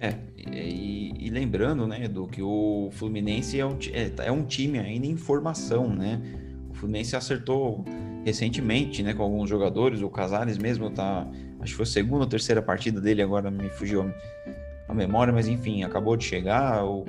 É, 0.00 0.14
e, 0.36 1.26
e 1.26 1.30
lembrando, 1.30 1.86
né, 1.86 2.08
do 2.08 2.26
que 2.26 2.42
o 2.42 2.88
Fluminense 2.92 3.58
é 3.58 3.66
um, 3.66 3.76
é, 3.92 4.26
é 4.26 4.32
um 4.32 4.44
time 4.44 4.78
ainda 4.78 5.06
em 5.06 5.16
formação, 5.16 5.88
né? 5.88 6.20
O 6.70 6.74
Fluminense 6.74 7.16
acertou 7.16 7.84
recentemente, 8.24 9.02
né, 9.02 9.14
com 9.14 9.22
alguns 9.22 9.48
jogadores, 9.48 10.02
o 10.02 10.08
Casares 10.08 10.58
mesmo 10.58 10.90
tá, 10.90 11.26
acho 11.60 11.72
que 11.72 11.76
foi 11.76 11.84
a 11.84 11.86
segunda 11.86 12.24
ou 12.24 12.28
terceira 12.28 12.62
partida 12.62 13.00
dele, 13.00 13.22
agora 13.22 13.50
me 13.50 13.68
fugiu 13.70 14.12
a 14.88 14.94
memória, 14.94 15.32
mas 15.32 15.48
enfim, 15.48 15.82
acabou 15.82 16.16
de 16.16 16.24
chegar, 16.24 16.84
o, 16.84 17.04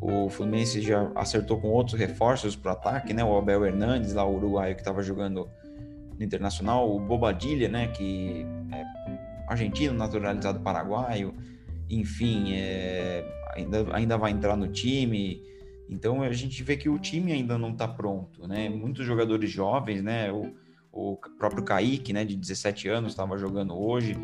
o 0.00 0.28
Fluminense 0.28 0.80
já 0.80 1.10
acertou 1.14 1.60
com 1.60 1.68
outros 1.68 1.98
reforços 1.98 2.56
para 2.56 2.70
o 2.70 2.72
ataque, 2.72 3.14
né, 3.14 3.24
o 3.24 3.36
Abel 3.36 3.64
Hernandes, 3.64 4.12
lá 4.12 4.24
o 4.24 4.36
uruguaio 4.36 4.74
que 4.74 4.80
estava 4.80 5.02
jogando 5.02 5.48
no 6.18 6.24
Internacional, 6.24 6.94
o 6.94 6.98
Bobadilha, 6.98 7.68
né, 7.68 7.88
que 7.88 8.46
é 8.72 8.84
argentino, 9.48 9.94
naturalizado 9.94 10.60
paraguaio, 10.60 11.34
enfim, 11.88 12.52
é, 12.54 13.24
ainda, 13.54 13.86
ainda 13.92 14.18
vai 14.18 14.32
entrar 14.32 14.56
no 14.56 14.68
time. 14.68 15.42
Então 15.88 16.22
a 16.22 16.32
gente 16.32 16.62
vê 16.62 16.76
que 16.76 16.88
o 16.88 16.98
time 16.98 17.32
ainda 17.32 17.56
não 17.56 17.70
está 17.70 17.86
pronto, 17.86 18.46
né? 18.46 18.68
Muitos 18.68 19.06
jogadores 19.06 19.50
jovens, 19.50 20.02
né? 20.02 20.32
O, 20.32 20.52
o 20.92 21.16
próprio 21.38 21.62
Kaique, 21.62 22.12
né, 22.12 22.24
de 22.24 22.34
17 22.34 22.88
anos, 22.88 23.12
estava 23.12 23.38
jogando 23.38 23.78
hoje. 23.78 24.16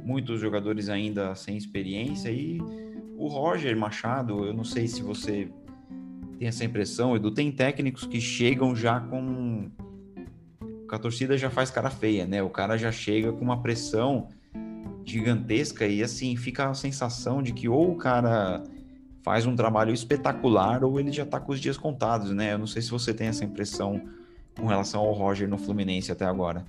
Muitos 0.00 0.40
jogadores 0.40 0.88
ainda 0.88 1.34
sem 1.34 1.56
experiência 1.56 2.30
e 2.30 2.58
o 3.16 3.26
Roger 3.26 3.76
Machado, 3.76 4.44
eu 4.44 4.54
não 4.54 4.62
sei 4.62 4.86
se 4.86 5.02
você 5.02 5.50
tem 6.38 6.46
essa 6.46 6.64
impressão, 6.64 7.16
Edu, 7.16 7.32
tem 7.32 7.50
técnicos 7.50 8.06
que 8.06 8.20
chegam 8.20 8.76
já 8.76 9.00
com 9.00 9.68
a 10.94 10.98
torcida 10.98 11.36
já 11.36 11.50
faz 11.50 11.70
cara 11.70 11.90
feia, 11.90 12.26
né? 12.26 12.42
O 12.42 12.50
cara 12.50 12.76
já 12.76 12.90
chega 12.90 13.32
com 13.32 13.44
uma 13.44 13.60
pressão 13.60 14.28
gigantesca 15.04 15.86
e 15.86 16.02
assim 16.02 16.36
fica 16.36 16.68
a 16.68 16.74
sensação 16.74 17.42
de 17.42 17.52
que 17.52 17.68
ou 17.68 17.92
o 17.92 17.96
cara 17.96 18.62
faz 19.22 19.46
um 19.46 19.56
trabalho 19.56 19.92
espetacular 19.92 20.84
ou 20.84 20.98
ele 21.00 21.12
já 21.12 21.24
tá 21.24 21.40
com 21.40 21.52
os 21.52 21.60
dias 21.60 21.76
contados, 21.76 22.30
né? 22.30 22.52
Eu 22.52 22.58
não 22.58 22.66
sei 22.66 22.82
se 22.82 22.90
você 22.90 23.12
tem 23.12 23.28
essa 23.28 23.44
impressão 23.44 24.00
com 24.58 24.66
relação 24.66 25.00
ao 25.00 25.12
Roger 25.12 25.48
no 25.48 25.58
Fluminense 25.58 26.12
até 26.12 26.24
agora. 26.24 26.64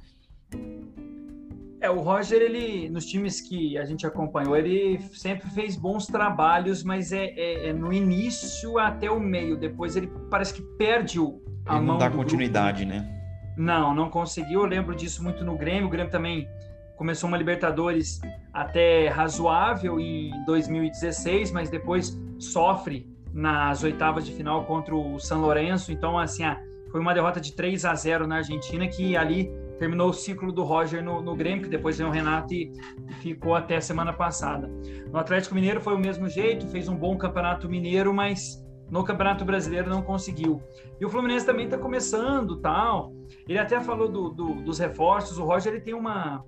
É, 1.82 1.90
o 1.90 2.02
Roger, 2.02 2.42
ele, 2.42 2.90
nos 2.90 3.06
times 3.06 3.40
que 3.40 3.78
a 3.78 3.86
gente 3.86 4.06
acompanhou, 4.06 4.56
ele 4.58 5.00
sempre 5.14 5.50
fez 5.50 5.78
bons 5.78 6.06
trabalhos, 6.08 6.84
mas 6.84 7.14
é, 7.14 7.28
é, 7.28 7.70
é 7.70 7.74
no 7.74 7.94
início 7.94 8.78
até 8.78 9.10
o 9.10 9.20
meio. 9.20 9.56
Depois 9.56 9.96
ele 9.96 10.12
parece 10.30 10.54
que 10.54 10.62
perde 10.62 11.20
o, 11.20 11.42
a 11.66 11.78
ele 11.78 11.86
mão. 11.86 11.94
Não 11.94 11.98
dá 11.98 12.10
continuidade, 12.10 12.84
grupo. 12.84 13.00
né? 13.00 13.19
Não, 13.60 13.94
não 13.94 14.10
conseguiu. 14.10 14.62
Eu 14.62 14.66
lembro 14.66 14.96
disso 14.96 15.22
muito 15.22 15.44
no 15.44 15.58
Grêmio. 15.58 15.88
O 15.88 15.90
Grêmio 15.90 16.10
também 16.10 16.48
começou 16.96 17.28
uma 17.28 17.38
Libertadores 17.38 18.22
até 18.54 19.10
razoável 19.10 20.00
em 20.00 20.32
2016, 20.46 21.52
mas 21.52 21.70
depois 21.70 22.18
sofre 22.40 23.06
nas 23.34 23.84
oitavas 23.84 24.26
de 24.26 24.32
final 24.32 24.64
contra 24.64 24.96
o 24.96 25.20
São 25.20 25.42
Lourenço. 25.42 25.92
Então, 25.92 26.18
assim, 26.18 26.46
ah, 26.46 26.58
foi 26.90 27.02
uma 27.02 27.14
derrota 27.14 27.42
de 27.42 27.54
3 27.54 27.84
a 27.84 27.94
0 27.94 28.26
na 28.26 28.38
Argentina 28.38 28.88
que 28.88 29.18
ali 29.18 29.52
terminou 29.78 30.10
o 30.10 30.14
ciclo 30.14 30.54
do 30.54 30.64
Roger 30.64 31.04
no, 31.04 31.22
no 31.22 31.36
Grêmio, 31.36 31.66
que 31.66 31.70
depois 31.70 31.98
veio 31.98 32.10
o 32.10 32.14
Renato 32.14 32.54
e, 32.54 32.72
ficou 33.20 33.56
até 33.56 33.76
a 33.76 33.82
semana 33.82 34.14
passada. 34.14 34.70
No 35.12 35.20
Atlético 35.20 35.54
Mineiro 35.54 35.82
foi 35.82 35.96
o 35.96 36.00
mesmo 36.00 36.30
jeito, 36.30 36.66
fez 36.68 36.88
um 36.88 36.96
bom 36.96 37.18
campeonato 37.18 37.68
mineiro, 37.68 38.14
mas 38.14 38.66
no 38.90 39.04
Campeonato 39.04 39.46
Brasileiro 39.46 39.90
não 39.90 40.02
conseguiu. 40.02 40.62
E 41.00 41.06
o 41.06 41.10
Fluminense 41.10 41.46
também 41.46 41.66
está 41.66 41.78
começando, 41.78 42.58
tal. 42.58 43.14
Ele 43.48 43.60
até 43.60 43.80
falou 43.80 44.10
do, 44.10 44.30
do, 44.30 44.56
dos 44.56 44.80
reforços. 44.80 45.38
O 45.38 45.46
Roger 45.46 45.74
ele 45.74 45.82
tem 45.82 45.94
uma, 45.94 46.44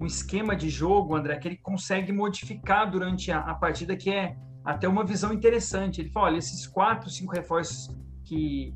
um 0.00 0.06
esquema 0.06 0.54
de 0.54 0.68
jogo, 0.68 1.14
André, 1.14 1.36
que 1.36 1.48
ele 1.48 1.56
consegue 1.56 2.12
modificar 2.12 2.90
durante 2.90 3.32
a, 3.32 3.40
a 3.40 3.54
partida, 3.54 3.96
que 3.96 4.10
é 4.10 4.36
até 4.64 4.88
uma 4.88 5.04
visão 5.04 5.32
interessante. 5.32 6.00
Ele 6.00 6.10
fala, 6.10 6.26
olha, 6.26 6.38
esses 6.38 6.66
quatro, 6.66 7.10
cinco 7.10 7.32
reforços 7.34 7.94
que 8.24 8.72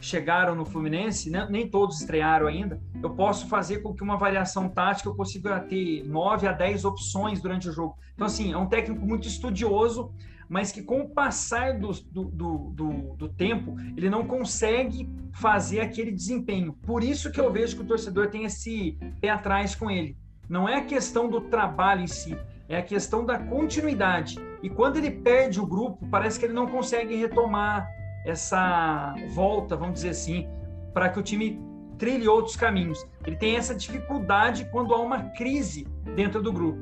chegaram 0.00 0.54
no 0.54 0.64
Fluminense, 0.64 1.28
né, 1.28 1.46
nem 1.50 1.68
todos 1.68 2.00
estrearam 2.00 2.46
ainda, 2.46 2.80
eu 3.02 3.10
posso 3.10 3.48
fazer 3.48 3.78
com 3.78 3.92
que 3.92 4.02
uma 4.02 4.16
variação 4.16 4.68
tática 4.68 5.08
eu 5.08 5.14
consiga 5.14 5.58
ter 5.60 6.04
nove 6.06 6.46
a 6.46 6.52
dez 6.52 6.84
opções 6.84 7.40
durante 7.40 7.68
o 7.68 7.72
jogo. 7.72 7.96
Então, 8.14 8.26
assim, 8.26 8.52
é 8.52 8.56
um 8.56 8.66
técnico 8.66 9.04
muito 9.04 9.26
estudioso, 9.26 10.12
mas 10.48 10.72
que 10.72 10.82
com 10.82 11.00
o 11.00 11.08
passar 11.08 11.78
do, 11.78 11.92
do, 12.10 12.24
do, 12.24 13.14
do, 13.16 13.28
tempo, 13.28 13.76
ele 13.96 14.08
não 14.08 14.26
consegue 14.26 15.08
fazer 15.32 15.80
aquele 15.80 16.10
desempenho. 16.10 16.72
Por 16.72 17.04
isso 17.04 17.30
que 17.30 17.40
eu 17.40 17.52
vejo 17.52 17.76
que 17.76 17.82
o 17.82 17.86
torcedor 17.86 18.28
tem 18.28 18.44
esse 18.44 18.98
pé 19.20 19.28
atrás 19.28 19.74
com 19.74 19.90
ele. 19.90 20.16
Não 20.48 20.68
é 20.68 20.76
a 20.76 20.84
questão 20.84 21.28
do 21.28 21.42
trabalho 21.42 22.02
em 22.02 22.06
si, 22.06 22.36
é 22.68 22.78
a 22.78 22.82
questão 22.82 23.24
da 23.24 23.38
continuidade. 23.38 24.38
E 24.62 24.70
quando 24.70 24.96
ele 24.96 25.10
perde 25.10 25.60
o 25.60 25.66
grupo, 25.66 26.06
parece 26.10 26.38
que 26.38 26.46
ele 26.46 26.54
não 26.54 26.66
consegue 26.66 27.14
retomar 27.14 27.86
essa 28.24 29.14
volta, 29.34 29.76
vamos 29.76 29.94
dizer 29.94 30.10
assim, 30.10 30.48
para 30.94 31.10
que 31.10 31.18
o 31.18 31.22
time 31.22 31.60
trilhe 31.98 32.26
outros 32.26 32.56
caminhos. 32.56 33.06
Ele 33.26 33.36
tem 33.36 33.56
essa 33.56 33.74
dificuldade 33.74 34.66
quando 34.70 34.94
há 34.94 35.00
uma 35.00 35.30
crise 35.30 35.86
dentro 36.16 36.42
do 36.42 36.52
grupo. 36.52 36.78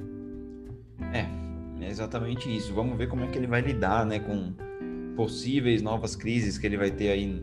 É, 1.12 1.26
é 1.80 1.88
exatamente 1.88 2.54
isso. 2.54 2.74
Vamos 2.74 2.96
ver 2.96 3.08
como 3.08 3.24
é 3.24 3.26
que 3.26 3.38
ele 3.38 3.46
vai 3.46 3.60
lidar, 3.60 4.04
né, 4.06 4.18
com 4.18 4.52
possíveis 5.16 5.82
novas 5.82 6.14
crises 6.14 6.58
que 6.58 6.66
ele 6.66 6.76
vai 6.76 6.90
ter 6.90 7.10
aí 7.10 7.42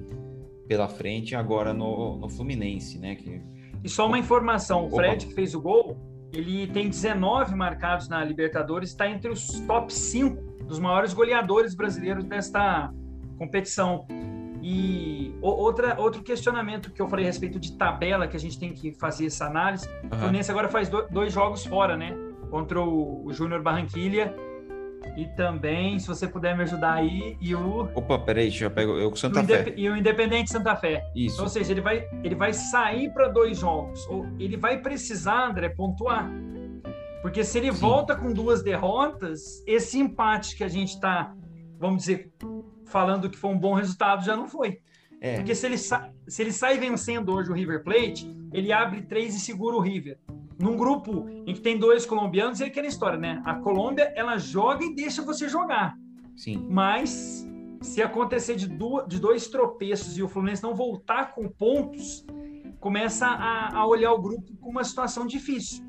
pela 0.67 0.87
frente 0.87 1.35
agora 1.35 1.73
no, 1.73 2.17
no 2.17 2.29
Fluminense, 2.29 2.99
né? 2.99 3.15
Que... 3.15 3.41
E 3.83 3.89
só 3.89 4.07
uma 4.07 4.17
informação, 4.17 4.85
o 4.85 4.89
Fred 4.89 5.25
que 5.25 5.33
fez 5.33 5.53
o 5.53 5.61
gol, 5.61 5.97
ele 6.31 6.67
tem 6.67 6.89
19 6.89 7.55
marcados 7.55 8.07
na 8.07 8.23
Libertadores, 8.23 8.89
está 8.89 9.09
entre 9.09 9.29
os 9.29 9.59
top 9.61 9.93
5 9.93 10.65
dos 10.65 10.79
maiores 10.79 11.13
goleadores 11.13 11.75
brasileiros 11.75 12.23
desta 12.23 12.91
competição. 13.37 14.07
E 14.61 15.35
outra, 15.41 15.99
outro 15.99 16.23
questionamento 16.23 16.91
que 16.91 17.01
eu 17.01 17.09
falei 17.09 17.25
a 17.25 17.27
respeito 17.27 17.59
de 17.59 17.77
tabela, 17.77 18.27
que 18.27 18.37
a 18.37 18.39
gente 18.39 18.57
tem 18.57 18.73
que 18.73 18.93
fazer 18.93 19.25
essa 19.25 19.45
análise, 19.45 19.87
uhum. 20.03 20.09
o 20.11 20.15
Fluminense 20.15 20.49
agora 20.49 20.69
faz 20.69 20.89
dois 20.89 21.33
jogos 21.33 21.65
fora, 21.65 21.97
né? 21.97 22.15
Contra 22.53 22.79
o, 22.79 23.25
o 23.25 23.33
Júnior 23.33 23.63
Barranquilha 23.63 24.31
e 25.17 25.25
também, 25.25 25.97
se 25.97 26.07
você 26.07 26.27
puder 26.27 26.55
me 26.55 26.61
ajudar 26.61 26.93
aí, 26.93 27.35
e 27.41 27.55
o. 27.55 27.89
Opa, 27.95 28.19
peraí, 28.19 28.49
deixa 28.49 28.65
eu 28.65 28.69
pegar. 28.69 28.91
Eu 28.91 29.09
com 29.09 29.15
Santa 29.15 29.43
Fé. 29.43 29.73
E 29.75 29.89
o 29.89 29.97
Independente 29.97 30.51
Santa 30.51 30.75
Fé. 30.75 31.03
Isso. 31.15 31.33
Então, 31.33 31.45
ou 31.45 31.49
seja, 31.49 31.71
ele 31.71 31.81
vai, 31.81 32.07
ele 32.23 32.35
vai 32.35 32.53
sair 32.53 33.11
para 33.11 33.27
dois 33.27 33.57
jogos. 33.57 34.05
Ou 34.05 34.27
ele 34.37 34.55
vai 34.55 34.79
precisar, 34.83 35.49
André, 35.49 35.69
pontuar. 35.69 36.29
Porque 37.23 37.43
se 37.43 37.57
ele 37.57 37.73
Sim. 37.73 37.79
volta 37.79 38.15
com 38.15 38.31
duas 38.31 38.61
derrotas, 38.61 39.63
esse 39.65 39.97
empate 39.97 40.55
que 40.55 40.63
a 40.63 40.67
gente 40.67 40.89
está, 40.89 41.33
vamos 41.79 42.03
dizer, 42.03 42.31
falando 42.85 43.31
que 43.31 43.37
foi 43.37 43.49
um 43.49 43.57
bom 43.57 43.73
resultado, 43.73 44.23
já 44.23 44.35
não 44.35 44.47
foi. 44.47 44.77
É. 45.19 45.37
Porque 45.37 45.55
se 45.55 45.65
ele, 45.65 45.77
se 45.79 45.97
ele 46.37 46.51
sai 46.51 46.77
vencendo 46.77 47.33
hoje 47.33 47.49
o 47.49 47.53
River 47.55 47.83
Plate, 47.83 48.29
ele 48.53 48.71
abre 48.71 49.01
três 49.01 49.35
e 49.35 49.39
segura 49.39 49.75
o 49.75 49.79
River 49.79 50.19
num 50.59 50.75
grupo 50.77 51.27
em 51.45 51.53
que 51.53 51.61
tem 51.61 51.77
dois 51.77 52.05
colombianos, 52.05 52.61
é 52.61 52.65
aquela 52.65 52.87
história, 52.87 53.17
né? 53.17 53.41
A 53.45 53.55
Colômbia, 53.55 54.11
ela 54.15 54.37
joga 54.37 54.83
e 54.83 54.95
deixa 54.95 55.21
você 55.21 55.47
jogar. 55.47 55.95
Sim. 56.35 56.65
Mas 56.69 57.47
se 57.81 58.01
acontecer 58.01 58.55
de, 58.55 58.67
duas, 58.67 59.07
de 59.07 59.19
dois 59.19 59.47
tropeços 59.47 60.17
e 60.17 60.23
o 60.23 60.27
Fluminense 60.27 60.63
não 60.63 60.73
voltar 60.73 61.33
com 61.33 61.47
pontos, 61.47 62.25
começa 62.79 63.27
a, 63.27 63.77
a 63.77 63.85
olhar 63.85 64.13
o 64.13 64.21
grupo 64.21 64.55
com 64.57 64.69
uma 64.69 64.83
situação 64.83 65.25
difícil. 65.25 65.83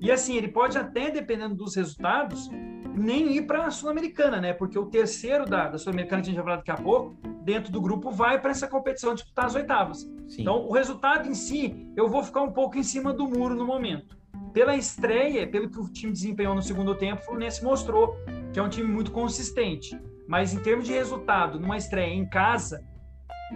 E 0.00 0.10
assim, 0.10 0.36
ele 0.36 0.48
pode 0.48 0.78
até, 0.78 1.10
dependendo 1.10 1.54
dos 1.54 1.74
resultados, 1.74 2.48
nem 2.94 3.36
ir 3.36 3.46
para 3.46 3.66
a 3.66 3.70
Sul-Americana, 3.70 4.40
né? 4.40 4.52
Porque 4.52 4.78
o 4.78 4.86
terceiro 4.86 5.44
da, 5.44 5.68
da 5.68 5.78
Sul-Americana, 5.78 6.22
que 6.22 6.28
a 6.28 6.32
gente 6.32 6.36
vai 6.36 6.44
falar 6.44 6.56
daqui 6.56 6.70
a 6.70 6.76
pouco, 6.76 7.16
dentro 7.42 7.70
do 7.70 7.80
grupo, 7.80 8.10
vai 8.10 8.40
para 8.40 8.50
essa 8.50 8.66
competição 8.66 9.14
disputar 9.14 9.46
as 9.46 9.54
oitavas. 9.54 10.08
Sim. 10.30 10.42
Então, 10.42 10.64
o 10.64 10.72
resultado 10.72 11.28
em 11.28 11.34
si, 11.34 11.88
eu 11.96 12.08
vou 12.08 12.22
ficar 12.22 12.42
um 12.42 12.52
pouco 12.52 12.78
em 12.78 12.84
cima 12.84 13.12
do 13.12 13.26
muro 13.26 13.54
no 13.56 13.66
momento. 13.66 14.16
Pela 14.52 14.76
estreia, 14.76 15.46
pelo 15.46 15.68
que 15.68 15.78
o 15.78 15.88
time 15.88 16.12
desempenhou 16.12 16.54
no 16.54 16.62
segundo 16.62 16.94
tempo, 16.94 17.20
o 17.20 17.24
Fluminense 17.24 17.62
mostrou 17.64 18.16
que 18.52 18.58
é 18.58 18.62
um 18.62 18.68
time 18.68 18.88
muito 18.88 19.10
consistente. 19.10 20.00
Mas 20.28 20.54
em 20.54 20.60
termos 20.60 20.86
de 20.86 20.92
resultado, 20.92 21.58
numa 21.58 21.76
estreia 21.76 22.14
em 22.14 22.24
casa, 22.24 22.84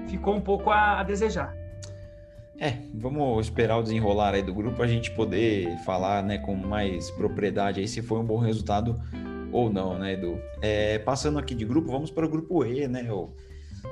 ficou 0.09 0.35
um 0.35 0.41
pouco 0.41 0.71
a, 0.71 0.99
a 0.99 1.03
desejar. 1.05 1.55
É, 2.59 2.79
vamos 2.93 3.47
esperar 3.47 3.79
o 3.79 3.83
desenrolar 3.83 4.35
aí 4.35 4.43
do 4.43 4.53
grupo 4.53 4.83
a 4.83 4.87
gente 4.87 5.13
poder 5.13 5.77
falar, 5.85 6.25
né, 6.25 6.39
com 6.39 6.57
mais 6.57 7.11
propriedade 7.13 7.81
aí 7.81 7.87
se 7.87 8.03
foi 8.03 8.19
um 8.19 8.25
bom 8.25 8.39
resultado 8.39 9.01
ou 9.53 9.73
não, 9.73 9.97
né, 9.97 10.15
Edu? 10.15 10.41
É, 10.61 10.99
passando 10.99 11.39
aqui 11.39 11.55
de 11.55 11.65
grupo, 11.65 11.91
vamos 11.91 12.11
para 12.11 12.27
o 12.27 12.29
grupo 12.29 12.65
E, 12.65 12.89
né? 12.89 13.13
O 13.13 13.31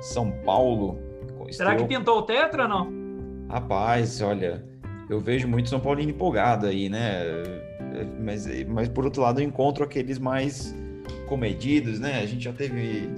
São 0.00 0.32
Paulo 0.44 1.11
Será 1.50 1.76
que 1.76 1.84
pintou 1.84 2.18
o 2.18 2.22
tetra 2.22 2.64
ou 2.64 2.68
não? 2.68 3.02
Rapaz, 3.48 4.20
olha, 4.20 4.64
eu 5.08 5.20
vejo 5.20 5.46
muito 5.46 5.68
São 5.68 5.80
Paulino 5.80 6.10
empolgado 6.10 6.66
aí, 6.66 6.88
né? 6.88 7.24
Mas, 8.20 8.46
mas 8.66 8.88
por 8.88 9.04
outro 9.04 9.22
lado, 9.22 9.40
eu 9.40 9.44
encontro 9.44 9.84
aqueles 9.84 10.18
mais 10.18 10.74
comedidos, 11.28 11.98
né? 12.00 12.20
A 12.20 12.26
gente 12.26 12.44
já 12.44 12.52
teve. 12.52 13.08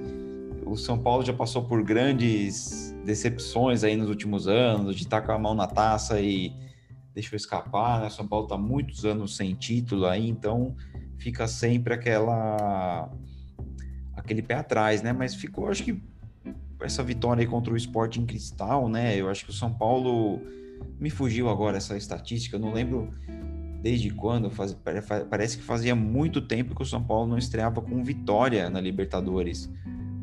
O 0.65 0.75
São 0.75 0.97
Paulo 0.97 1.23
já 1.23 1.33
passou 1.33 1.63
por 1.63 1.83
grandes 1.83 2.93
decepções 3.05 3.83
aí 3.83 3.95
nos 3.95 4.09
últimos 4.09 4.47
anos, 4.47 4.95
de 4.95 5.03
estar 5.03 5.21
com 5.21 5.31
a 5.31 5.37
mão 5.37 5.53
na 5.53 5.67
taça 5.67 6.19
e 6.19 6.51
deixou 7.13 7.37
escapar, 7.37 8.01
né? 8.01 8.09
São 8.09 8.27
Paulo 8.27 8.45
está 8.45 8.57
muitos 8.57 9.05
anos 9.05 9.37
sem 9.37 9.53
título 9.53 10.05
aí, 10.05 10.27
então 10.27 10.75
fica 11.17 11.47
sempre 11.47 11.93
aquela 11.93 13.09
aquele 14.15 14.41
pé 14.41 14.55
atrás, 14.55 15.01
né? 15.01 15.13
Mas 15.13 15.35
ficou, 15.35 15.69
acho 15.69 15.83
que 15.83 16.01
essa 16.81 17.03
vitória 17.03 17.41
aí 17.41 17.47
contra 17.47 17.73
o 17.73 17.77
Sporting 17.77 18.25
Cristal, 18.25 18.89
né? 18.89 19.15
Eu 19.15 19.29
acho 19.29 19.45
que 19.45 19.51
o 19.51 19.53
São 19.53 19.73
Paulo 19.73 20.41
me 20.99 21.09
fugiu 21.09 21.49
agora 21.49 21.77
essa 21.77 21.97
estatística, 21.97 22.55
eu 22.55 22.59
não 22.59 22.73
lembro 22.73 23.09
desde 23.81 24.09
quando, 24.09 24.49
faz, 24.49 24.75
parece 25.29 25.57
que 25.57 25.63
fazia 25.63 25.95
muito 25.95 26.41
tempo 26.41 26.75
que 26.75 26.81
o 26.81 26.85
São 26.85 27.03
Paulo 27.03 27.27
não 27.27 27.37
estreava 27.37 27.81
com 27.81 28.03
vitória 28.03 28.69
na 28.69 28.81
Libertadores. 28.81 29.69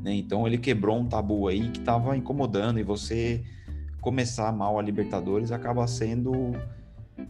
Né? 0.02 0.14
Então 0.14 0.46
ele 0.46 0.58
quebrou 0.58 0.98
um 0.98 1.06
tabu 1.06 1.46
aí 1.46 1.68
que 1.70 1.78
estava 1.78 2.16
incomodando 2.16 2.80
e 2.80 2.82
você 2.82 3.42
começar 4.00 4.50
mal 4.52 4.78
a 4.78 4.82
Libertadores 4.82 5.52
acaba 5.52 5.86
sendo 5.86 6.32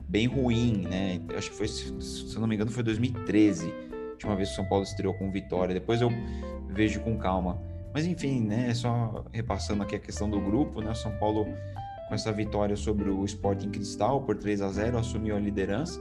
bem 0.09 0.27
ruim, 0.27 0.87
né? 0.89 1.21
Acho 1.37 1.51
que 1.51 1.57
foi, 1.57 1.69
se 1.69 2.35
eu 2.35 2.41
não 2.41 2.49
me 2.49 2.55
engano, 2.55 2.71
foi 2.71 2.83
2013, 2.83 3.67
a 3.71 4.11
última 4.13 4.35
vez 4.35 4.49
que 4.49 4.55
o 4.55 4.57
São 4.57 4.65
Paulo 4.65 4.85
estreou 4.85 5.13
com 5.13 5.31
vitória. 5.31 5.75
Depois 5.75 6.01
eu 6.01 6.11
vejo 6.71 7.01
com 7.01 7.19
calma. 7.19 7.61
Mas 7.95 8.07
enfim, 8.07 8.41
né? 8.41 8.73
Só 8.75 9.25
repassando 9.33 9.83
aqui 9.83 9.97
a 9.97 9.99
questão 9.99 10.29
do 10.29 10.41
grupo, 10.41 10.81
né? 10.81 10.91
O 10.91 10.95
São 10.95 11.13
Paulo 11.19 11.47
com 12.09 12.15
essa 12.15 12.33
vitória 12.33 12.77
sobre 12.77 13.09
o 13.09 13.25
Sporting 13.25 13.71
Cristal 13.71 14.23
por 14.23 14.37
3 14.37 14.63
a 14.63 14.69
0 14.69 14.99
assumiu 14.99 15.37
a 15.37 15.41
liderança 15.41 16.01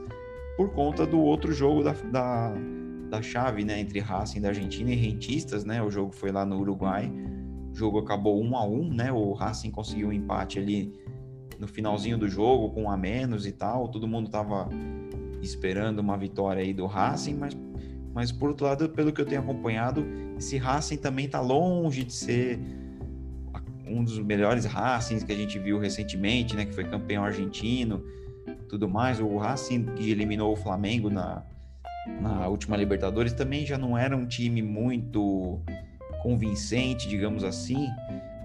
por 0.56 0.70
conta 0.70 1.06
do 1.06 1.18
outro 1.20 1.52
jogo 1.52 1.82
da, 1.82 1.92
da, 1.92 2.54
da 3.08 3.22
chave, 3.22 3.64
né? 3.64 3.80
Entre 3.80 3.98
Racing 4.00 4.40
da 4.40 4.48
Argentina 4.48 4.90
e 4.90 4.94
Rentistas, 4.94 5.64
né? 5.64 5.82
O 5.82 5.90
jogo 5.90 6.12
foi 6.12 6.30
lá 6.30 6.44
no 6.44 6.58
Uruguai. 6.58 7.10
O 7.70 7.74
jogo 7.74 7.98
acabou 7.98 8.42
1 8.42 8.56
a 8.56 8.64
1 8.66 8.94
né? 8.94 9.12
O 9.12 9.32
Racing 9.32 9.70
conseguiu 9.70 10.08
um 10.08 10.12
empate 10.12 10.58
ali 10.58 10.92
no 11.58 11.68
finalzinho 11.68 12.18
do 12.18 12.28
jogo, 12.28 12.70
com 12.70 12.84
um 12.84 12.90
a 12.90 12.96
menos 12.96 13.46
e 13.46 13.52
tal. 13.52 13.88
Todo 13.88 14.06
mundo 14.06 14.28
tava 14.28 14.68
esperando 15.40 16.00
uma 16.00 16.16
vitória 16.16 16.62
aí 16.62 16.72
do 16.72 16.86
Racing, 16.86 17.34
mas, 17.34 17.56
mas 18.14 18.30
por 18.30 18.50
outro 18.50 18.66
lado, 18.66 18.88
pelo 18.88 19.12
que 19.12 19.20
eu 19.20 19.26
tenho 19.26 19.40
acompanhado, 19.40 20.04
esse 20.38 20.58
Racing 20.58 20.98
também 20.98 21.28
tá 21.28 21.40
longe 21.40 22.04
de 22.04 22.12
ser 22.12 22.58
um 23.86 24.02
dos 24.02 24.18
melhores 24.18 24.64
Racings 24.64 25.24
que 25.24 25.32
a 25.32 25.36
gente 25.36 25.58
viu 25.58 25.78
recentemente, 25.78 26.56
né, 26.56 26.64
que 26.64 26.72
foi 26.72 26.84
campeão 26.84 27.24
argentino, 27.24 28.04
tudo 28.68 28.88
mais. 28.88 29.20
O 29.20 29.36
Racing 29.36 29.84
que 29.96 30.10
eliminou 30.10 30.52
o 30.52 30.56
Flamengo 30.56 31.10
na, 31.10 31.42
na 32.20 32.48
última 32.48 32.76
Libertadores 32.76 33.32
também 33.32 33.66
já 33.66 33.78
não 33.78 33.96
era 33.96 34.16
um 34.16 34.26
time 34.26 34.62
muito 34.62 35.60
convincente, 36.22 37.08
digamos 37.08 37.44
assim. 37.44 37.88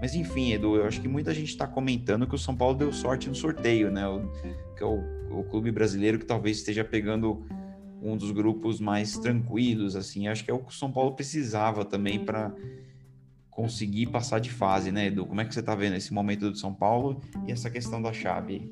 Mas 0.01 0.13
enfim, 0.13 0.51
Edu, 0.51 0.75
eu 0.75 0.85
acho 0.85 1.01
que 1.01 1.07
muita 1.07 1.33
gente 1.33 1.49
está 1.49 1.65
comentando 1.65 2.27
que 2.27 2.35
o 2.35 2.37
São 2.37 2.55
Paulo 2.55 2.75
deu 2.75 2.91
sorte 2.91 3.29
no 3.29 3.35
sorteio, 3.35 3.91
né? 3.91 4.07
O, 4.07 4.29
que 4.75 4.83
é 4.83 4.85
o, 4.85 5.01
o, 5.31 5.43
clube 5.43 5.71
brasileiro 5.71 6.19
que 6.19 6.25
talvez 6.25 6.57
esteja 6.57 6.83
pegando 6.83 7.45
um 8.01 8.15
dos 8.15 8.31
grupos 8.31 8.79
mais 8.79 9.17
tranquilos, 9.17 9.95
assim. 9.95 10.27
Acho 10.27 10.43
que 10.43 10.51
é 10.51 10.53
o 10.53 10.59
que 10.59 10.71
o 10.71 10.75
São 10.75 10.91
Paulo 10.91 11.13
precisava 11.13 11.83
também 11.83 12.23
para 12.23 12.53
conseguir 13.49 14.07
passar 14.07 14.39
de 14.39 14.51
fase, 14.51 14.91
né, 14.91 15.07
Edu? 15.07 15.25
Como 15.25 15.41
é 15.41 15.45
que 15.45 15.53
você 15.53 15.61
está 15.61 15.73
vendo 15.73 15.95
esse 15.95 16.13
momento 16.13 16.51
do 16.51 16.57
São 16.57 16.73
Paulo 16.73 17.21
e 17.47 17.51
essa 17.51 17.69
questão 17.69 18.01
da 18.01 18.13
chave? 18.13 18.71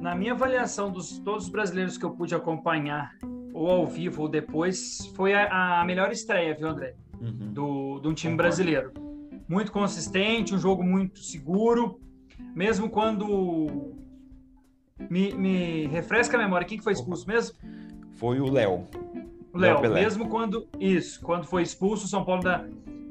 Na 0.00 0.14
minha 0.14 0.32
avaliação 0.32 0.90
dos 0.90 1.18
todos 1.18 1.44
os 1.44 1.50
brasileiros 1.50 1.98
que 1.98 2.04
eu 2.04 2.10
pude 2.10 2.34
acompanhar, 2.34 3.14
ou 3.52 3.70
ao 3.70 3.86
vivo 3.86 4.22
ou 4.22 4.28
depois, 4.28 5.06
foi 5.14 5.34
a, 5.34 5.80
a 5.80 5.84
melhor 5.84 6.10
estreia, 6.10 6.54
viu, 6.54 6.68
André? 6.68 6.94
Uhum. 7.20 7.52
Do, 7.52 8.00
de 8.00 8.08
um 8.08 8.14
time 8.14 8.32
Concordo. 8.32 8.36
brasileiro 8.36 9.12
muito 9.52 9.70
consistente, 9.70 10.54
um 10.54 10.58
jogo 10.58 10.82
muito 10.82 11.20
seguro, 11.20 12.00
mesmo 12.54 12.88
quando 12.88 13.94
me, 15.10 15.32
me 15.32 15.86
refresca 15.86 16.36
a 16.36 16.40
memória, 16.40 16.66
quem 16.66 16.78
que 16.78 16.84
foi 16.84 16.92
expulso 16.92 17.26
mesmo? 17.26 17.56
Foi 18.14 18.40
o 18.40 18.50
Léo. 18.50 18.86
O 19.52 19.58
Léo, 19.58 19.80
mesmo 19.92 20.28
quando 20.28 20.66
isso, 20.80 21.20
quando 21.20 21.44
foi 21.44 21.62
expulso, 21.62 22.06
o 22.06 22.08
São 22.08 22.24
Paulo 22.24 22.42
da, 22.42 22.64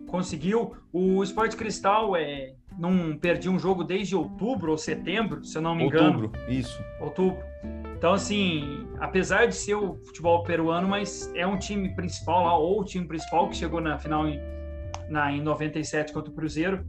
conseguiu. 0.07 0.73
O 0.91 1.23
Esporte 1.23 1.55
Cristal 1.55 2.15
é, 2.15 2.53
não 2.77 3.15
perdia 3.17 3.51
um 3.51 3.59
jogo 3.59 3.83
desde 3.83 4.15
outubro 4.15 4.71
ou 4.71 4.77
setembro, 4.77 5.43
se 5.43 5.57
eu 5.57 5.61
não 5.61 5.75
me 5.75 5.85
engano. 5.85 6.23
Outubro, 6.23 6.51
isso. 6.51 6.83
Outubro. 6.99 7.39
Então, 7.95 8.13
assim, 8.13 8.87
apesar 8.99 9.45
de 9.45 9.55
ser 9.55 9.75
o 9.75 9.95
futebol 9.95 10.43
peruano, 10.43 10.87
mas 10.87 11.31
é 11.35 11.45
um 11.45 11.57
time 11.57 11.93
principal 11.95 12.45
lá, 12.45 12.57
ou 12.57 12.81
o 12.81 12.83
time 12.83 13.07
principal 13.07 13.47
que 13.47 13.55
chegou 13.55 13.79
na 13.79 13.99
final 13.99 14.27
em 14.27 14.39
na, 15.11 15.31
em 15.31 15.41
97 15.41 16.13
contra 16.13 16.31
o 16.31 16.33
Cruzeiro. 16.33 16.85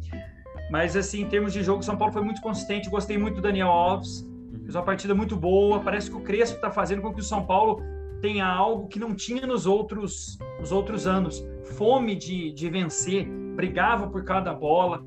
Mas, 0.70 0.96
assim, 0.96 1.22
em 1.22 1.28
termos 1.28 1.52
de 1.52 1.62
jogo, 1.62 1.82
São 1.82 1.96
Paulo 1.96 2.12
foi 2.12 2.22
muito 2.22 2.40
consistente. 2.40 2.88
Gostei 2.88 3.18
muito 3.18 3.34
do 3.34 3.42
Daniel 3.42 3.68
Alves. 3.68 4.26
Fez 4.72 4.76
uma 4.80 4.86
partida 4.86 5.14
muito 5.14 5.36
boa. 5.36 5.80
Parece 5.80 6.10
que 6.10 6.16
o 6.16 6.20
Crespo 6.20 6.56
está 6.56 6.70
fazendo 6.70 7.02
com 7.02 7.12
que 7.12 7.20
o 7.20 7.22
São 7.22 7.44
Paulo 7.44 7.82
tenha 8.22 8.46
algo 8.46 8.88
que 8.88 8.98
não 8.98 9.14
tinha 9.14 9.46
nos 9.46 9.66
outros, 9.66 10.38
nos 10.58 10.72
outros 10.72 11.06
anos. 11.06 11.44
Fome 11.76 12.16
de, 12.16 12.54
de 12.54 12.70
vencer. 12.70 13.28
Brigava 13.54 14.08
por 14.08 14.24
cada 14.24 14.54
bola. 14.54 15.04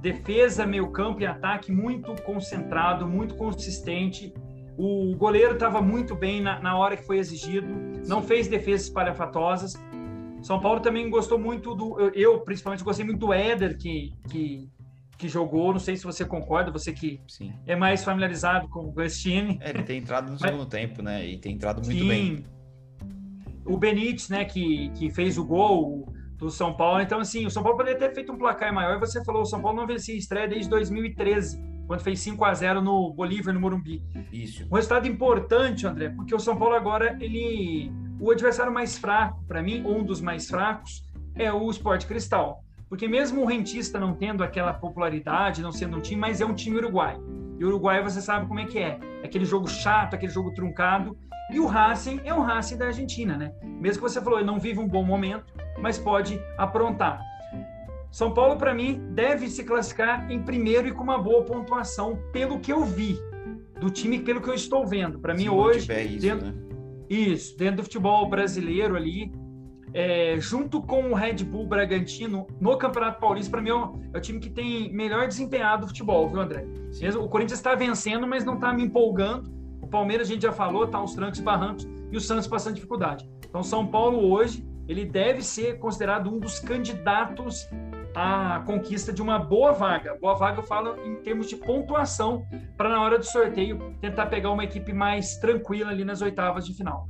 Defesa, 0.00 0.66
meio 0.66 0.90
campo 0.92 1.20
e 1.20 1.26
ataque 1.26 1.70
muito 1.70 2.10
concentrado, 2.22 3.06
muito 3.06 3.34
consistente. 3.34 4.32
O 4.78 5.14
goleiro 5.14 5.52
estava 5.52 5.82
muito 5.82 6.14
bem 6.14 6.40
na, 6.40 6.58
na, 6.60 6.78
hora 6.78 6.96
que 6.96 7.04
foi 7.04 7.18
exigido, 7.18 7.66
não 8.06 8.22
fez 8.22 8.48
defesas 8.48 8.86
espalhafatosas. 8.86 9.74
São 10.40 10.58
Paulo 10.58 10.80
também 10.80 11.10
gostou 11.10 11.38
muito 11.38 11.74
do. 11.74 12.00
Eu, 12.14 12.40
principalmente, 12.40 12.84
gostei 12.84 13.04
muito 13.04 13.18
do 13.18 13.32
Éder, 13.32 13.76
que, 13.76 14.14
que, 14.30 14.70
que 15.16 15.28
jogou. 15.28 15.72
Não 15.72 15.80
sei 15.80 15.96
se 15.96 16.04
você 16.04 16.24
concorda, 16.24 16.70
você 16.70 16.92
que 16.92 17.20
Sim. 17.28 17.52
é 17.66 17.74
mais 17.74 18.04
familiarizado 18.04 18.68
com 18.68 18.92
o 18.94 19.08
time. 19.08 19.58
É, 19.60 19.70
ele 19.70 19.82
tem 19.82 19.98
entrado 19.98 20.26
no 20.26 20.32
Mas, 20.32 20.40
segundo 20.40 20.66
tempo, 20.66 21.02
né? 21.02 21.26
E 21.26 21.38
tem 21.38 21.54
entrado 21.54 21.84
muito 21.84 22.00
sim, 22.00 22.08
bem. 22.08 22.46
O 23.64 23.76
Benítez, 23.76 24.28
né, 24.28 24.44
que, 24.44 24.90
que 24.90 25.10
fez 25.10 25.36
o 25.36 25.44
gol 25.44 26.12
do 26.36 26.50
São 26.50 26.74
Paulo. 26.74 27.00
Então, 27.00 27.18
assim, 27.18 27.46
o 27.46 27.50
São 27.50 27.62
Paulo 27.62 27.78
poderia 27.78 27.98
ter 27.98 28.14
feito 28.14 28.32
um 28.32 28.38
placar 28.38 28.72
maior. 28.72 28.98
Você 29.00 29.24
falou, 29.24 29.42
o 29.42 29.46
São 29.46 29.60
Paulo 29.60 29.76
não 29.76 29.86
vencia 29.86 30.14
estreia 30.14 30.46
desde 30.46 30.68
2013, 30.68 31.60
quando 31.86 32.00
fez 32.00 32.20
5 32.20 32.44
a 32.44 32.54
0 32.54 32.82
no 32.82 33.12
Bolívar, 33.12 33.52
no 33.52 33.60
Morumbi. 33.60 34.02
Isso. 34.32 34.66
Um 34.70 34.74
resultado 34.76 35.08
importante, 35.08 35.86
André, 35.86 36.10
porque 36.10 36.34
o 36.34 36.38
São 36.38 36.56
Paulo 36.56 36.74
agora, 36.74 37.16
ele 37.20 37.90
o 38.18 38.30
adversário 38.30 38.72
mais 38.72 38.96
fraco, 38.96 39.44
para 39.46 39.62
mim, 39.62 39.82
um 39.84 40.02
dos 40.02 40.20
mais 40.20 40.48
fracos, 40.48 41.02
é 41.34 41.52
o 41.52 41.68
Sport 41.70 42.06
Cristal. 42.06 42.64
Porque 42.88 43.08
mesmo 43.08 43.42
o 43.42 43.46
Rentista 43.46 43.98
não 43.98 44.14
tendo 44.14 44.44
aquela 44.44 44.72
popularidade, 44.72 45.62
não 45.62 45.72
sendo 45.72 45.96
um 45.96 46.00
time, 46.00 46.20
mas 46.20 46.40
é 46.40 46.46
um 46.46 46.54
time 46.54 46.76
uruguai. 46.76 47.18
E 47.58 47.64
o 47.64 47.68
Uruguai 47.68 48.02
você 48.02 48.20
sabe 48.20 48.46
como 48.46 48.60
é 48.60 48.66
que 48.66 48.78
é. 48.78 48.98
aquele 49.24 49.44
jogo 49.44 49.66
chato, 49.66 50.14
aquele 50.14 50.32
jogo 50.32 50.52
truncado. 50.52 51.16
E 51.50 51.58
o 51.58 51.66
Racing 51.66 52.20
é 52.24 52.34
o 52.34 52.40
Racing 52.40 52.76
da 52.76 52.86
Argentina, 52.86 53.36
né? 53.36 53.52
Mesmo 53.62 54.02
que 54.02 54.10
você 54.10 54.20
falou, 54.20 54.38
ele 54.38 54.46
não 54.46 54.58
vive 54.58 54.78
um 54.80 54.88
bom 54.88 55.04
momento, 55.04 55.44
mas 55.80 55.98
pode 55.98 56.40
aprontar. 56.58 57.20
São 58.10 58.32
Paulo, 58.32 58.56
para 58.56 58.74
mim, 58.74 59.00
deve 59.12 59.48
se 59.48 59.64
classificar 59.64 60.30
em 60.30 60.42
primeiro 60.42 60.88
e 60.88 60.92
com 60.92 61.02
uma 61.02 61.18
boa 61.18 61.44
pontuação, 61.44 62.18
pelo 62.32 62.60
que 62.60 62.72
eu 62.72 62.84
vi 62.84 63.18
do 63.80 63.90
time, 63.90 64.18
pelo 64.18 64.40
que 64.40 64.48
eu 64.48 64.54
estou 64.54 64.86
vendo. 64.86 65.18
Para 65.18 65.34
mim, 65.34 65.48
hoje, 65.48 65.80
isso, 65.80 66.20
dentro, 66.20 66.46
né? 66.46 66.54
Isso, 67.08 67.56
dentro 67.56 67.76
do 67.76 67.82
futebol 67.84 68.28
brasileiro 68.28 68.96
ali, 68.96 69.32
é, 69.96 70.38
junto 70.38 70.82
com 70.82 71.10
o 71.10 71.14
Red 71.14 71.42
Bull 71.42 71.66
Bragantino 71.66 72.46
no 72.60 72.76
Campeonato 72.76 73.18
Paulista, 73.18 73.50
para 73.50 73.62
mim 73.62 73.70
é 73.70 74.18
o 74.18 74.20
time 74.20 74.38
que 74.38 74.50
tem 74.50 74.92
melhor 74.92 75.26
desempenhado 75.26 75.84
o 75.84 75.88
futebol, 75.88 76.28
viu, 76.28 76.38
André? 76.38 76.66
Mesmo, 77.00 77.22
o 77.22 77.28
Corinthians 77.30 77.58
está 77.58 77.74
vencendo, 77.74 78.26
mas 78.26 78.44
não 78.44 78.56
está 78.56 78.74
me 78.74 78.82
empolgando. 78.82 79.50
O 79.80 79.86
Palmeiras, 79.86 80.28
a 80.28 80.34
gente 80.34 80.42
já 80.42 80.52
falou, 80.52 80.84
está 80.84 80.98
aos 80.98 81.14
trancos 81.14 81.38
e 81.38 81.42
barrancos, 81.42 81.88
e 82.12 82.16
o 82.16 82.20
Santos 82.20 82.46
passando 82.46 82.74
dificuldade. 82.74 83.26
Então, 83.48 83.62
São 83.62 83.86
Paulo 83.86 84.30
hoje, 84.30 84.68
ele 84.86 85.06
deve 85.06 85.40
ser 85.40 85.78
considerado 85.78 86.28
um 86.28 86.38
dos 86.38 86.58
candidatos 86.58 87.66
a 88.14 88.62
conquista 88.66 89.14
de 89.14 89.22
uma 89.22 89.38
boa 89.38 89.72
vaga. 89.72 90.18
Boa 90.20 90.34
vaga 90.34 90.58
eu 90.58 90.62
falo 90.62 90.96
em 91.06 91.16
termos 91.22 91.48
de 91.48 91.56
pontuação 91.56 92.46
para 92.76 92.90
na 92.90 93.00
hora 93.00 93.18
do 93.18 93.24
sorteio 93.24 93.94
tentar 94.00 94.26
pegar 94.26 94.50
uma 94.50 94.64
equipe 94.64 94.92
mais 94.92 95.38
tranquila 95.38 95.90
ali 95.90 96.04
nas 96.04 96.20
oitavas 96.20 96.66
de 96.66 96.74
final. 96.74 97.06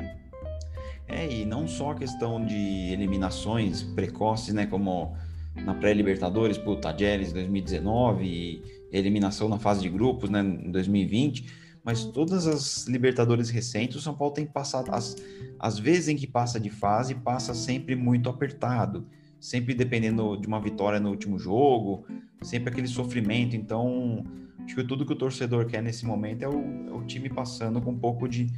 É, 1.08 1.32
e 1.32 1.44
não 1.44 1.68
só 1.68 1.92
a 1.92 1.94
questão 1.94 2.44
de 2.44 2.92
eliminações 2.92 3.82
precoces, 3.82 4.52
né, 4.52 4.66
como 4.66 5.16
na 5.54 5.74
pré-Libertadores, 5.74 6.58
por 6.58 6.76
Tajeres 6.76 7.32
2019 7.32 8.24
e 8.24 8.62
eliminação 8.92 9.48
na 9.48 9.58
fase 9.58 9.80
de 9.82 9.88
grupos, 9.88 10.28
né, 10.28 10.40
em 10.40 10.70
2020, 10.70 11.46
mas 11.84 12.04
todas 12.04 12.46
as 12.46 12.86
Libertadores 12.86 13.48
recentes, 13.48 13.96
o 13.96 14.00
São 14.00 14.14
Paulo 14.14 14.34
tem 14.34 14.44
passado, 14.44 14.92
as, 14.92 15.16
as 15.58 15.78
vezes 15.78 16.08
em 16.08 16.16
que 16.16 16.26
passa 16.26 16.58
de 16.58 16.70
fase, 16.70 17.14
passa 17.14 17.54
sempre 17.54 17.94
muito 17.94 18.28
apertado 18.28 19.06
sempre 19.40 19.74
dependendo 19.74 20.36
de 20.36 20.46
uma 20.46 20.60
vitória 20.60 20.98
no 20.98 21.10
último 21.10 21.38
jogo, 21.38 22.04
sempre 22.42 22.70
aquele 22.70 22.88
sofrimento. 22.88 23.54
Então, 23.54 24.24
acho 24.64 24.74
que 24.74 24.84
tudo 24.84 25.06
que 25.06 25.12
o 25.12 25.16
torcedor 25.16 25.66
quer 25.66 25.82
nesse 25.82 26.04
momento 26.04 26.42
é 26.42 26.48
o, 26.48 26.88
é 26.88 26.92
o 26.92 27.04
time 27.04 27.28
passando 27.28 27.80
com 27.80 27.92
um 27.92 27.98
pouco 27.98 28.28
de 28.28 28.48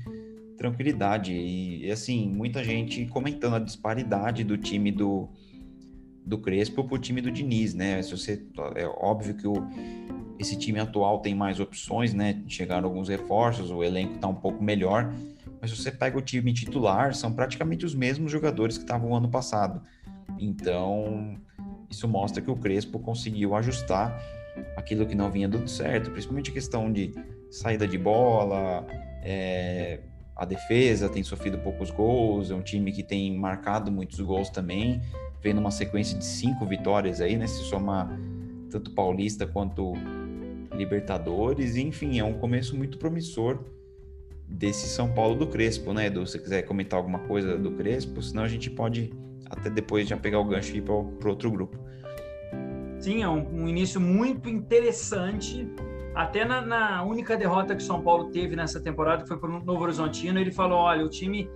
tranquilidade. 0.58 1.32
E, 1.32 1.86
e, 1.86 1.90
assim, 1.90 2.28
muita 2.28 2.62
gente 2.62 3.06
comentando 3.06 3.54
a 3.54 3.58
disparidade 3.60 4.44
do 4.44 4.58
time 4.58 4.90
do, 4.90 5.28
do 6.26 6.36
Crespo 6.36 6.84
pro 6.84 6.98
time 6.98 7.22
do 7.22 7.30
Diniz, 7.30 7.72
né? 7.72 8.02
Se 8.02 8.10
você, 8.10 8.42
é 8.74 8.86
óbvio 8.86 9.34
que 9.34 9.46
o, 9.46 9.54
esse 10.38 10.56
time 10.56 10.80
atual 10.80 11.20
tem 11.20 11.34
mais 11.34 11.60
opções, 11.60 12.12
né? 12.12 12.42
Chegaram 12.48 12.88
alguns 12.88 13.08
reforços, 13.08 13.70
o 13.70 13.82
elenco 13.82 14.18
tá 14.18 14.26
um 14.28 14.34
pouco 14.34 14.62
melhor. 14.62 15.14
Mas 15.60 15.70
se 15.70 15.76
você 15.76 15.90
pega 15.90 16.18
o 16.18 16.22
time 16.22 16.52
titular, 16.52 17.14
são 17.14 17.32
praticamente 17.32 17.86
os 17.86 17.94
mesmos 17.94 18.30
jogadores 18.30 18.76
que 18.76 18.84
estavam 18.84 19.14
ano 19.14 19.28
passado. 19.28 19.80
Então, 20.38 21.38
isso 21.90 22.06
mostra 22.06 22.42
que 22.42 22.50
o 22.50 22.56
Crespo 22.56 22.98
conseguiu 22.98 23.54
ajustar 23.54 24.20
aquilo 24.76 25.06
que 25.06 25.14
não 25.14 25.30
vinha 25.30 25.48
dando 25.48 25.68
certo, 25.68 26.10
principalmente 26.10 26.50
a 26.50 26.54
questão 26.54 26.92
de 26.92 27.12
saída 27.50 27.86
de 27.86 27.96
bola, 27.96 28.86
é, 29.22 30.00
a 30.38 30.44
defesa 30.44 31.08
tem 31.08 31.24
sofrido 31.24 31.58
poucos 31.58 31.90
gols, 31.90 32.52
é 32.52 32.54
um 32.54 32.62
time 32.62 32.92
que 32.92 33.02
tem 33.02 33.36
marcado 33.36 33.90
muitos 33.90 34.20
gols 34.20 34.48
também, 34.48 35.02
vem 35.42 35.52
numa 35.52 35.72
sequência 35.72 36.16
de 36.16 36.24
cinco 36.24 36.64
vitórias 36.64 37.20
aí, 37.20 37.36
né? 37.36 37.48
Se 37.48 37.64
somar 37.64 38.08
tanto 38.70 38.92
Paulista 38.92 39.48
quanto 39.48 39.94
Libertadores, 40.72 41.76
enfim, 41.76 42.20
é 42.20 42.24
um 42.24 42.34
começo 42.34 42.76
muito 42.76 42.98
promissor 42.98 43.64
desse 44.46 44.86
São 44.86 45.12
Paulo 45.12 45.34
do 45.34 45.48
Crespo, 45.48 45.92
né, 45.92 46.06
Edu? 46.06 46.24
Se 46.24 46.34
você 46.34 46.38
quiser 46.38 46.62
comentar 46.62 46.98
alguma 46.98 47.18
coisa 47.18 47.58
do 47.58 47.72
Crespo, 47.72 48.22
senão 48.22 48.44
a 48.44 48.48
gente 48.48 48.70
pode 48.70 49.12
até 49.50 49.68
depois 49.68 50.06
já 50.06 50.16
pegar 50.16 50.38
o 50.38 50.44
gancho 50.44 50.72
e 50.72 50.78
ir 50.78 50.82
para 50.82 51.28
outro 51.28 51.50
grupo. 51.50 51.76
Sim, 53.00 53.22
é 53.22 53.28
um, 53.28 53.62
um 53.62 53.68
início 53.68 54.00
muito 54.00 54.48
interessante. 54.48 55.68
Até 56.18 56.44
na, 56.44 56.60
na, 56.60 57.04
única 57.04 57.36
derrota 57.36 57.76
que 57.76 57.82
o 57.84 57.86
São 57.86 58.02
Paulo 58.02 58.32
teve 58.32 58.56
nessa 58.56 58.80
temporada, 58.80 59.22
que 59.22 59.28
foi 59.28 59.38
para 59.38 59.48
o 59.48 59.64
Novo 59.64 59.84
Horizontino, 59.84 60.40
ele 60.40 60.50
falou: 60.50 60.80
olha, 60.80 61.04
o 61.04 61.08
time 61.08 61.48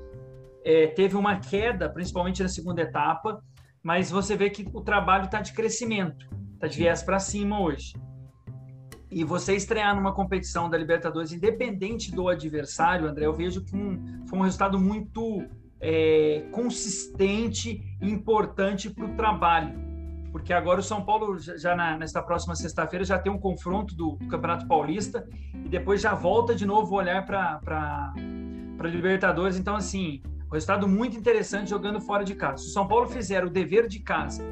é, 0.64 0.86
teve 0.86 1.16
uma 1.16 1.40
queda, 1.40 1.88
principalmente 1.88 2.44
na 2.44 2.48
segunda 2.48 2.80
etapa, 2.80 3.42
mas 3.82 4.08
você 4.08 4.36
vê 4.36 4.48
que 4.50 4.64
o 4.72 4.80
trabalho 4.80 5.24
está 5.24 5.40
de 5.40 5.52
crescimento, 5.52 6.28
está 6.54 6.68
de 6.68 6.78
viés 6.78 7.02
para 7.02 7.18
cima 7.18 7.60
hoje. 7.60 7.94
E 9.10 9.24
você 9.24 9.56
estrear 9.56 9.96
numa 9.96 10.14
competição 10.14 10.70
da 10.70 10.78
Libertadores, 10.78 11.32
independente 11.32 12.12
do 12.12 12.28
adversário, 12.28 13.08
André, 13.08 13.26
eu 13.26 13.32
vejo 13.32 13.64
que 13.64 13.74
um, 13.74 14.24
foi 14.28 14.38
um 14.38 14.42
resultado 14.42 14.78
muito 14.78 15.44
é, 15.80 16.46
consistente 16.52 17.82
e 18.00 18.08
importante 18.08 18.88
para 18.88 19.06
o 19.06 19.16
trabalho. 19.16 19.91
Porque 20.32 20.52
agora 20.52 20.80
o 20.80 20.82
São 20.82 21.04
Paulo, 21.04 21.38
já 21.38 21.76
na, 21.76 21.96
nesta 21.96 22.22
próxima 22.22 22.56
sexta-feira, 22.56 23.04
já 23.04 23.18
tem 23.18 23.30
um 23.30 23.38
confronto 23.38 23.94
do, 23.94 24.16
do, 24.16 24.26
Campeonato 24.28 24.66
Paulista 24.66 25.28
e 25.54 25.68
depois 25.68 26.00
já 26.00 26.14
volta 26.14 26.54
de 26.54 26.64
novo 26.64 26.94
o 26.94 26.96
olhar 26.96 27.24
para 27.26 28.12
Libertadores. 28.84 29.58
Então, 29.58 29.76
assim, 29.76 30.22
resultado 30.52 30.86
muito 30.86 31.16
interessante 31.16 31.70
jogando 31.70 32.00
fora 32.00 32.24
de 32.24 32.34
casa. 32.34 32.62
Se 32.62 32.68
o 32.68 32.72
São 32.72 32.86
Paulo 32.86 33.08
fizer 33.08 33.44
o 33.44 33.50
dever 33.50 33.88
de 33.88 34.00
casa, 34.00 34.44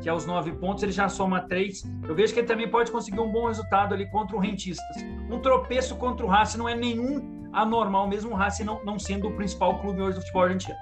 que 0.00 0.08
é 0.08 0.12
os 0.12 0.26
nove 0.26 0.52
pontos, 0.52 0.82
ele 0.82 0.92
já 0.92 1.08
soma 1.08 1.40
três. 1.40 1.82
Eu 2.06 2.14
vejo 2.14 2.34
que 2.34 2.40
ele 2.40 2.46
também 2.46 2.68
pode 2.68 2.90
conseguir 2.90 3.20
um 3.20 3.30
bom 3.30 3.46
resultado 3.46 3.94
ali 3.94 4.10
contra 4.10 4.36
o 4.36 4.40
Rentistas. 4.40 4.96
Um 5.30 5.38
tropeço 5.38 5.96
contra 5.96 6.26
o 6.26 6.28
Racing 6.28 6.58
não 6.58 6.68
é 6.68 6.74
nenhum 6.74 7.48
anormal, 7.52 8.08
mesmo 8.08 8.32
o 8.32 8.34
Racing 8.34 8.64
não, 8.64 8.84
não 8.84 8.98
sendo 8.98 9.28
o 9.28 9.32
principal 9.36 9.78
clube 9.80 10.02
hoje 10.02 10.16
do 10.16 10.20
futebol 10.20 10.42
argentino. 10.42 10.76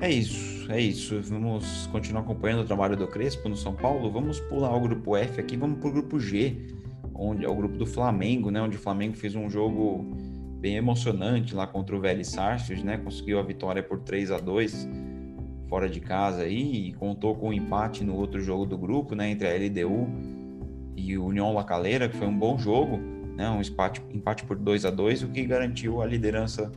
É 0.00 0.10
isso, 0.10 0.70
é 0.70 0.80
isso. 0.80 1.20
Vamos 1.22 1.86
continuar 1.88 2.22
acompanhando 2.22 2.60
o 2.60 2.64
trabalho 2.64 2.96
do 2.96 3.06
Crespo 3.06 3.48
no 3.48 3.56
São 3.56 3.74
Paulo. 3.74 4.10
Vamos 4.10 4.40
pular 4.40 4.74
o 4.74 4.80
grupo 4.80 5.16
F 5.16 5.40
aqui, 5.40 5.56
vamos 5.56 5.78
para 5.78 5.88
o 5.88 5.92
grupo 5.92 6.18
G, 6.18 6.56
onde 7.14 7.44
é 7.44 7.48
o 7.48 7.54
grupo 7.54 7.76
do 7.76 7.86
Flamengo, 7.86 8.50
né? 8.50 8.60
Onde 8.60 8.76
o 8.76 8.80
Flamengo 8.80 9.16
fez 9.16 9.34
um 9.34 9.48
jogo 9.48 10.04
bem 10.60 10.76
emocionante 10.76 11.54
lá 11.54 11.66
contra 11.66 11.96
o 11.96 12.00
Vélez 12.00 12.28
Sarsfield, 12.28 12.84
né? 12.84 12.96
Conseguiu 12.98 13.38
a 13.38 13.42
vitória 13.42 13.82
por 13.82 14.00
3 14.00 14.30
a 14.30 14.38
2 14.38 14.88
fora 15.68 15.88
de 15.88 16.00
casa 16.00 16.42
aí 16.42 16.88
e 16.88 16.92
contou 16.92 17.34
com 17.34 17.48
um 17.48 17.52
empate 17.52 18.04
no 18.04 18.14
outro 18.14 18.40
jogo 18.40 18.66
do 18.66 18.76
grupo, 18.76 19.14
né? 19.14 19.30
Entre 19.30 19.48
a 19.48 19.54
LDU 19.54 20.08
e 20.96 21.16
o 21.16 21.26
União 21.26 21.52
La 21.54 21.64
Calera, 21.64 22.08
que 22.08 22.16
foi 22.16 22.26
um 22.26 22.38
bom 22.38 22.58
jogo 22.58 23.00
né, 23.34 23.48
um 23.48 23.60
empate, 23.60 24.02
empate 24.12 24.44
por 24.44 24.56
2 24.56 24.84
a 24.84 24.90
2 24.90 25.24
o 25.24 25.28
que 25.28 25.44
garantiu 25.44 26.00
a 26.02 26.06
liderança, 26.06 26.70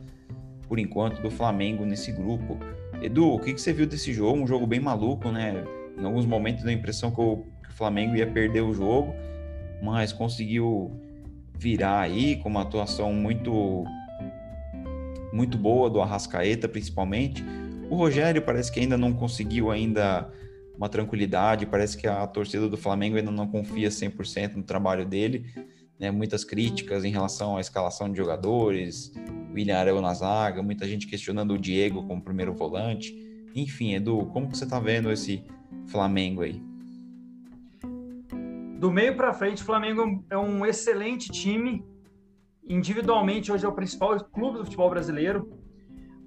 por 0.68 0.78
enquanto, 0.78 1.20
do 1.20 1.30
Flamengo 1.30 1.84
nesse 1.84 2.10
grupo. 2.12 2.58
Edu, 3.02 3.34
o 3.34 3.38
que, 3.38 3.52
que 3.52 3.60
você 3.60 3.72
viu 3.72 3.86
desse 3.86 4.12
jogo? 4.12 4.40
Um 4.40 4.46
jogo 4.46 4.66
bem 4.66 4.80
maluco, 4.80 5.30
né? 5.30 5.64
Em 5.98 6.04
alguns 6.04 6.26
momentos 6.26 6.62
deu 6.62 6.70
a 6.70 6.74
impressão 6.74 7.10
que 7.10 7.20
o, 7.20 7.44
que 7.62 7.70
o 7.70 7.72
Flamengo 7.72 8.16
ia 8.16 8.26
perder 8.26 8.62
o 8.62 8.72
jogo, 8.72 9.14
mas 9.82 10.12
conseguiu 10.12 10.90
virar 11.58 12.00
aí 12.00 12.36
com 12.36 12.48
uma 12.48 12.62
atuação 12.62 13.12
muito 13.12 13.84
muito 15.32 15.58
boa 15.58 15.90
do 15.90 16.00
Arrascaeta, 16.00 16.66
principalmente. 16.66 17.44
O 17.90 17.94
Rogério 17.94 18.40
parece 18.40 18.72
que 18.72 18.80
ainda 18.80 18.96
não 18.96 19.12
conseguiu 19.12 19.70
ainda 19.70 20.30
uma 20.76 20.88
tranquilidade, 20.88 21.66
parece 21.66 21.96
que 21.96 22.06
a 22.06 22.26
torcida 22.26 22.68
do 22.68 22.76
Flamengo 22.76 23.16
ainda 23.16 23.30
não 23.30 23.46
confia 23.46 23.88
100% 23.88 24.56
no 24.56 24.62
trabalho 24.62 25.04
dele 25.04 25.44
né, 25.98 26.10
muitas 26.10 26.44
críticas 26.44 27.04
em 27.04 27.10
relação 27.10 27.56
à 27.56 27.60
escalação 27.60 28.10
de 28.10 28.16
jogadores, 28.16 29.12
William 29.52 29.78
Arão 29.78 30.00
na 30.00 30.12
zaga, 30.12 30.62
muita 30.62 30.86
gente 30.86 31.06
questionando 31.06 31.54
o 31.54 31.58
Diego 31.58 32.06
como 32.06 32.22
primeiro 32.22 32.54
volante. 32.54 33.14
Enfim, 33.54 33.94
Edu, 33.94 34.26
como 34.26 34.54
você 34.54 34.64
está 34.64 34.78
vendo 34.78 35.10
esse 35.10 35.42
Flamengo 35.86 36.42
aí? 36.42 36.62
Do 38.78 38.92
meio 38.92 39.16
para 39.16 39.32
frente, 39.32 39.62
o 39.62 39.64
Flamengo 39.64 40.22
é 40.28 40.36
um 40.36 40.66
excelente 40.66 41.30
time. 41.30 41.82
Individualmente, 42.68 43.50
hoje 43.50 43.64
é 43.64 43.68
o 43.68 43.72
principal 43.72 44.22
clube 44.24 44.58
do 44.58 44.64
futebol 44.64 44.90
brasileiro. 44.90 45.50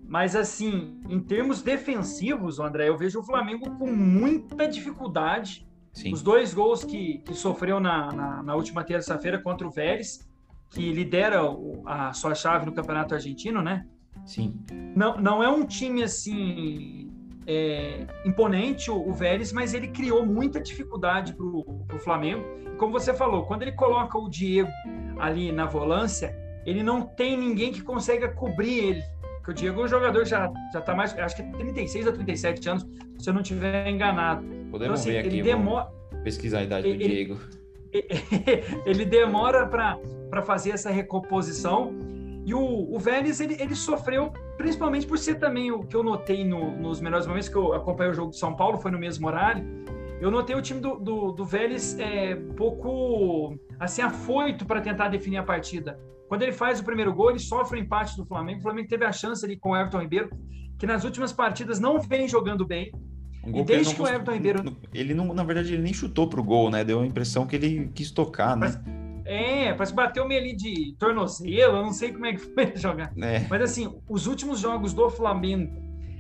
Mas, 0.04 0.36
assim, 0.36 1.00
em 1.08 1.20
termos 1.20 1.62
defensivos, 1.62 2.60
André, 2.60 2.90
eu 2.90 2.98
vejo 2.98 3.20
o 3.20 3.24
Flamengo 3.24 3.78
com 3.78 3.86
muita 3.86 4.68
dificuldade 4.68 5.69
Sim. 6.00 6.14
Os 6.14 6.22
dois 6.22 6.54
gols 6.54 6.86
que, 6.86 7.18
que 7.26 7.34
sofreu 7.34 7.78
na, 7.78 8.10
na, 8.14 8.42
na 8.42 8.56
última 8.56 8.86
terça-feira 8.86 9.38
contra 9.38 9.68
o 9.68 9.70
Vélez, 9.70 10.26
que 10.70 10.94
lidera 10.94 11.42
a 11.86 12.14
sua 12.14 12.34
chave 12.34 12.66
no 12.66 12.72
Campeonato 12.72 13.14
Argentino, 13.14 13.62
né? 13.62 13.86
Sim. 14.26 14.58
Não, 14.96 15.18
não 15.18 15.44
é 15.44 15.50
um 15.50 15.66
time 15.66 16.02
assim 16.02 17.12
é, 17.46 18.08
imponente, 18.24 18.90
o, 18.90 19.10
o 19.10 19.12
Vélez, 19.12 19.52
mas 19.52 19.74
ele 19.74 19.90
criou 19.90 20.26
muita 20.26 20.62
dificuldade 20.62 21.34
para 21.34 21.46
o 21.46 22.00
Flamengo. 22.00 22.46
E 22.74 22.78
como 22.78 22.94
você 22.94 23.14
falou, 23.14 23.44
quando 23.44 23.64
ele 23.64 23.74
coloca 23.74 24.18
o 24.18 24.30
Diego 24.30 24.72
ali 25.20 25.52
na 25.52 25.66
volância, 25.66 26.34
ele 26.66 26.82
não 26.82 27.02
tem 27.02 27.36
ninguém 27.36 27.74
que 27.74 27.82
consiga 27.82 28.30
cobrir 28.30 28.86
ele. 28.86 29.04
Porque 29.40 29.52
o 29.52 29.54
Diego 29.54 29.82
é 29.82 29.86
um 29.86 29.88
jogador 29.88 30.26
já 30.26 30.52
já 30.72 30.80
está 30.80 30.94
mais, 30.94 31.18
acho 31.18 31.36
que 31.36 31.44
36 31.44 32.08
a 32.08 32.12
37 32.12 32.70
anos, 32.70 32.88
se 33.18 33.30
eu 33.30 33.34
não 33.34 33.42
estiver 33.42 33.88
enganado. 33.88 34.44
Podemos 34.72 34.72
então, 34.72 34.94
assim, 34.94 35.12
ver 35.12 35.20
aqui, 35.20 35.42
demora... 35.42 35.88
pesquisar 36.24 36.60
a 36.60 36.64
idade 36.64 36.88
ele, 36.88 36.98
do 36.98 37.10
Diego. 37.10 37.40
Ele, 38.86 39.04
demora 39.04 39.66
para 39.66 40.44
fazer 40.44 40.70
essa 40.70 40.92
recomposição. 40.92 41.92
E 42.46 42.54
o, 42.54 42.62
o 42.62 43.00
Vélez, 43.00 43.42
ele, 43.42 43.58
ele 43.60 43.74
sofreu, 43.74 44.32
principalmente 44.58 45.08
por 45.08 45.18
ser 45.18 45.36
também 45.36 45.72
o 45.72 45.84
que 45.84 45.96
eu 45.96 46.04
notei 46.04 46.46
no, 46.46 46.72
nos 46.78 47.02
melhores 47.02 47.26
momentos 47.26 47.50
que 47.50 47.56
eu 47.56 47.74
acompanhei 47.74 48.12
o 48.12 48.14
jogo 48.14 48.30
de 48.30 48.38
São 48.38 48.56
Paulo, 48.56 48.78
foi 48.78 48.92
no 48.92 49.00
mesmo 49.00 49.26
horário. 49.26 49.66
Eu 50.22 50.30
notei 50.30 50.56
o 50.56 50.62
time 50.62 50.80
do, 50.80 51.00
do, 51.00 51.32
do 51.32 51.46
Vélez 51.46 51.98
é, 51.98 52.36
pouco 52.56 53.58
assim, 53.80 54.02
afoito 54.02 54.66
para 54.66 54.82
tentar 54.82 55.08
definir 55.08 55.38
a 55.38 55.44
partida. 55.44 56.00
Quando 56.30 56.44
ele 56.44 56.52
faz 56.52 56.80
o 56.80 56.84
primeiro 56.84 57.12
gol, 57.12 57.32
ele 57.32 57.40
sofre 57.40 57.80
o 57.80 57.82
empate 57.82 58.16
do 58.16 58.24
Flamengo. 58.24 58.60
O 58.60 58.62
Flamengo 58.62 58.88
teve 58.88 59.04
a 59.04 59.12
chance 59.12 59.44
ali 59.44 59.58
com 59.58 59.72
o 59.72 59.76
Everton 59.76 60.02
Ribeiro, 60.02 60.30
que 60.78 60.86
nas 60.86 61.04
últimas 61.04 61.34
partidas 61.34 61.80
não 61.80 62.00
vem 62.00 62.28
jogando 62.28 62.68
bem. 62.68 62.92
Um 63.44 63.60
e 63.60 63.64
desde 63.64 63.96
que, 63.96 64.02
o 64.02 64.08
Everton 64.08 64.34
Ribeiro. 64.34 64.78
Ele 64.94 65.16
não, 65.16 65.34
na 65.34 65.44
verdade, 65.44 65.74
ele 65.74 65.82
nem 65.82 65.94
chutou 65.94 66.30
pro 66.30 66.44
gol, 66.44 66.70
né? 66.70 66.84
Deu 66.84 67.02
a 67.02 67.06
impressão 67.06 67.48
que 67.48 67.56
ele 67.56 67.90
quis 67.96 68.12
tocar, 68.12 68.56
né? 68.56 68.68
Mas, 68.68 69.00
é, 69.26 69.74
parece 69.74 69.92
que 69.92 69.96
bateu 69.96 70.28
meio 70.28 70.40
ali 70.40 70.56
de 70.56 70.96
tornozelo, 71.00 71.78
eu 71.78 71.84
não 71.84 71.92
sei 71.92 72.14
como 72.14 72.28
é 72.28 72.34
que 72.34 72.40
foi 72.40 72.74
jogar. 72.78 73.12
É. 73.18 73.48
Mas 73.50 73.62
assim, 73.64 73.92
os 74.08 74.28
últimos 74.28 74.60
jogos 74.60 74.94
do 74.94 75.10
Flamengo, 75.10 75.74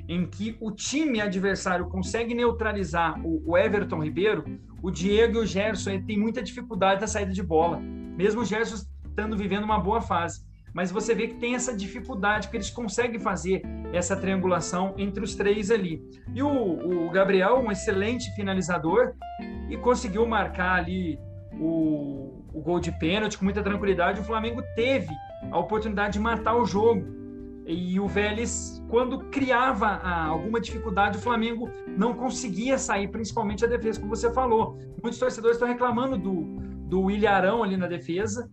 em 0.07 0.26
que 0.26 0.57
o 0.60 0.72
time 0.72 1.22
adversário 1.22 1.88
consegue 1.88 2.34
neutralizar 2.34 3.20
o, 3.24 3.43
o 3.45 3.55
Everton 3.55 4.03
Ribeiro, 4.03 4.43
o 4.82 4.89
Diego 4.89 5.38
e 5.38 5.39
o 5.41 5.45
Gerson 5.45 6.01
têm 6.01 6.18
muita 6.18 6.41
dificuldade 6.41 6.99
na 6.99 7.07
saída 7.07 7.32
de 7.32 7.43
bola. 7.43 7.80
Mesmo 7.80 8.41
o 8.41 8.45
Gerson 8.45 8.84
estando 9.20 9.36
vivendo 9.36 9.63
uma 9.65 9.80
boa 9.80 10.01
fase. 10.01 10.47
Mas 10.74 10.91
você 10.91 11.13
vê 11.13 11.28
que 11.28 11.36
tem 11.36 11.55
essa 11.55 11.76
dificuldade, 11.76 12.47
porque 12.47 12.57
eles 12.57 12.70
conseguem 12.70 13.20
fazer 13.20 13.61
essa 13.91 14.15
triangulação 14.15 14.93
entre 14.97 15.24
os 15.24 15.36
três 15.36 15.72
ali. 15.72 16.01
E 16.34 16.41
o, 16.41 17.07
o 17.07 17.09
Gabriel, 17.09 17.59
um 17.59 17.72
excelente 17.72 18.34
finalizador, 18.36 19.13
e 19.70 19.76
conseguiu 19.78 20.26
marcar 20.28 20.76
ali 20.76 21.20
o, 21.59 22.43
o 22.53 22.61
gol 22.61 22.80
de 22.80 22.91
pênalti 22.91 23.38
com 23.38 23.45
muita 23.45 23.63
tranquilidade. 23.63 24.22
O 24.22 24.24
Flamengo 24.24 24.61
teve 24.76 25.13
a 25.51 25.57
oportunidade 25.57 26.13
de 26.13 26.20
matar 26.20 26.55
o 26.55 26.65
jogo. 26.65 27.03
E 27.65 27.99
o 27.99 28.07
Vélez, 28.07 28.84
quando 28.89 29.20
criava 29.30 29.88
ah, 29.88 30.26
alguma 30.26 30.59
dificuldade, 30.59 31.17
o 31.17 31.22
Flamengo 31.22 31.70
não 31.88 32.13
conseguia 32.13 32.78
sair, 32.78 33.07
principalmente 33.07 33.65
a 33.65 33.67
defesa, 33.67 33.99
como 33.99 34.15
você 34.15 34.32
falou. 34.32 34.78
Muitos 35.01 35.20
torcedores 35.20 35.57
estão 35.57 35.67
reclamando 35.67 36.17
do, 36.17 36.41
do 36.88 37.11
Ilharão 37.11 37.63
ali 37.63 37.76
na 37.78 37.88
defesa. 37.88 38.49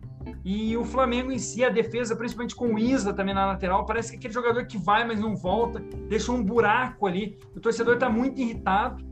E 0.49 0.77
o 0.77 0.85
Flamengo 0.85 1.29
em 1.29 1.37
si, 1.37 1.61
a 1.61 1.67
defesa, 1.67 2.15
principalmente 2.15 2.55
com 2.55 2.73
o 2.73 2.79
Isla 2.79 3.11
também 3.11 3.35
na 3.35 3.47
lateral, 3.47 3.85
parece 3.85 4.11
que 4.11 4.15
é 4.15 4.17
aquele 4.17 4.33
jogador 4.33 4.65
que 4.65 4.77
vai, 4.77 5.05
mas 5.05 5.19
não 5.19 5.35
volta, 5.35 5.81
deixa 6.07 6.31
um 6.31 6.41
buraco 6.41 7.05
ali. 7.05 7.37
O 7.53 7.59
torcedor 7.59 7.95
está 7.95 8.09
muito 8.09 8.39
irritado 8.39 9.03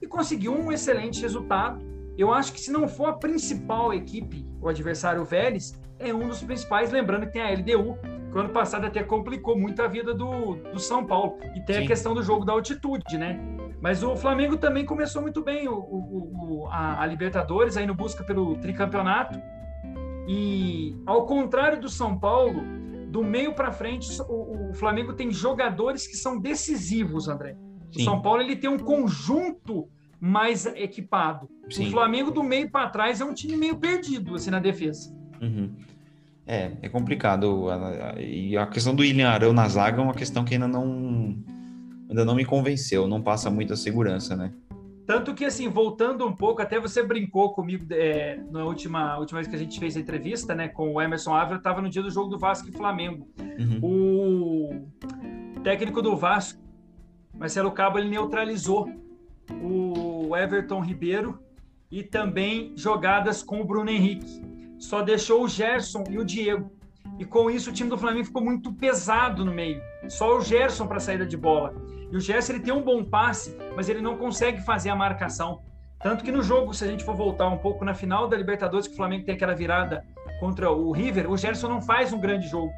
e 0.00 0.06
conseguiu 0.06 0.54
um 0.54 0.72
excelente 0.72 1.20
resultado. 1.20 1.78
Eu 2.16 2.32
acho 2.32 2.54
que 2.54 2.60
se 2.62 2.72
não 2.72 2.88
for 2.88 3.10
a 3.10 3.12
principal 3.12 3.92
equipe, 3.92 4.46
o 4.62 4.66
adversário 4.66 5.22
Vélez, 5.26 5.78
é 5.98 6.14
um 6.14 6.26
dos 6.26 6.42
principais, 6.42 6.90
lembrando 6.90 7.26
que 7.26 7.34
tem 7.34 7.42
a 7.42 7.50
LDU, 7.50 7.98
que 8.32 8.38
ano 8.38 8.48
passado 8.48 8.86
até 8.86 9.02
complicou 9.02 9.58
muito 9.58 9.82
a 9.82 9.88
vida 9.88 10.14
do, 10.14 10.54
do 10.54 10.78
São 10.78 11.04
Paulo. 11.04 11.36
E 11.54 11.60
tem 11.66 11.76
Sim. 11.76 11.84
a 11.84 11.86
questão 11.86 12.14
do 12.14 12.22
jogo 12.22 12.46
da 12.46 12.54
altitude, 12.54 13.18
né? 13.18 13.38
Mas 13.78 14.02
o 14.02 14.16
Flamengo 14.16 14.56
também 14.56 14.86
começou 14.86 15.20
muito 15.20 15.44
bem 15.44 15.68
o, 15.68 15.74
o, 15.74 16.62
o 16.62 16.68
a, 16.68 17.02
a, 17.02 17.06
Libertadores, 17.06 17.76
aí 17.76 17.86
no 17.86 17.94
busca 17.94 18.24
pelo 18.24 18.56
tricampeonato. 18.56 19.38
E 20.28 20.94
ao 21.06 21.24
contrário 21.24 21.80
do 21.80 21.88
São 21.88 22.18
Paulo, 22.18 22.62
do 23.10 23.24
meio 23.24 23.54
para 23.54 23.72
frente, 23.72 24.06
o, 24.28 24.70
o, 24.70 24.74
Flamengo 24.74 25.14
tem 25.14 25.32
jogadores 25.32 26.06
que 26.06 26.14
são 26.14 26.38
decisivos, 26.38 27.28
André. 27.28 27.56
Sim. 27.90 28.02
O 28.02 28.04
São 28.04 28.20
Paulo 28.20 28.42
ele 28.42 28.54
tem 28.54 28.68
um 28.68 28.78
conjunto 28.78 29.88
mais 30.20 30.66
equipado. 30.66 31.48
Sim. 31.70 31.88
O 31.88 31.90
Flamengo 31.90 32.30
do 32.30 32.42
meio 32.42 32.70
para 32.70 32.90
trás 32.90 33.22
é 33.22 33.24
um 33.24 33.32
time 33.32 33.56
meio 33.56 33.76
perdido 33.76 34.34
assim 34.34 34.50
na 34.50 34.60
defesa. 34.60 35.16
Uhum. 35.40 35.70
É, 36.46 36.72
é 36.82 36.88
complicado. 36.90 37.66
E 38.18 38.56
a 38.56 38.66
questão 38.66 38.94
do 38.94 39.00
William 39.00 39.30
Arão 39.30 39.54
na 39.54 39.66
zaga 39.66 40.00
é 40.00 40.04
uma 40.04 40.14
questão 40.14 40.44
que 40.44 40.54
ainda 40.54 40.68
não 40.68 41.36
ainda 42.08 42.24
não 42.24 42.34
me 42.34 42.44
convenceu, 42.44 43.06
não 43.06 43.22
passa 43.22 43.50
muita 43.50 43.76
segurança, 43.76 44.34
né? 44.34 44.52
Tanto 45.08 45.32
que, 45.32 45.46
assim, 45.46 45.70
voltando 45.70 46.26
um 46.26 46.36
pouco, 46.36 46.60
até 46.60 46.78
você 46.78 47.02
brincou 47.02 47.54
comigo 47.54 47.86
é, 47.92 48.38
na 48.50 48.62
última, 48.66 49.16
última 49.18 49.38
vez 49.38 49.48
que 49.48 49.56
a 49.56 49.58
gente 49.58 49.80
fez 49.80 49.96
a 49.96 50.00
entrevista, 50.00 50.54
né, 50.54 50.68
com 50.68 50.92
o 50.92 51.00
Emerson 51.00 51.32
Ávila, 51.32 51.56
estava 51.56 51.80
no 51.80 51.88
dia 51.88 52.02
do 52.02 52.10
jogo 52.10 52.28
do 52.28 52.38
Vasco 52.38 52.68
e 52.68 52.72
Flamengo. 52.72 53.26
Uhum. 53.58 53.80
O 53.82 55.60
técnico 55.62 56.02
do 56.02 56.14
Vasco, 56.14 56.60
Marcelo 57.34 57.72
Cabo, 57.72 57.98
ele 57.98 58.10
neutralizou 58.10 58.86
o 59.62 60.36
Everton 60.36 60.82
Ribeiro 60.82 61.38
e 61.90 62.02
também 62.02 62.74
jogadas 62.76 63.42
com 63.42 63.62
o 63.62 63.64
Bruno 63.64 63.88
Henrique. 63.88 64.42
Só 64.78 65.00
deixou 65.00 65.42
o 65.42 65.48
Gerson 65.48 66.04
e 66.10 66.18
o 66.18 66.24
Diego. 66.24 66.70
E 67.18 67.24
com 67.24 67.50
isso 67.50 67.70
o 67.70 67.72
time 67.72 67.88
do 67.88 67.96
Flamengo 67.96 68.26
ficou 68.26 68.44
muito 68.44 68.74
pesado 68.74 69.42
no 69.42 69.54
meio. 69.54 69.80
Só 70.10 70.36
o 70.36 70.42
Gerson 70.42 70.86
para 70.86 71.00
saída 71.00 71.24
de 71.24 71.38
bola. 71.38 71.74
E 72.10 72.16
o 72.16 72.20
Gerson 72.20 72.54
ele 72.54 72.62
tem 72.62 72.72
um 72.72 72.82
bom 72.82 73.04
passe, 73.04 73.56
mas 73.76 73.88
ele 73.88 74.00
não 74.00 74.16
consegue 74.16 74.60
fazer 74.62 74.90
a 74.90 74.96
marcação. 74.96 75.60
Tanto 76.00 76.24
que 76.24 76.30
no 76.30 76.42
jogo, 76.42 76.72
se 76.72 76.84
a 76.84 76.86
gente 76.86 77.04
for 77.04 77.14
voltar 77.14 77.48
um 77.48 77.58
pouco 77.58 77.84
na 77.84 77.92
final 77.92 78.28
da 78.28 78.36
Libertadores, 78.36 78.86
que 78.86 78.94
o 78.94 78.96
Flamengo 78.96 79.24
tem 79.24 79.34
aquela 79.34 79.54
virada 79.54 80.04
contra 80.38 80.70
o 80.70 80.92
River, 80.92 81.30
o 81.30 81.36
Gerson 81.36 81.68
não 81.68 81.82
faz 81.82 82.12
um 82.12 82.20
grande 82.20 82.48
jogo. 82.48 82.72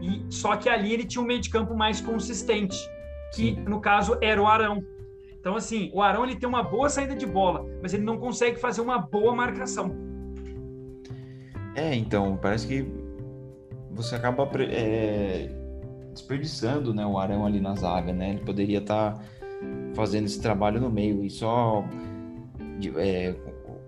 E 0.00 0.24
só 0.28 0.56
que 0.56 0.68
ali 0.68 0.92
ele 0.92 1.04
tinha 1.04 1.22
um 1.22 1.26
meio 1.26 1.40
de 1.40 1.48
campo 1.48 1.74
mais 1.74 2.00
consistente, 2.00 2.76
que 3.34 3.54
Sim. 3.54 3.64
no 3.66 3.80
caso 3.80 4.18
era 4.20 4.42
o 4.42 4.46
Arão. 4.46 4.82
Então 5.38 5.56
assim, 5.56 5.90
o 5.94 6.02
Arão 6.02 6.24
ele 6.24 6.36
tem 6.36 6.48
uma 6.48 6.62
boa 6.62 6.88
saída 6.90 7.14
de 7.14 7.26
bola, 7.26 7.64
mas 7.80 7.94
ele 7.94 8.02
não 8.02 8.18
consegue 8.18 8.58
fazer 8.58 8.80
uma 8.80 8.98
boa 8.98 9.34
marcação. 9.34 9.94
É, 11.74 11.94
então 11.94 12.36
parece 12.36 12.66
que 12.66 12.84
você 13.92 14.16
acaba 14.16 14.48
é, 14.70 15.48
desperdiçando 16.12 16.92
né, 16.92 17.04
o 17.06 17.18
Arão 17.18 17.46
ali 17.46 17.60
na 17.60 17.74
zaga, 17.74 18.12
né? 18.12 18.30
Ele 18.30 18.40
poderia 18.40 18.78
estar 18.78 19.14
tá 19.14 19.22
fazendo 19.94 20.26
esse 20.26 20.40
trabalho 20.40 20.80
no 20.80 20.90
meio 20.90 21.24
e 21.24 21.30
só 21.30 21.84
é, 22.96 23.34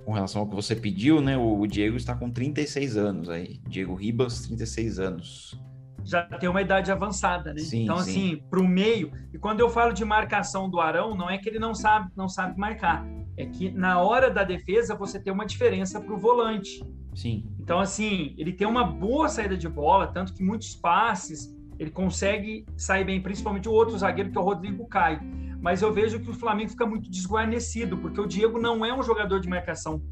com 0.05 0.13
relação 0.13 0.43
ao 0.43 0.49
que 0.49 0.55
você 0.55 0.75
pediu, 0.75 1.21
né? 1.21 1.37
O 1.37 1.67
Diego 1.67 1.97
está 1.97 2.15
com 2.15 2.31
36 2.31 2.97
anos 2.97 3.29
aí. 3.29 3.61
Diego 3.69 3.95
Ribas, 3.95 4.43
36 4.47 4.99
anos. 4.99 5.61
Já 6.05 6.23
tem 6.25 6.49
uma 6.49 6.61
idade 6.61 6.91
avançada, 6.91 7.55
né? 7.55 7.61
Sim, 7.61 7.85
então, 7.85 7.99
sim. 7.99 8.11
assim, 8.11 8.43
para 8.51 8.61
o 8.61 8.67
meio. 8.67 9.13
E 9.33 9.39
quando 9.39 9.61
eu 9.61 9.71
falo 9.71 9.93
de 9.93 10.05
marcação 10.05 10.69
do 10.69 10.81
Arão, 10.81 11.15
não 11.15 11.31
é 11.31 11.39
que 11.39 11.49
ele 11.49 11.61
não 11.61 11.75
sabe, 11.75 12.11
não 12.17 12.29
sabe 12.29 12.59
marcar. 12.59 13.07
É 13.37 13.47
que 13.47 13.71
na 13.71 14.01
hora 14.01 14.29
da 14.29 14.43
defesa 14.43 14.97
você 14.97 15.21
tem 15.21 15.33
uma 15.33 15.47
diferença 15.47 16.01
para 16.01 16.13
o 16.13 16.19
volante. 16.19 16.85
Sim. 17.15 17.47
Então, 17.61 17.79
assim, 17.79 18.35
ele 18.37 18.53
tem 18.53 18.67
uma 18.67 18.85
boa 18.85 19.29
saída 19.29 19.57
de 19.57 19.69
bola, 19.69 20.09
tanto 20.09 20.35
que 20.35 20.43
muitos 20.43 20.75
passes 20.75 21.55
ele 21.79 21.91
consegue 21.91 22.65
sair 22.77 23.05
bem, 23.05 23.21
principalmente 23.21 23.69
o 23.69 23.73
outro 23.73 23.97
zagueiro, 23.97 24.31
que 24.31 24.39
é 24.39 24.41
o 24.41 24.45
Rodrigo 24.45 24.87
Caio. 24.87 25.21
Mas 25.61 25.81
eu 25.81 25.93
vejo 25.93 26.19
que 26.21 26.31
o 26.31 26.35
Flamengo 26.35 26.71
fica 26.71 26.87
muito 26.87 27.11
desguarnecido, 27.11 27.97
porque 27.97 28.21
o 28.21 28.27
Diego 28.27 28.61
não 28.61 28.85
é 28.85 28.93
um 28.93 29.03
jogador 29.03 29.41
de 29.41 29.49
marcação. 29.49 30.03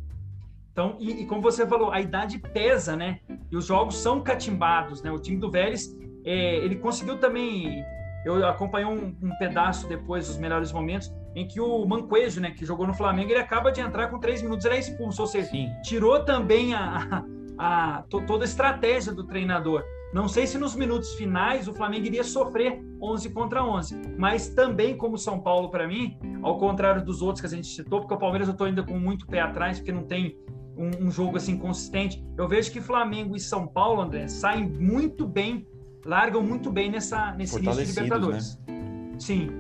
Então, 0.72 0.96
e, 1.00 1.22
e 1.22 1.26
como 1.26 1.42
você 1.42 1.66
falou, 1.66 1.90
a 1.90 2.00
idade 2.00 2.38
pesa, 2.38 2.96
né? 2.96 3.20
E 3.50 3.56
os 3.56 3.66
jogos 3.66 3.96
são 3.96 4.20
catimbados, 4.20 5.02
né? 5.02 5.11
O 5.11 5.18
time 5.18 5.36
do 5.36 5.50
Vélez, 5.50 5.94
é, 6.24 6.56
ele 6.56 6.76
conseguiu 6.76 7.18
também. 7.18 7.84
Eu 8.24 8.46
acompanhei 8.46 8.86
um, 8.86 9.16
um, 9.22 9.30
pedaço 9.38 9.88
depois 9.88 10.28
dos 10.28 10.36
melhores 10.36 10.72
momentos 10.72 11.12
em 11.34 11.46
que 11.46 11.61
o 11.61 11.86
Manquejo, 11.86 12.40
né, 12.40 12.50
que 12.50 12.66
jogou 12.66 12.86
no 12.86 12.92
Flamengo, 12.92 13.30
ele 13.30 13.38
acaba 13.38 13.72
de 13.72 13.80
entrar 13.80 14.08
com 14.08 14.18
três 14.18 14.42
minutos, 14.42 14.66
ele 14.66 14.74
é 14.74 14.78
expulso, 14.78 15.22
ou 15.22 15.28
seja, 15.28 15.48
Sim. 15.48 15.70
tirou 15.82 16.22
também 16.24 16.74
a, 16.74 17.24
a, 17.56 17.98
a, 17.98 18.02
toda 18.02 18.44
a 18.44 18.46
estratégia 18.46 19.12
do 19.12 19.24
treinador. 19.24 19.82
Não 20.12 20.26
sei 20.26 20.46
se 20.46 20.58
nos 20.58 20.74
minutos 20.74 21.14
finais 21.14 21.68
o 21.68 21.72
Flamengo 21.72 22.06
iria 22.06 22.24
sofrer 22.24 22.82
11 23.00 23.30
contra 23.30 23.64
11, 23.64 23.96
mas 24.18 24.48
também 24.48 24.96
como 24.96 25.16
São 25.16 25.40
Paulo 25.40 25.70
para 25.70 25.86
mim, 25.86 26.18
ao 26.42 26.58
contrário 26.58 27.04
dos 27.04 27.22
outros 27.22 27.40
que 27.40 27.46
a 27.46 27.50
gente 27.50 27.68
citou, 27.68 28.00
porque 28.00 28.14
o 28.14 28.18
Palmeiras 28.18 28.48
eu 28.48 28.52
estou 28.52 28.66
ainda 28.66 28.82
com 28.82 28.98
muito 28.98 29.26
pé 29.26 29.40
atrás, 29.40 29.78
porque 29.78 29.92
não 29.92 30.02
tem 30.02 30.36
um, 30.76 31.06
um, 31.06 31.11
jogo 31.11 31.36
assim 31.36 31.56
consistente. 31.56 32.24
Eu 32.36 32.48
vejo 32.48 32.72
que 32.72 32.80
Flamengo 32.80 33.36
e 33.36 33.40
São 33.40 33.66
Paulo, 33.68 34.02
André, 34.02 34.26
saem 34.26 34.68
muito 34.68 35.26
bem, 35.26 35.66
largam 36.04 36.42
muito 36.42 36.72
bem 36.72 36.90
nessa 36.90 37.32
nesse 37.32 37.56
início 37.58 37.84
de 37.84 37.90
Libertadores. 37.90 38.58
Né? 38.66 39.14
Sim. 39.18 39.50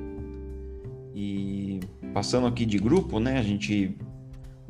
E 1.14 1.80
passando 2.12 2.46
aqui 2.46 2.66
de 2.66 2.78
grupo, 2.78 3.20
né? 3.20 3.38
A 3.38 3.42
gente 3.42 3.96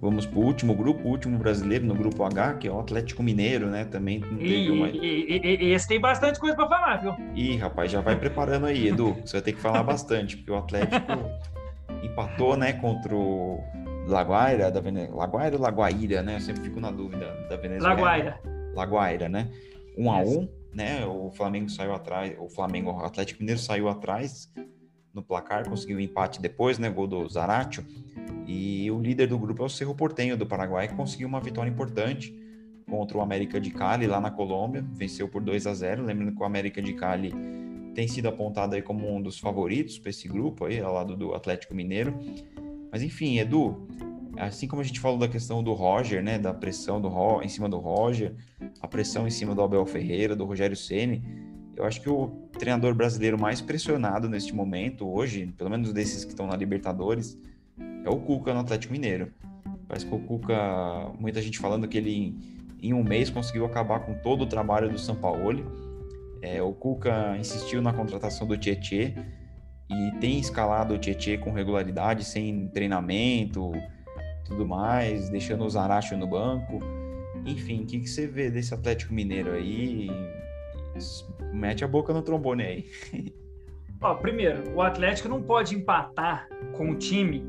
Vamos 0.00 0.24
para 0.24 0.38
o 0.38 0.42
último 0.42 0.74
grupo, 0.74 1.06
o 1.06 1.10
último 1.10 1.38
brasileiro 1.38 1.84
no 1.84 1.94
grupo 1.94 2.24
H, 2.24 2.54
que 2.54 2.66
é 2.66 2.72
o 2.72 2.80
Atlético 2.80 3.22
Mineiro, 3.22 3.66
né? 3.66 3.84
Também 3.84 4.20
teve 4.20 4.70
uma... 4.70 4.88
e, 4.88 5.72
esse 5.72 5.86
tem 5.86 6.00
bastante 6.00 6.40
coisa 6.40 6.56
para 6.56 6.68
falar, 6.68 6.96
viu? 7.02 7.14
Ih, 7.34 7.56
rapaz, 7.56 7.90
já 7.90 8.00
vai 8.00 8.16
preparando 8.16 8.64
aí, 8.64 8.88
Edu. 8.88 9.14
Você 9.22 9.34
vai 9.34 9.42
ter 9.42 9.52
que 9.52 9.60
falar 9.60 9.82
bastante, 9.82 10.38
porque 10.38 10.50
o 10.50 10.56
Atlético 10.56 11.12
empatou, 12.02 12.56
né, 12.56 12.72
contra 12.72 13.14
o 13.14 13.62
Laguaira, 14.06 14.70
da 14.70 14.80
Venezuela. 14.80 15.16
Laguaira 15.16 15.56
ou 15.56 15.62
Laguaira, 15.62 16.22
né? 16.22 16.36
Eu 16.36 16.40
sempre 16.40 16.62
fico 16.62 16.80
na 16.80 16.90
dúvida 16.90 17.26
da 17.50 17.56
Venezuela. 17.58 17.94
Laguaira. 17.94 18.40
Laguaira, 18.74 19.28
né? 19.28 19.50
Um 19.98 20.10
a 20.10 20.22
um, 20.22 20.48
né? 20.72 21.04
O 21.04 21.30
Flamengo 21.30 21.68
saiu 21.68 21.94
atrás, 21.94 22.34
o 22.38 22.48
Flamengo, 22.48 22.90
o 22.90 23.04
Atlético 23.04 23.40
Mineiro 23.40 23.60
saiu 23.60 23.86
atrás 23.86 24.50
no 25.14 25.22
placar, 25.22 25.68
conseguiu 25.68 25.96
o 25.96 26.00
um 26.00 26.02
empate 26.02 26.40
depois, 26.40 26.78
né? 26.78 26.88
Gol 26.88 27.06
do 27.06 27.28
Zaratio. 27.28 27.84
E 28.46 28.90
o 28.90 29.00
líder 29.00 29.28
do 29.28 29.38
grupo 29.38 29.62
é 29.62 29.66
o 29.66 29.68
Cerro 29.68 29.94
Portenho 29.94 30.36
do 30.36 30.46
Paraguai, 30.46 30.88
que 30.88 30.94
conseguiu 30.94 31.28
uma 31.28 31.40
vitória 31.40 31.70
importante 31.70 32.34
contra 32.88 33.16
o 33.16 33.20
América 33.20 33.60
de 33.60 33.70
Cali 33.70 34.06
lá 34.06 34.20
na 34.20 34.30
Colômbia, 34.30 34.84
venceu 34.92 35.28
por 35.28 35.42
2 35.42 35.66
a 35.66 35.74
0. 35.74 36.04
Lembrando 36.04 36.34
que 36.34 36.42
o 36.42 36.44
América 36.44 36.82
de 36.82 36.92
Cali 36.94 37.32
tem 37.94 38.08
sido 38.08 38.28
apontado 38.28 38.74
aí 38.74 38.82
como 38.82 39.14
um 39.14 39.22
dos 39.22 39.38
favoritos 39.38 39.98
para 39.98 40.10
esse 40.10 40.26
grupo 40.28 40.64
aí, 40.64 40.80
ao 40.80 40.92
lado 40.92 41.16
do 41.16 41.34
Atlético 41.34 41.74
Mineiro. 41.74 42.18
Mas 42.90 43.02
enfim, 43.02 43.38
Edu, 43.38 43.86
assim 44.36 44.66
como 44.66 44.82
a 44.82 44.84
gente 44.84 44.98
falou 44.98 45.18
da 45.18 45.28
questão 45.28 45.62
do 45.62 45.72
Roger, 45.72 46.22
né, 46.22 46.38
da 46.38 46.52
pressão 46.52 47.00
do 47.00 47.08
Ro, 47.08 47.42
em 47.42 47.48
cima 47.48 47.68
do 47.68 47.78
Roger, 47.78 48.34
a 48.80 48.88
pressão 48.88 49.26
em 49.26 49.30
cima 49.30 49.54
do 49.54 49.62
Abel 49.62 49.84
Ferreira, 49.86 50.34
do 50.34 50.44
Rogério 50.44 50.76
Ceni, 50.76 51.22
eu 51.80 51.86
acho 51.86 52.00
que 52.02 52.10
o 52.10 52.28
treinador 52.58 52.94
brasileiro 52.94 53.40
mais 53.40 53.62
pressionado 53.62 54.28
neste 54.28 54.54
momento 54.54 55.08
hoje, 55.08 55.46
pelo 55.56 55.70
menos 55.70 55.94
desses 55.94 56.24
que 56.24 56.30
estão 56.30 56.46
na 56.46 56.54
Libertadores, 56.54 57.38
é 58.04 58.10
o 58.10 58.16
Cuca 58.18 58.52
no 58.52 58.60
Atlético 58.60 58.92
Mineiro. 58.92 59.32
Parece 59.88 60.04
que 60.04 60.14
o 60.14 60.18
Cuca, 60.18 61.10
muita 61.18 61.40
gente 61.40 61.58
falando 61.58 61.88
que 61.88 61.96
ele 61.96 62.36
em 62.82 62.92
um 62.92 63.02
mês 63.02 63.30
conseguiu 63.30 63.64
acabar 63.64 64.00
com 64.00 64.12
todo 64.12 64.42
o 64.42 64.46
trabalho 64.46 64.90
do 64.90 64.98
Sampaoli. 64.98 65.64
É, 66.42 66.62
o 66.62 66.70
Cuca 66.72 67.34
insistiu 67.38 67.80
na 67.80 67.94
contratação 67.94 68.46
do 68.46 68.58
Tietê 68.58 69.14
e 69.88 70.10
tem 70.20 70.38
escalado 70.38 70.94
o 70.94 70.98
Tietê 70.98 71.38
com 71.38 71.50
regularidade, 71.50 72.24
sem 72.24 72.68
treinamento, 72.68 73.72
tudo 74.44 74.68
mais, 74.68 75.30
deixando 75.30 75.64
o 75.64 75.70
Zaracho 75.70 76.14
no 76.14 76.26
banco. 76.26 76.78
Enfim, 77.46 77.84
o 77.84 77.86
que, 77.86 78.00
que 78.00 78.06
você 78.06 78.26
vê 78.26 78.50
desse 78.50 78.74
Atlético 78.74 79.14
Mineiro 79.14 79.52
aí? 79.52 80.10
Mete 81.52 81.84
a 81.84 81.88
boca 81.88 82.12
no 82.12 82.22
trombone 82.22 82.62
aí. 82.62 82.86
Ó, 84.00 84.14
primeiro, 84.14 84.74
o 84.74 84.80
Atlético 84.80 85.28
não 85.28 85.42
pode 85.42 85.74
empatar 85.74 86.48
com 86.72 86.90
o 86.90 86.96
time 86.96 87.44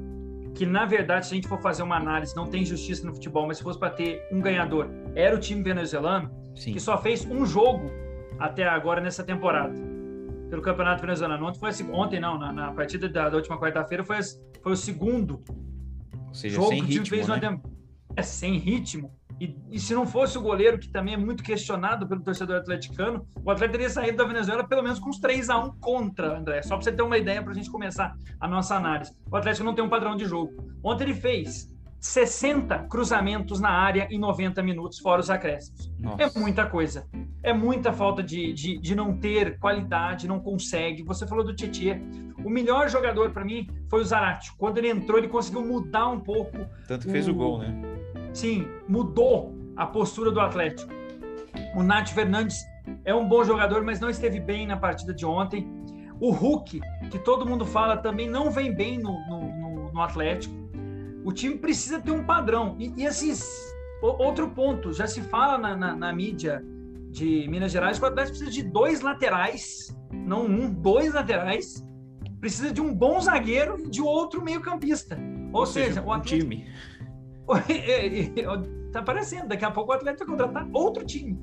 que, 0.54 0.66
na 0.66 0.86
verdade, 0.86 1.26
se 1.26 1.34
a 1.34 1.36
gente 1.36 1.48
for 1.48 1.62
fazer 1.62 1.82
uma 1.82 1.96
análise, 1.96 2.36
não 2.36 2.48
tem 2.48 2.66
justiça 2.66 3.06
no 3.06 3.14
futebol, 3.14 3.48
mas 3.48 3.58
se 3.58 3.64
fosse 3.64 3.80
para 3.80 3.90
ter 3.90 4.28
um 4.32 4.42
ganhador, 4.42 4.90
era 5.16 5.34
o 5.36 5.40
time 5.40 5.64
venezuelano, 5.64 6.30
Sim. 6.56 6.74
que 6.74 6.80
só 6.80 6.98
fez 6.98 7.26
um 7.26 7.46
jogo 7.46 7.90
até 8.38 8.68
agora 8.68 9.00
nessa 9.00 9.24
temporada. 9.24 9.74
pelo 10.50 10.62
Campeonato 10.62 11.02
Venezuelano. 11.02 11.46
Ontem, 11.46 11.60
foi 11.60 11.72
ontem 11.94 12.20
não, 12.20 12.38
na, 12.38 12.52
na 12.52 12.74
partida 12.74 13.08
da, 13.08 13.30
da 13.30 13.38
última 13.38 13.58
quarta-feira 13.58 14.04
foi, 14.04 14.18
foi 14.62 14.74
o 14.74 14.76
segundo 14.76 15.42
Ou 16.28 16.34
seja, 16.34 16.56
jogo 16.58 16.70
que 16.70 16.76
o 16.76 16.78
time 16.80 16.90
ritmo, 16.90 17.06
fez 17.06 17.28
né? 17.30 17.50
uma, 17.50 17.62
é 18.18 18.22
sem 18.22 18.58
ritmo. 18.58 19.14
E, 19.42 19.58
e, 19.72 19.80
se 19.80 19.96
não 19.96 20.06
fosse 20.06 20.38
o 20.38 20.42
goleiro, 20.42 20.78
que 20.78 20.88
também 20.88 21.16
é 21.16 21.18
muito 21.18 21.42
questionado 21.42 22.08
pelo 22.08 22.22
torcedor 22.22 22.58
atleticano, 22.58 23.26
o 23.44 23.50
Atlético 23.50 23.72
teria 23.72 23.90
saído 23.90 24.18
da 24.18 24.24
Venezuela 24.24 24.64
pelo 24.68 24.84
menos 24.84 25.00
com 25.00 25.10
uns 25.10 25.18
3 25.18 25.50
a 25.50 25.58
1 25.58 25.80
contra, 25.80 26.38
André. 26.38 26.62
Só 26.62 26.76
para 26.76 26.84
você 26.84 26.92
ter 26.92 27.02
uma 27.02 27.18
ideia 27.18 27.42
para 27.42 27.52
a 27.52 27.56
gente 27.56 27.72
começar 27.72 28.16
a 28.40 28.48
nossa 28.48 28.76
análise. 28.76 29.12
O 29.32 29.36
Atlético 29.36 29.66
não 29.66 29.74
tem 29.74 29.84
um 29.84 29.90
padrão 29.90 30.16
de 30.16 30.26
jogo. 30.26 30.72
Ontem 30.84 31.06
ele 31.06 31.16
fez 31.16 31.74
60 32.00 32.84
cruzamentos 32.88 33.60
na 33.60 33.72
área 33.72 34.08
em 34.12 34.20
90 34.20 34.62
minutos, 34.62 35.00
fora 35.00 35.22
os 35.22 35.30
acréscimos. 35.32 35.92
Nossa. 36.00 36.22
É 36.22 36.40
muita 36.40 36.68
coisa. 36.68 37.08
É 37.42 37.52
muita 37.52 37.92
falta 37.92 38.22
de, 38.22 38.54
de, 38.54 38.78
de, 38.78 38.94
não 38.94 39.18
ter 39.18 39.58
qualidade, 39.58 40.28
não 40.28 40.40
consegue. 40.40 41.02
Você 41.02 41.26
falou 41.26 41.44
do 41.44 41.56
Tietchan. 41.56 42.00
O 42.46 42.50
melhor 42.50 42.90
jogador 42.90 43.32
para 43.32 43.44
mim 43.44 43.68
foi 43.90 44.02
o 44.02 44.06
Zarate. 44.06 44.56
Quando 44.56 44.78
ele 44.78 44.90
entrou, 44.90 45.18
ele 45.18 45.30
conseguiu 45.30 45.66
mudar 45.66 46.10
um 46.10 46.20
pouco. 46.20 46.60
Tanto 46.88 47.06
que 47.06 47.10
o... 47.10 47.12
fez 47.12 47.28
o 47.28 47.34
gol, 47.34 47.58
né? 47.58 48.01
Sim, 48.34 48.68
mudou 48.88 49.56
a 49.76 49.86
postura 49.86 50.32
do 50.32 50.40
Atlético. 50.40 50.92
O 51.76 51.84
Nath 51.84 52.10
Fernandes 52.10 52.58
é 53.06 53.14
um 53.14 53.28
bom 53.28 53.44
jogador, 53.44 53.84
mas 53.84 54.00
não 54.00 54.10
esteve 54.10 54.40
bem 54.40 54.68
na 54.68 54.78
partida 54.78 55.14
de 55.14 55.26
ontem. 55.26 55.68
O 56.20 56.32
Hulk, 56.32 56.80
que 57.10 57.20
todo 57.20 57.46
mundo 57.46 57.66
fala, 57.66 57.98
também 57.98 58.30
não 58.30 58.52
vem 58.52 58.74
bem 58.74 59.00
no, 59.00 59.14
no, 59.28 59.92
no 59.92 60.02
Atlético. 60.02 60.54
O 61.24 61.32
time 61.32 61.58
precisa 61.58 62.00
ter 62.00 62.12
um 62.12 62.24
padrão. 62.24 62.76
E, 62.80 62.94
e 62.98 63.08
assim, 63.08 63.34
outro 64.02 64.50
ponto, 64.50 64.94
já 64.94 65.08
se 65.08 65.22
fala 65.22 65.58
na, 65.58 65.76
na, 65.76 65.96
na, 65.96 66.14
mídia 66.14 66.64
de 67.10 67.48
Minas 67.48 67.72
Gerais 67.72 67.98
que 68.00 68.06
o 68.06 68.08
Atlético 68.08 68.38
precisa 68.38 68.52
de 68.52 68.70
dois 68.70 69.02
laterais, 69.02 69.96
não 70.12 70.46
um, 70.46 70.72
dois 70.72 71.14
laterais. 71.14 71.86
Precisa 72.40 72.72
de 72.72 72.82
um 72.82 72.94
bom 72.94 73.20
zagueiro 73.20 73.80
e 73.80 73.90
de 73.90 74.02
outro 74.02 74.44
meio-campista. 74.44 75.18
Ou, 75.54 75.62
Ou, 75.62 75.66
seja, 75.66 75.88
seja 75.88 76.02
o 76.02 76.12
Atlético, 76.12 76.46
um 76.46 76.50
time 76.50 76.68
tá 78.92 79.00
aparecendo, 79.00 79.48
daqui 79.48 79.66
a 79.66 79.72
pouco 79.72 79.92
o 79.92 79.96
Atlético 79.96 80.26
vai 80.26 80.38
contratar 80.38 80.68
outro 80.74 81.06
time. 81.06 81.40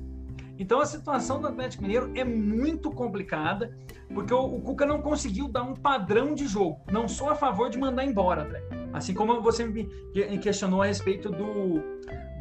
Então 0.59 0.81
a 0.81 0.85
situação 0.85 1.39
do 1.39 1.47
Atlético 1.47 1.83
Mineiro 1.83 2.11
é 2.15 2.23
muito 2.25 2.91
complicada, 2.91 3.77
porque 4.13 4.33
o, 4.33 4.39
o, 4.39 4.61
Cuca 4.61 4.85
não 4.85 5.01
conseguiu 5.01 5.47
dar 5.47 5.63
um 5.63 5.73
padrão 5.73 6.35
de 6.35 6.45
jogo. 6.47 6.81
Não 6.91 7.07
sou 7.07 7.29
a 7.29 7.35
favor 7.35 7.69
de 7.69 7.77
mandar 7.77 8.03
embora. 8.03 8.45
Assim 8.91 9.13
como 9.13 9.41
você 9.41 9.65
me 9.65 9.87
questionou 10.41 10.81
a 10.81 10.87
respeito 10.87 11.29
do, 11.29 11.81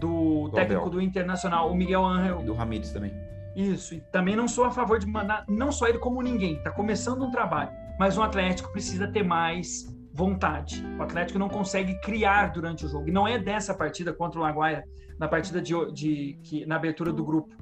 do, 0.01 0.49
do 0.49 0.51
técnico 0.51 0.81
Abel. 0.83 0.91
do 0.91 1.01
Internacional, 1.01 1.71
o 1.71 1.77
Miguel 1.77 2.05
Angel. 2.05 2.43
Do 2.43 2.55
Ramires 2.55 2.91
também. 2.91 3.13
Isso, 3.55 3.95
e 3.95 4.01
também 4.13 4.35
não 4.35 4.49
sou 4.49 4.65
a 4.65 4.71
favor 4.71 4.99
de 4.99 5.07
mandar, 5.07 5.45
não 5.49 5.73
só 5.73 5.89
ele 5.89 5.99
como 5.99 6.23
ninguém, 6.23 6.55
está 6.55 6.71
começando 6.71 7.25
um 7.25 7.31
trabalho, 7.31 7.71
mas 7.99 8.17
o 8.17 8.23
Atlético 8.23 8.71
precisa 8.71 9.09
ter 9.09 9.25
mais 9.25 9.85
vontade. 10.19 10.85
O 10.99 11.03
Atlético 11.05 11.39
não 11.39 11.49
consegue 11.49 11.95
criar 12.01 12.49
durante 12.49 12.85
o 12.85 12.89
jogo. 12.89 13.09
E 13.09 13.13
não 13.13 13.27
é 13.27 13.39
dessa 13.39 13.73
partida 13.73 14.13
contra 14.13 14.41
o 14.41 14.43
Maguire, 14.43 14.83
na 15.17 15.29
partida 15.29 15.63
de, 15.63 15.73
de, 15.93 16.39
que, 16.43 16.67
na 16.67 16.75
abertura 16.75 17.13
do 17.13 17.25
grupo. 17.25 17.55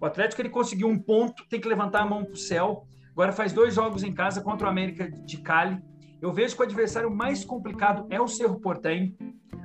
O 0.00 0.06
Atlético 0.06 0.40
ele 0.40 0.48
conseguiu 0.48 0.86
um 0.86 0.96
ponto, 0.96 1.44
tem 1.48 1.60
que 1.60 1.68
levantar 1.68 2.02
a 2.02 2.06
mão 2.06 2.24
para 2.24 2.34
o 2.34 2.36
céu. 2.36 2.86
Agora 3.10 3.32
faz 3.32 3.52
dois 3.52 3.74
jogos 3.74 4.04
em 4.04 4.12
casa 4.12 4.40
contra 4.40 4.68
o 4.68 4.70
América 4.70 5.10
de 5.10 5.38
Cali. 5.38 5.82
Eu 6.22 6.32
vejo 6.32 6.54
que 6.54 6.62
o 6.62 6.64
adversário 6.64 7.10
mais 7.10 7.44
complicado 7.44 8.06
é 8.08 8.20
o 8.20 8.28
Cerro 8.28 8.60
Portenho. 8.60 9.12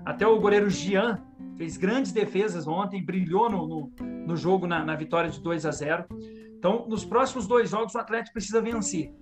Até 0.03 0.25
o 0.25 0.39
goleiro 0.39 0.71
Gian 0.71 1.19
fez 1.55 1.77
grandes 1.77 2.11
defesas 2.11 2.67
ontem, 2.67 3.05
brilhou 3.05 3.47
no, 3.47 3.67
no, 3.67 3.91
no 4.25 4.35
jogo 4.35 4.65
na, 4.65 4.83
na 4.83 4.95
vitória 4.95 5.29
de 5.29 5.39
2 5.39 5.67
a 5.67 5.71
0. 5.71 6.05
Então, 6.57 6.87
nos 6.87 7.05
próximos 7.05 7.45
dois 7.45 7.69
jogos, 7.69 7.93
o 7.93 7.99
Atlético 7.99 8.33
precisa 8.33 8.59
vencer 8.59 9.13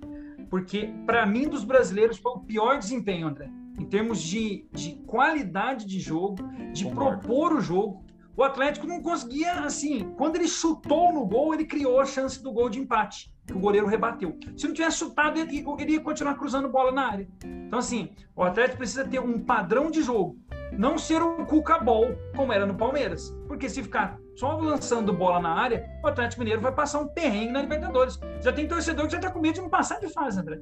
porque 0.50 0.94
para 1.06 1.26
mim 1.26 1.48
dos 1.48 1.64
brasileiros 1.64 2.18
foi 2.18 2.32
o 2.34 2.40
pior 2.40 2.78
desempenho, 2.78 3.28
André, 3.28 3.50
em 3.78 3.86
termos 3.86 4.22
de, 4.22 4.66
de 4.72 4.96
qualidade 5.06 5.86
de 5.86 6.00
jogo, 6.00 6.38
de 6.74 6.86
Concordo. 6.86 7.20
propor 7.20 7.54
o 7.54 7.62
jogo. 7.62 8.06
O 8.36 8.44
Atlético 8.44 8.86
não 8.86 9.02
conseguia, 9.02 9.62
assim, 9.62 10.14
quando 10.16 10.36
ele 10.36 10.48
chutou 10.48 11.12
no 11.12 11.26
gol, 11.26 11.54
ele 11.54 11.66
criou 11.66 12.00
a 12.00 12.06
chance 12.06 12.42
do 12.42 12.52
gol 12.52 12.70
de 12.70 12.80
empate, 12.80 13.34
que 13.48 13.54
o 13.54 13.60
goleiro 13.60 13.88
rebateu. 13.88 14.38
Se 14.56 14.68
não 14.68 14.76
tivesse 14.76 15.00
chutado, 15.00 15.40
ele, 15.40 15.66
ele 15.80 15.94
ia 15.94 16.00
continuar 16.00 16.36
cruzando 16.36 16.70
bola 16.70 16.92
na 16.92 17.08
área. 17.08 17.28
Então, 17.44 17.80
assim, 17.80 18.10
o 18.36 18.44
Atlético 18.44 18.78
precisa 18.78 19.06
ter 19.06 19.20
um 19.20 19.40
padrão 19.40 19.90
de 19.90 20.04
jogo, 20.04 20.38
não 20.72 21.00
ser 21.00 21.24
um 21.24 21.46
cuca-ball, 21.46 22.16
como 22.36 22.54
era 22.54 22.66
no 22.66 22.76
Palmeiras. 22.76 23.36
Porque 23.48 23.68
se 23.68 23.82
ficar 23.82 24.20
só 24.38 24.56
lançando 24.56 25.12
bola 25.12 25.40
na 25.40 25.50
área, 25.50 25.90
o 26.04 26.08
Atlético 26.08 26.42
Mineiro 26.42 26.62
vai 26.62 26.72
passar 26.72 27.00
um 27.00 27.08
perrengue 27.08 27.52
na 27.52 27.62
Libertadores. 27.64 28.20
Já 28.40 28.54
tem 28.54 28.68
torcedor 28.68 29.06
que 29.06 29.12
já 29.12 29.18
está 29.18 29.32
com 29.32 29.40
medo 29.40 29.56
de 29.56 29.62
não 29.62 29.70
passar 29.70 30.00
de 30.00 30.08
fase, 30.10 30.40
André. 30.40 30.60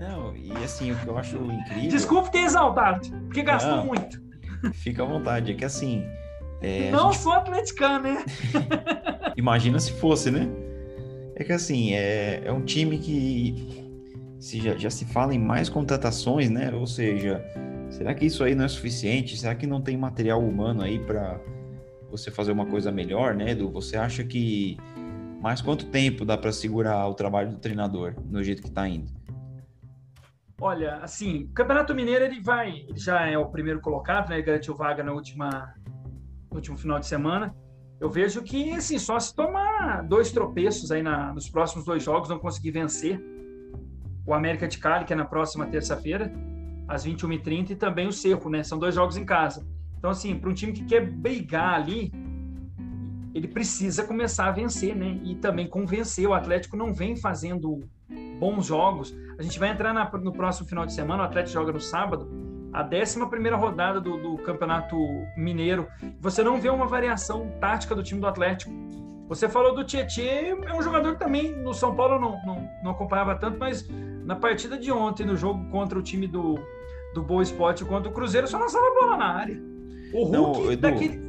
Não, 0.00 0.36
e 0.36 0.52
assim, 0.64 0.90
o 0.90 0.96
que 0.96 1.06
eu 1.06 1.16
acho 1.16 1.36
incrível. 1.36 1.90
Desculpe 1.90 2.32
ter 2.32 2.40
exaltado, 2.40 3.08
porque 3.26 3.42
gastou 3.42 3.76
não, 3.76 3.86
muito. 3.86 4.20
Fica 4.74 5.04
à 5.04 5.06
vontade, 5.06 5.52
é 5.52 5.54
que 5.54 5.64
assim. 5.64 6.04
É, 6.60 6.90
não 6.90 7.12
gente... 7.12 7.22
sou 7.22 7.32
atleticano, 7.32 8.12
né? 8.12 8.24
Imagina 9.36 9.78
se 9.78 9.92
fosse, 9.92 10.28
né? 10.28 10.48
É 11.36 11.44
que 11.44 11.52
assim, 11.52 11.94
é, 11.94 12.42
é 12.44 12.52
um 12.52 12.64
time 12.64 12.98
que 12.98 13.88
se 14.40 14.60
já, 14.60 14.76
já 14.76 14.90
se 14.90 15.04
fala 15.04 15.32
em 15.32 15.38
mais 15.38 15.68
contratações, 15.68 16.50
né? 16.50 16.72
Ou 16.74 16.88
seja, 16.88 17.44
será 17.88 18.12
que 18.14 18.26
isso 18.26 18.42
aí 18.42 18.56
não 18.56 18.64
é 18.64 18.68
suficiente? 18.68 19.36
Será 19.36 19.54
que 19.54 19.66
não 19.66 19.80
tem 19.80 19.96
material 19.96 20.42
humano 20.42 20.82
aí 20.82 20.98
para 20.98 21.40
você 22.10 22.30
fazer 22.30 22.52
uma 22.52 22.66
coisa 22.66 22.90
melhor, 22.90 23.34
né, 23.34 23.50
Edu? 23.50 23.70
Você 23.70 23.96
acha 23.96 24.24
que 24.24 24.76
mais 25.40 25.60
quanto 25.60 25.86
tempo 25.86 26.24
dá 26.24 26.36
para 26.36 26.52
segurar 26.52 27.06
o 27.06 27.14
trabalho 27.14 27.50
do 27.50 27.58
treinador 27.58 28.14
no 28.24 28.42
jeito 28.42 28.62
que 28.62 28.68
está 28.68 28.88
indo? 28.88 29.10
Olha, 30.60 30.96
assim, 30.96 31.44
o 31.44 31.48
Campeonato 31.52 31.94
Mineiro 31.94 32.24
ele 32.24 32.40
vai, 32.40 32.84
ele 32.88 32.98
já 32.98 33.26
é 33.26 33.38
o 33.38 33.46
primeiro 33.46 33.80
colocado, 33.80 34.28
né? 34.28 34.36
Ele 34.36 34.42
garantiu 34.42 34.74
vaga 34.74 35.04
na 35.04 35.12
última, 35.12 35.72
no 36.50 36.56
último 36.56 36.76
final 36.76 36.98
de 36.98 37.06
semana. 37.06 37.54
Eu 38.00 38.10
vejo 38.10 38.42
que, 38.42 38.72
assim, 38.72 38.98
só 38.98 39.20
se 39.20 39.34
tomar 39.34 40.02
dois 40.02 40.32
tropeços 40.32 40.90
aí 40.90 41.02
na, 41.02 41.32
nos 41.32 41.48
próximos 41.48 41.84
dois 41.84 42.02
jogos, 42.02 42.28
não 42.28 42.38
conseguir 42.38 42.72
vencer 42.72 43.20
o 44.26 44.34
América 44.34 44.66
de 44.66 44.78
Cali, 44.78 45.04
que 45.04 45.12
é 45.12 45.16
na 45.16 45.24
próxima 45.24 45.66
terça-feira, 45.66 46.32
às 46.88 47.06
21h30, 47.06 47.70
e 47.70 47.76
também 47.76 48.08
o 48.08 48.12
Cerro, 48.12 48.50
né? 48.50 48.64
São 48.64 48.78
dois 48.78 48.96
jogos 48.96 49.16
em 49.16 49.24
casa. 49.24 49.64
Então, 49.98 50.10
assim, 50.10 50.36
para 50.38 50.48
um 50.48 50.54
time 50.54 50.72
que 50.72 50.84
quer 50.84 51.04
brigar 51.04 51.74
ali, 51.74 52.12
ele 53.34 53.48
precisa 53.48 54.04
começar 54.04 54.46
a 54.46 54.52
vencer, 54.52 54.94
né? 54.96 55.20
E 55.22 55.34
também 55.34 55.68
convencer. 55.68 56.26
O 56.26 56.34
Atlético 56.34 56.76
não 56.76 56.94
vem 56.94 57.16
fazendo 57.16 57.80
bons 58.38 58.66
jogos. 58.66 59.14
A 59.38 59.42
gente 59.42 59.58
vai 59.58 59.70
entrar 59.70 59.92
na, 59.92 60.10
no 60.18 60.32
próximo 60.32 60.68
final 60.68 60.86
de 60.86 60.92
semana, 60.92 61.22
o 61.22 61.26
Atlético 61.26 61.54
joga 61.54 61.72
no 61.72 61.80
sábado, 61.80 62.28
a 62.72 62.82
11 62.82 63.18
rodada 63.50 64.00
do, 64.00 64.16
do, 64.16 64.38
Campeonato 64.38 64.96
Mineiro. 65.36 65.86
Você 66.20 66.42
não 66.42 66.60
vê 66.60 66.68
uma 66.68 66.86
variação 66.86 67.50
tática 67.60 67.94
do 67.94 68.02
time 68.02 68.20
do 68.20 68.26
Atlético. 68.26 68.72
Você 69.28 69.48
falou 69.48 69.74
do 69.74 69.84
Tietchan, 69.84 70.64
é 70.66 70.74
um 70.74 70.82
jogador 70.82 71.12
que 71.12 71.18
também 71.18 71.54
no 71.54 71.74
São 71.74 71.94
Paulo 71.94 72.18
não, 72.18 72.40
não, 72.46 72.68
não 72.82 72.90
acompanhava 72.92 73.34
tanto, 73.36 73.58
mas 73.58 73.86
na 74.24 74.36
partida 74.36 74.78
de 74.78 74.90
ontem, 74.90 75.26
no 75.26 75.36
jogo 75.36 75.68
contra 75.70 75.98
o 75.98 76.02
time 76.02 76.26
do, 76.26 76.58
do 77.14 77.22
Boa 77.22 77.42
Esporte, 77.42 77.84
contra 77.84 78.08
o 78.08 78.12
Cruzeiro, 78.12 78.46
só 78.46 78.58
lançava 78.58 78.86
bola 78.98 79.16
na 79.18 79.34
área. 79.34 79.67
O 80.12 80.24
Hulk 80.24 80.32
não, 80.32 80.72
Edu, 80.72 80.82
daquele. 80.82 81.20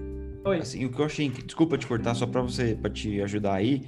Oi. 0.45 0.57
Assim, 0.57 0.85
o 0.85 0.89
que 0.89 0.99
eu 0.99 1.05
achei. 1.05 1.29
Desculpa 1.29 1.77
te 1.77 1.85
cortar, 1.85 2.15
só 2.15 2.25
para 2.25 2.41
você 2.41 2.75
para 2.75 2.89
te 2.89 3.21
ajudar 3.21 3.55
aí. 3.55 3.83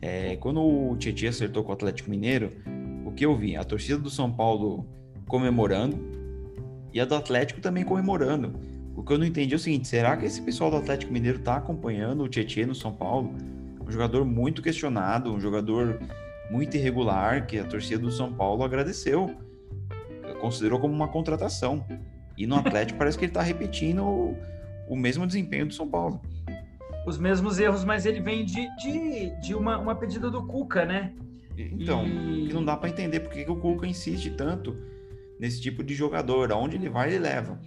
É, 0.00 0.36
quando 0.36 0.60
o 0.60 0.96
Tietchan 0.96 1.28
acertou 1.28 1.62
com 1.62 1.70
o 1.70 1.74
Atlético 1.74 2.10
Mineiro, 2.10 2.50
o 3.06 3.12
que 3.12 3.24
eu 3.24 3.36
vi? 3.36 3.56
A 3.56 3.62
torcida 3.62 3.98
do 3.98 4.10
São 4.10 4.32
Paulo 4.32 4.86
comemorando 5.28 5.96
e 6.92 7.00
a 7.00 7.04
do 7.04 7.14
Atlético 7.14 7.60
também 7.60 7.84
comemorando. 7.84 8.52
O 8.96 9.02
que 9.02 9.12
eu 9.12 9.18
não 9.18 9.24
entendi 9.24 9.54
é 9.54 9.56
o 9.56 9.58
seguinte: 9.58 9.88
será 9.88 10.16
que 10.16 10.26
esse 10.26 10.42
pessoal 10.42 10.70
do 10.70 10.76
Atlético 10.76 11.12
Mineiro 11.12 11.38
está 11.38 11.56
acompanhando 11.56 12.24
o 12.24 12.28
Tietchan 12.28 12.66
no 12.66 12.74
São 12.74 12.92
Paulo? 12.92 13.34
Um 13.86 13.90
jogador 13.90 14.24
muito 14.24 14.60
questionado, 14.60 15.32
um 15.32 15.40
jogador 15.40 16.00
muito 16.50 16.76
irregular, 16.76 17.46
que 17.46 17.58
a 17.58 17.64
torcida 17.64 18.00
do 18.00 18.10
São 18.10 18.32
Paulo 18.32 18.62
agradeceu, 18.62 19.34
considerou 20.40 20.78
como 20.78 20.92
uma 20.92 21.08
contratação. 21.08 21.84
E 22.36 22.46
no 22.46 22.56
Atlético 22.56 22.98
parece 22.98 23.18
que 23.18 23.24
ele 23.24 23.30
está 23.30 23.42
repetindo 23.42 24.04
o, 24.04 24.36
o, 24.88 24.96
mesmo 24.96 25.26
desempenho 25.26 25.66
do 25.66 25.74
São 25.74 25.88
Paulo. 25.88 26.20
Os 27.06 27.18
mesmos 27.18 27.58
erros, 27.58 27.84
mas 27.84 28.06
ele 28.06 28.20
vem 28.20 28.44
de, 28.44 28.68
de, 28.76 29.30
de 29.40 29.54
uma, 29.54 29.78
uma 29.78 29.94
pedida 29.94 30.30
do 30.30 30.46
Cuca, 30.46 30.84
né? 30.84 31.12
Então, 31.56 32.06
e... 32.06 32.48
que 32.48 32.54
não 32.54 32.64
dá 32.64 32.76
para 32.76 32.88
entender 32.88 33.20
porque 33.20 33.44
que 33.44 33.50
o 33.50 33.56
Cuca 33.56 33.86
insiste 33.86 34.30
tanto 34.30 34.76
nesse 35.38 35.60
tipo 35.60 35.82
de 35.82 35.94
jogador. 35.94 36.52
Aonde 36.52 36.76
ele 36.76 36.88
vai, 36.88 37.08
ele 37.08 37.18
leva. 37.18 37.60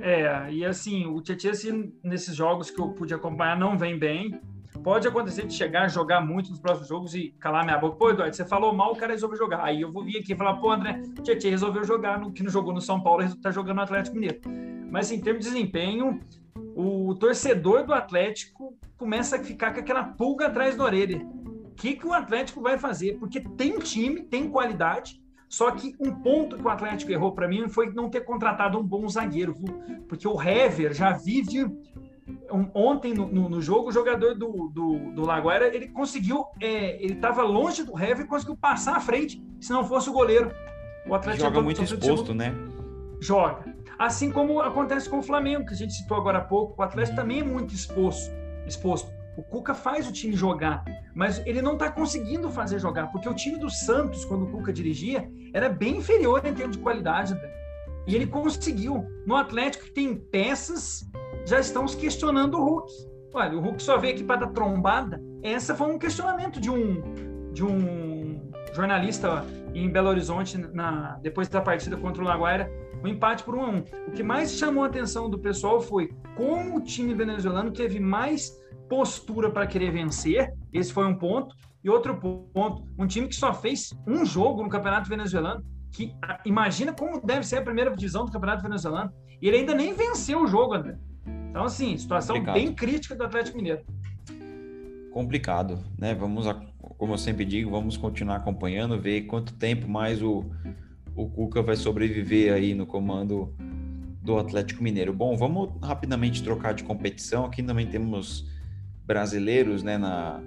É, 0.00 0.52
e 0.52 0.64
assim, 0.64 1.06
o 1.06 1.20
Tietchan, 1.20 1.50
assim, 1.50 1.92
nesses 2.02 2.34
jogos 2.34 2.70
que 2.70 2.80
eu 2.80 2.88
pude 2.90 3.12
acompanhar, 3.12 3.58
não 3.58 3.76
vem 3.76 3.98
bem. 3.98 4.40
Pode 4.86 5.08
acontecer 5.08 5.44
de 5.44 5.52
chegar, 5.52 5.90
jogar 5.90 6.20
muito 6.20 6.48
nos 6.48 6.60
próximos 6.60 6.88
jogos 6.88 7.12
e 7.12 7.34
calar 7.40 7.64
minha 7.64 7.76
boca. 7.76 7.96
Pô, 7.96 8.10
Eduardo, 8.10 8.36
você 8.36 8.44
falou 8.44 8.72
mal, 8.72 8.92
o 8.92 8.96
cara 8.96 9.14
resolveu 9.14 9.36
jogar. 9.36 9.64
Aí 9.64 9.80
eu 9.80 9.90
vou 9.90 10.04
vir 10.04 10.18
aqui 10.18 10.32
e 10.32 10.36
falar, 10.36 10.58
pô, 10.58 10.70
André, 10.70 11.02
Tietchan 11.24 11.50
resolveu 11.50 11.82
jogar, 11.82 12.20
no, 12.20 12.30
que 12.30 12.40
não 12.40 12.48
jogou 12.48 12.72
no 12.72 12.80
São 12.80 13.00
Paulo, 13.00 13.24
está 13.24 13.50
jogando 13.50 13.78
no 13.78 13.82
Atlético 13.82 14.14
Mineiro. 14.14 14.40
Mas 14.88 15.10
em 15.10 15.20
termos 15.20 15.44
de 15.44 15.50
desempenho, 15.50 16.20
o 16.76 17.16
torcedor 17.16 17.84
do 17.84 17.92
Atlético 17.92 18.78
começa 18.96 19.34
a 19.34 19.42
ficar 19.42 19.74
com 19.74 19.80
aquela 19.80 20.04
pulga 20.04 20.46
atrás 20.46 20.76
da 20.76 20.84
orelha. 20.84 21.20
que, 21.76 21.96
que 21.96 22.06
o 22.06 22.12
Atlético 22.12 22.60
vai 22.60 22.78
fazer, 22.78 23.18
porque 23.18 23.40
tem 23.40 23.80
time, 23.80 24.22
tem 24.22 24.48
qualidade, 24.48 25.20
só 25.48 25.72
que 25.72 25.96
um 25.98 26.12
ponto 26.12 26.56
que 26.56 26.62
o 26.62 26.68
Atlético 26.68 27.10
errou 27.10 27.32
para 27.32 27.48
mim 27.48 27.68
foi 27.68 27.92
não 27.92 28.08
ter 28.08 28.20
contratado 28.20 28.78
um 28.78 28.84
bom 28.84 29.08
zagueiro, 29.08 29.52
viu? 29.52 29.74
porque 30.08 30.28
o 30.28 30.40
Hever 30.40 30.94
já 30.94 31.12
vive 31.12 31.66
ontem 32.74 33.14
no, 33.14 33.26
no, 33.28 33.48
no, 33.48 33.62
jogo, 33.62 33.88
o 33.88 33.92
jogador 33.92 34.34
do, 34.34 34.68
do, 34.68 34.98
do 35.12 35.22
Laguaira, 35.24 35.74
ele 35.74 35.88
conseguiu, 35.88 36.44
é, 36.60 37.02
ele 37.02 37.14
estava 37.14 37.42
longe 37.42 37.84
do 37.84 37.96
Hever 37.96 38.24
e 38.24 38.28
conseguiu 38.28 38.56
passar 38.56 38.96
à 38.96 39.00
frente, 39.00 39.42
se 39.60 39.70
não 39.70 39.84
fosse 39.84 40.10
o 40.10 40.12
goleiro. 40.12 40.50
O 41.06 41.14
Atlético 41.14 41.44
joga 41.44 41.62
muito 41.62 41.82
exposto, 41.82 42.34
né? 42.34 42.52
Joga. 43.20 43.74
Assim 43.98 44.30
como 44.30 44.60
acontece 44.60 45.08
com 45.08 45.18
o 45.18 45.22
Flamengo, 45.22 45.66
que 45.66 45.72
a 45.72 45.76
gente 45.76 45.92
citou 45.92 46.16
agora 46.16 46.38
há 46.38 46.42
pouco, 46.42 46.80
o 46.80 46.84
Atlético 46.84 47.16
também 47.16 47.40
é 47.40 47.44
muito 47.44 47.72
exposto. 47.72 48.30
exposto. 48.66 49.10
O 49.36 49.42
Cuca 49.42 49.74
faz 49.74 50.08
o 50.08 50.12
time 50.12 50.34
jogar, 50.34 50.82
mas 51.14 51.46
ele 51.46 51.60
não 51.60 51.74
está 51.74 51.90
conseguindo 51.90 52.50
fazer 52.50 52.78
jogar, 52.78 53.08
porque 53.08 53.28
o 53.28 53.34
time 53.34 53.58
do 53.58 53.70
Santos, 53.70 54.24
quando 54.24 54.44
o 54.44 54.46
Cuca 54.50 54.72
dirigia, 54.72 55.30
era 55.52 55.68
bem 55.68 55.98
inferior 55.98 56.44
em 56.44 56.54
termos 56.54 56.76
de 56.76 56.82
qualidade. 56.82 57.34
Né? 57.34 57.50
E 58.06 58.14
ele 58.14 58.26
conseguiu. 58.26 59.04
No 59.26 59.36
Atlético, 59.36 59.84
que 59.84 59.90
tem 59.90 60.14
peças, 60.14 61.06
já 61.46 61.60
estão 61.60 61.86
questionando 61.86 62.58
o 62.58 62.64
Hulk. 62.64 62.92
Olha, 63.32 63.56
o 63.56 63.60
Hulk 63.60 63.82
só 63.82 63.96
veio 63.96 64.14
aqui 64.14 64.24
para 64.24 64.40
dar 64.40 64.48
trombada. 64.48 65.22
Essa 65.42 65.74
foi 65.74 65.86
um 65.86 65.98
questionamento 65.98 66.60
de 66.60 66.70
um, 66.70 67.52
de 67.52 67.64
um 67.64 68.50
jornalista 68.74 69.44
em 69.72 69.88
Belo 69.88 70.08
Horizonte 70.08 70.58
na, 70.58 71.18
depois 71.22 71.48
da 71.48 71.60
partida 71.60 71.96
contra 71.96 72.22
o 72.22 72.26
Laguaira, 72.26 72.70
um 73.02 73.06
empate 73.06 73.44
por 73.44 73.54
um 73.54 73.62
a 73.62 73.68
um. 73.68 73.84
O 74.08 74.10
que 74.10 74.22
mais 74.22 74.52
chamou 74.52 74.82
a 74.82 74.86
atenção 74.88 75.30
do 75.30 75.38
pessoal 75.38 75.80
foi 75.80 76.10
como 76.36 76.78
o 76.78 76.80
time 76.80 77.14
venezuelano 77.14 77.70
teve 77.70 78.00
mais 78.00 78.50
postura 78.88 79.50
para 79.50 79.66
querer 79.66 79.92
vencer. 79.92 80.52
Esse 80.72 80.92
foi 80.92 81.06
um 81.06 81.14
ponto. 81.14 81.54
E 81.84 81.90
outro 81.90 82.16
ponto, 82.16 82.82
um 82.98 83.06
time 83.06 83.28
que 83.28 83.36
só 83.36 83.54
fez 83.54 83.94
um 84.08 84.24
jogo 84.24 84.62
no 84.62 84.68
Campeonato 84.68 85.08
Venezuelano, 85.08 85.62
que 85.92 86.12
imagina 86.44 86.92
como 86.92 87.24
deve 87.24 87.46
ser 87.46 87.58
a 87.58 87.62
primeira 87.62 87.94
divisão 87.94 88.24
do 88.24 88.32
Campeonato 88.32 88.62
Venezuelano. 88.62 89.12
E 89.40 89.46
ele 89.46 89.58
ainda 89.58 89.74
nem 89.74 89.92
venceu 89.92 90.42
o 90.42 90.46
jogo, 90.48 90.74
André. 90.74 90.96
Então, 91.56 91.64
assim, 91.64 91.96
situação 91.96 92.36
Complicado. 92.36 92.54
bem 92.54 92.74
crítica 92.74 93.14
do 93.16 93.24
Atlético 93.24 93.56
Mineiro. 93.56 93.80
Complicado, 95.10 95.82
né? 95.98 96.14
Vamos, 96.14 96.44
como 96.98 97.14
eu 97.14 97.16
sempre 97.16 97.46
digo, 97.46 97.70
vamos 97.70 97.96
continuar 97.96 98.36
acompanhando, 98.36 99.00
ver 99.00 99.22
quanto 99.22 99.54
tempo 99.54 99.88
mais 99.88 100.22
o, 100.22 100.44
o 101.14 101.26
Cuca 101.30 101.62
vai 101.62 101.74
sobreviver 101.74 102.52
aí 102.52 102.74
no 102.74 102.84
comando 102.84 103.54
do 104.20 104.36
Atlético 104.36 104.82
Mineiro. 104.82 105.14
Bom, 105.14 105.34
vamos 105.34 105.70
rapidamente 105.82 106.42
trocar 106.42 106.74
de 106.74 106.84
competição. 106.84 107.46
Aqui 107.46 107.62
também 107.62 107.86
temos 107.86 108.46
brasileiros 109.06 109.82
né, 109.82 109.96
na, 109.96 110.38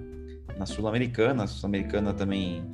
na 0.56 0.64
Sul-Americana, 0.64 1.44
Sul-Americana 1.48 2.14
também 2.14 2.64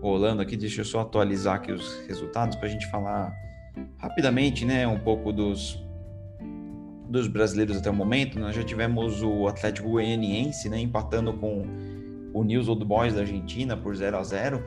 rolando 0.00 0.40
aqui. 0.40 0.56
Deixa 0.56 0.80
eu 0.80 0.86
só 0.86 1.00
atualizar 1.00 1.56
aqui 1.56 1.70
os 1.70 1.98
resultados 2.06 2.56
para 2.56 2.66
a 2.66 2.70
gente 2.70 2.86
falar 2.86 3.30
rapidamente 3.98 4.64
né, 4.64 4.88
um 4.88 5.00
pouco 5.00 5.30
dos, 5.30 5.83
dos 7.14 7.28
brasileiros 7.28 7.76
até 7.76 7.88
o 7.88 7.94
momento. 7.94 8.40
Nós 8.40 8.56
já 8.56 8.64
tivemos 8.64 9.22
o 9.22 9.46
Atlético 9.46 9.88
Goianiense 9.88 10.68
né, 10.68 10.80
empatando 10.80 11.32
com 11.34 11.64
o 12.32 12.42
News 12.42 12.68
Old 12.68 12.84
Boys 12.84 13.14
da 13.14 13.20
Argentina 13.20 13.76
por 13.76 13.94
0 13.94 14.18
a 14.18 14.22
0 14.24 14.62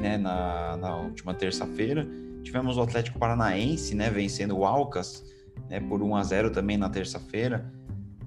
né, 0.00 0.16
na, 0.16 0.78
na 0.78 0.96
última 0.96 1.34
terça-feira. 1.34 2.08
Tivemos 2.42 2.78
o 2.78 2.82
Atlético 2.82 3.18
Paranaense 3.18 3.94
né, 3.94 4.08
vencendo 4.08 4.56
o 4.56 4.64
Alcas 4.64 5.22
né, 5.68 5.80
por 5.80 6.02
1 6.02 6.16
a 6.16 6.24
0 6.24 6.50
também 6.50 6.78
na 6.78 6.88
terça-feira. 6.88 7.70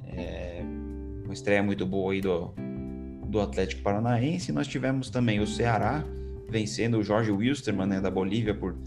É, 0.06 0.62
uma 1.24 1.34
estreia 1.34 1.64
muito 1.64 1.88
boa 1.88 2.14
aí 2.14 2.22
do, 2.22 2.54
do 3.28 3.42
Atlético 3.42 3.82
Paranaense. 3.82 4.52
Nós 4.52 4.68
tivemos 4.68 5.10
também 5.10 5.40
o 5.40 5.48
Ceará 5.48 6.06
vencendo 6.48 7.00
o 7.00 7.04
Jorge 7.04 7.32
Wilstermann, 7.32 7.88
né, 7.88 8.00
da 8.00 8.12
Bolívia, 8.12 8.54
por 8.54 8.78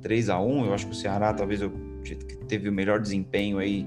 3 0.00 0.30
a 0.30 0.40
1 0.40 0.64
Eu 0.64 0.72
acho 0.72 0.86
que 0.86 0.92
o 0.92 0.96
Ceará 0.96 1.34
talvez 1.34 1.60
teve 2.48 2.70
o 2.70 2.72
melhor 2.72 2.98
desempenho 2.98 3.58
aí 3.58 3.86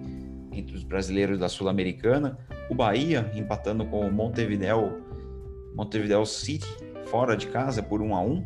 entre 0.55 0.75
os 0.75 0.83
brasileiros 0.83 1.39
da 1.39 1.49
Sul-Americana. 1.49 2.37
O 2.69 2.75
Bahia 2.75 3.31
empatando 3.35 3.85
com 3.85 4.01
o 4.01 4.11
Montevideo, 4.11 5.03
Montevideo 5.75 6.25
City, 6.25 6.67
fora 7.05 7.35
de 7.35 7.47
casa, 7.47 7.83
por 7.83 8.01
1 8.01 8.15
a 8.15 8.21
1 8.21 8.43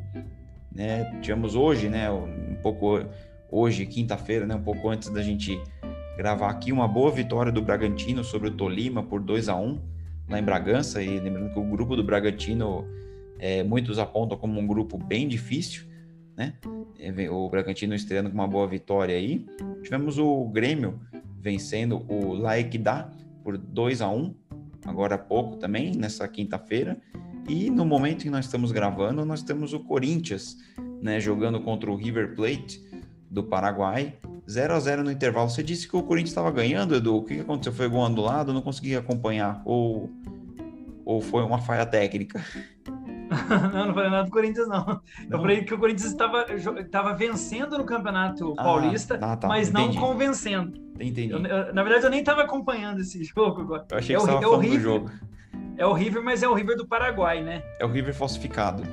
né? 0.72 1.20
Tivemos 1.22 1.56
hoje, 1.56 1.90
né, 1.90 2.10
um 2.10 2.56
pouco 2.62 3.04
hoje, 3.52 3.86
quinta-feira, 3.86 4.46
né, 4.46 4.56
um 4.56 4.64
pouco 4.64 4.90
antes 4.90 5.10
da 5.10 5.22
gente 5.22 5.60
gravar 6.18 6.50
aqui 6.50 6.72
uma 6.72 6.88
boa 6.88 7.12
vitória 7.12 7.52
do 7.52 7.62
Bragantino 7.62 8.24
sobre 8.24 8.50
o 8.50 8.52
Tolima 8.52 9.02
por 9.04 9.22
2 9.22 9.50
a 9.50 9.56
1 9.56 9.80
lá 10.30 10.40
em 10.40 10.44
Bragança. 10.44 11.02
E 11.02 11.20
lembrando 11.20 11.54
que 11.54 11.60
o 11.60 11.64
grupo 11.64 11.96
do 11.96 12.04
Bragantino, 12.04 12.86
é, 13.40 13.64
muitos 13.64 13.98
apontam 14.00 14.38
como 14.38 14.60
um 14.60 14.68
grupo 14.68 14.98
bem 14.98 15.28
difícil, 15.28 15.84
né? 16.40 16.54
É, 16.98 17.30
o 17.30 17.50
Bragantino 17.50 17.94
estreando 17.94 18.30
com 18.30 18.36
uma 18.36 18.48
boa 18.48 18.66
vitória 18.66 19.14
aí. 19.14 19.46
Tivemos 19.84 20.18
o 20.18 20.46
Grêmio 20.46 20.98
vencendo 21.42 22.06
o 22.08 22.34
Laequidá 22.34 23.12
por 23.44 23.58
2 23.58 24.02
a 24.02 24.10
1 24.10 24.34
agora 24.86 25.16
há 25.16 25.18
pouco 25.18 25.58
também, 25.58 25.94
nessa 25.94 26.26
quinta-feira. 26.30 26.98
E 27.48 27.70
no 27.70 27.86
momento 27.86 28.24
que 28.24 28.30
nós 28.30 28.46
estamos 28.46 28.72
gravando, 28.72 29.26
nós 29.26 29.44
temos 29.44 29.74
o 29.74 29.82
Corinthians, 29.82 30.58
né, 31.02 31.20
jogando 31.20 31.60
contra 31.60 31.92
o 31.92 31.96
River 31.96 32.36
Plate 32.36 32.82
do 33.30 33.44
Paraguai. 33.44 34.16
0 34.50 34.74
a 34.74 34.80
0 34.80 35.04
no 35.04 35.12
intervalo. 35.12 35.50
Você 35.50 35.62
disse 35.62 35.88
que 35.88 35.98
o 35.98 36.04
Corinthians 36.04 36.32
estava 36.32 36.52
ganhando, 36.52 36.96
Edu. 36.96 37.18
O 37.18 37.24
que 37.24 37.42
aconteceu? 37.42 37.74
Foi 37.74 37.90
gol 37.90 38.06
anulado? 38.06 38.54
Não 38.54 38.62
consegui 38.62 38.96
acompanhar. 38.96 39.62
Ou, 39.66 40.10
ou 41.04 41.22
foi 41.22 41.44
uma 41.44 41.60
falha 41.60 41.86
técnica? 41.86 42.42
não, 43.74 43.88
não 43.88 43.94
falei 43.94 44.10
nada 44.10 44.24
do 44.24 44.32
Corinthians, 44.32 44.68
não. 44.68 44.86
não. 44.86 45.02
Eu 45.30 45.40
falei 45.40 45.64
que 45.64 45.74
o 45.74 45.78
Corinthians 45.78 46.12
estava, 46.12 46.46
estava 46.52 47.14
vencendo 47.14 47.78
no 47.78 47.84
Campeonato 47.84 48.54
ah, 48.58 48.64
Paulista, 48.64 49.20
ah, 49.22 49.38
tá. 49.38 49.48
mas 49.48 49.70
Entendi. 49.70 49.96
não 49.96 50.08
convencendo. 50.08 50.80
Entendi. 51.00 51.30
Eu, 51.30 51.40
eu, 51.46 51.74
na 51.74 51.84
verdade, 51.84 52.06
eu 52.06 52.10
nem 52.10 52.20
estava 52.20 52.42
acompanhando 52.42 53.02
esse 53.02 53.24
jogo 53.36 53.62
agora. 53.62 53.86
Eu 53.92 53.98
achei 53.98 54.16
que 54.16 54.22
é, 54.22 54.26
você 54.26 54.36
estava 54.36 54.66
é 54.66 54.70
do 54.70 54.80
jogo. 54.80 55.12
É 55.78 55.86
o 55.86 55.94
River, 55.94 56.22
mas 56.22 56.44
é 56.44 56.48
o 56.48 56.54
River 56.54 56.76
do 56.76 56.86
Paraguai, 56.86 57.42
né? 57.42 57.64
É 57.80 57.86
o 57.86 57.88
River 57.88 58.14
falsificado. 58.14 58.84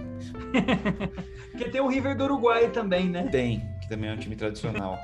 Porque 1.50 1.68
tem 1.68 1.80
o 1.80 1.88
River 1.88 2.16
do 2.16 2.24
Uruguai 2.24 2.68
também, 2.68 3.08
né? 3.08 3.24
Tem, 3.24 3.60
que 3.80 3.88
também 3.88 4.10
é 4.10 4.12
um 4.12 4.16
time 4.16 4.36
tradicional. 4.36 4.96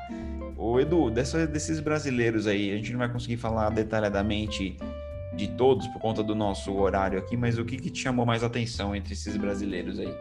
O 0.56 0.78
Edu, 0.78 1.10
dessa, 1.10 1.44
desses 1.44 1.80
brasileiros 1.80 2.46
aí, 2.46 2.70
a 2.70 2.76
gente 2.76 2.92
não 2.92 2.98
vai 2.98 3.08
conseguir 3.08 3.36
falar 3.36 3.70
detalhadamente 3.70 4.76
de 5.34 5.48
todos 5.48 5.86
por 5.88 6.00
conta 6.00 6.22
do 6.22 6.34
nosso 6.34 6.74
horário 6.74 7.18
aqui, 7.18 7.36
mas 7.36 7.58
o 7.58 7.64
que, 7.64 7.76
que 7.76 7.90
te 7.90 8.00
chamou 8.00 8.26
mais 8.26 8.44
atenção 8.44 8.94
entre 8.94 9.14
esses 9.14 9.36
brasileiros 9.36 9.98
aí? 9.98 10.14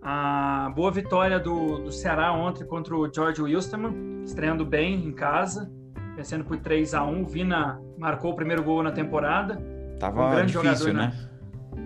A 0.00 0.72
boa 0.74 0.90
vitória 0.90 1.38
do, 1.38 1.78
do 1.78 1.92
Ceará 1.92 2.32
ontem 2.32 2.64
contra 2.64 2.94
o 2.94 3.12
George 3.12 3.42
Wilstermann, 3.42 4.22
estreando 4.24 4.64
bem 4.64 4.94
em 4.94 5.12
casa, 5.12 5.70
vencendo 6.16 6.44
por 6.44 6.56
3 6.58 6.94
a 6.94 7.04
1 7.04 7.26
Vina 7.26 7.80
marcou 7.98 8.32
o 8.32 8.36
primeiro 8.36 8.62
gol 8.62 8.82
na 8.82 8.92
temporada. 8.92 9.60
Tava 9.98 10.28
um 10.28 10.30
grande 10.30 10.52
difícil, 10.52 10.92
jogador, 10.92 10.94
né? 10.94 11.28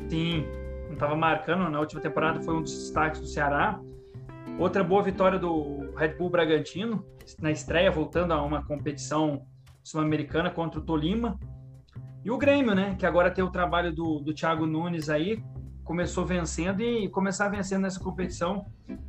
Sim, 0.09 0.45
não 0.87 0.93
estava 0.93 1.17
marcando 1.17 1.69
na 1.71 1.81
última 1.81 2.01
temporada, 2.01 2.41
foi 2.43 2.55
um 2.55 2.63
dos 2.63 2.73
destaques 2.73 3.21
do 3.21 3.27
Ceará. 3.27 3.81
Outra 4.59 4.85
boa 4.85 5.03
vitória 5.03 5.39
do 5.39 5.91
Red 5.97 6.11
Bull 6.11 6.29
Bragantino, 6.29 7.05
na 7.41 7.51
estreia, 7.51 7.91
voltando 7.91 8.33
a 8.33 8.43
uma 8.43 8.63
competição 8.65 9.47
sul-americana 9.83 10.51
contra 10.51 10.81
o 10.81 10.83
Tolima. 10.83 11.39
E 12.25 12.31
o 12.31 12.39
Grêmio, 12.39 12.75
né? 12.75 12.95
Que 12.99 13.07
agora 13.07 13.31
tem 13.31 13.43
o 13.43 13.51
trabalho 13.51 13.93
do, 13.93 14.21
do 14.21 14.33
Thiago 14.33 14.67
Nunes 14.67 15.09
aí, 15.09 15.43
começou 15.85 16.25
vencendo 16.25 16.81
e 16.81 17.09
começar 17.09 17.49
vencendo 17.49 17.83
nessa 17.83 18.01
competição 18.01 18.65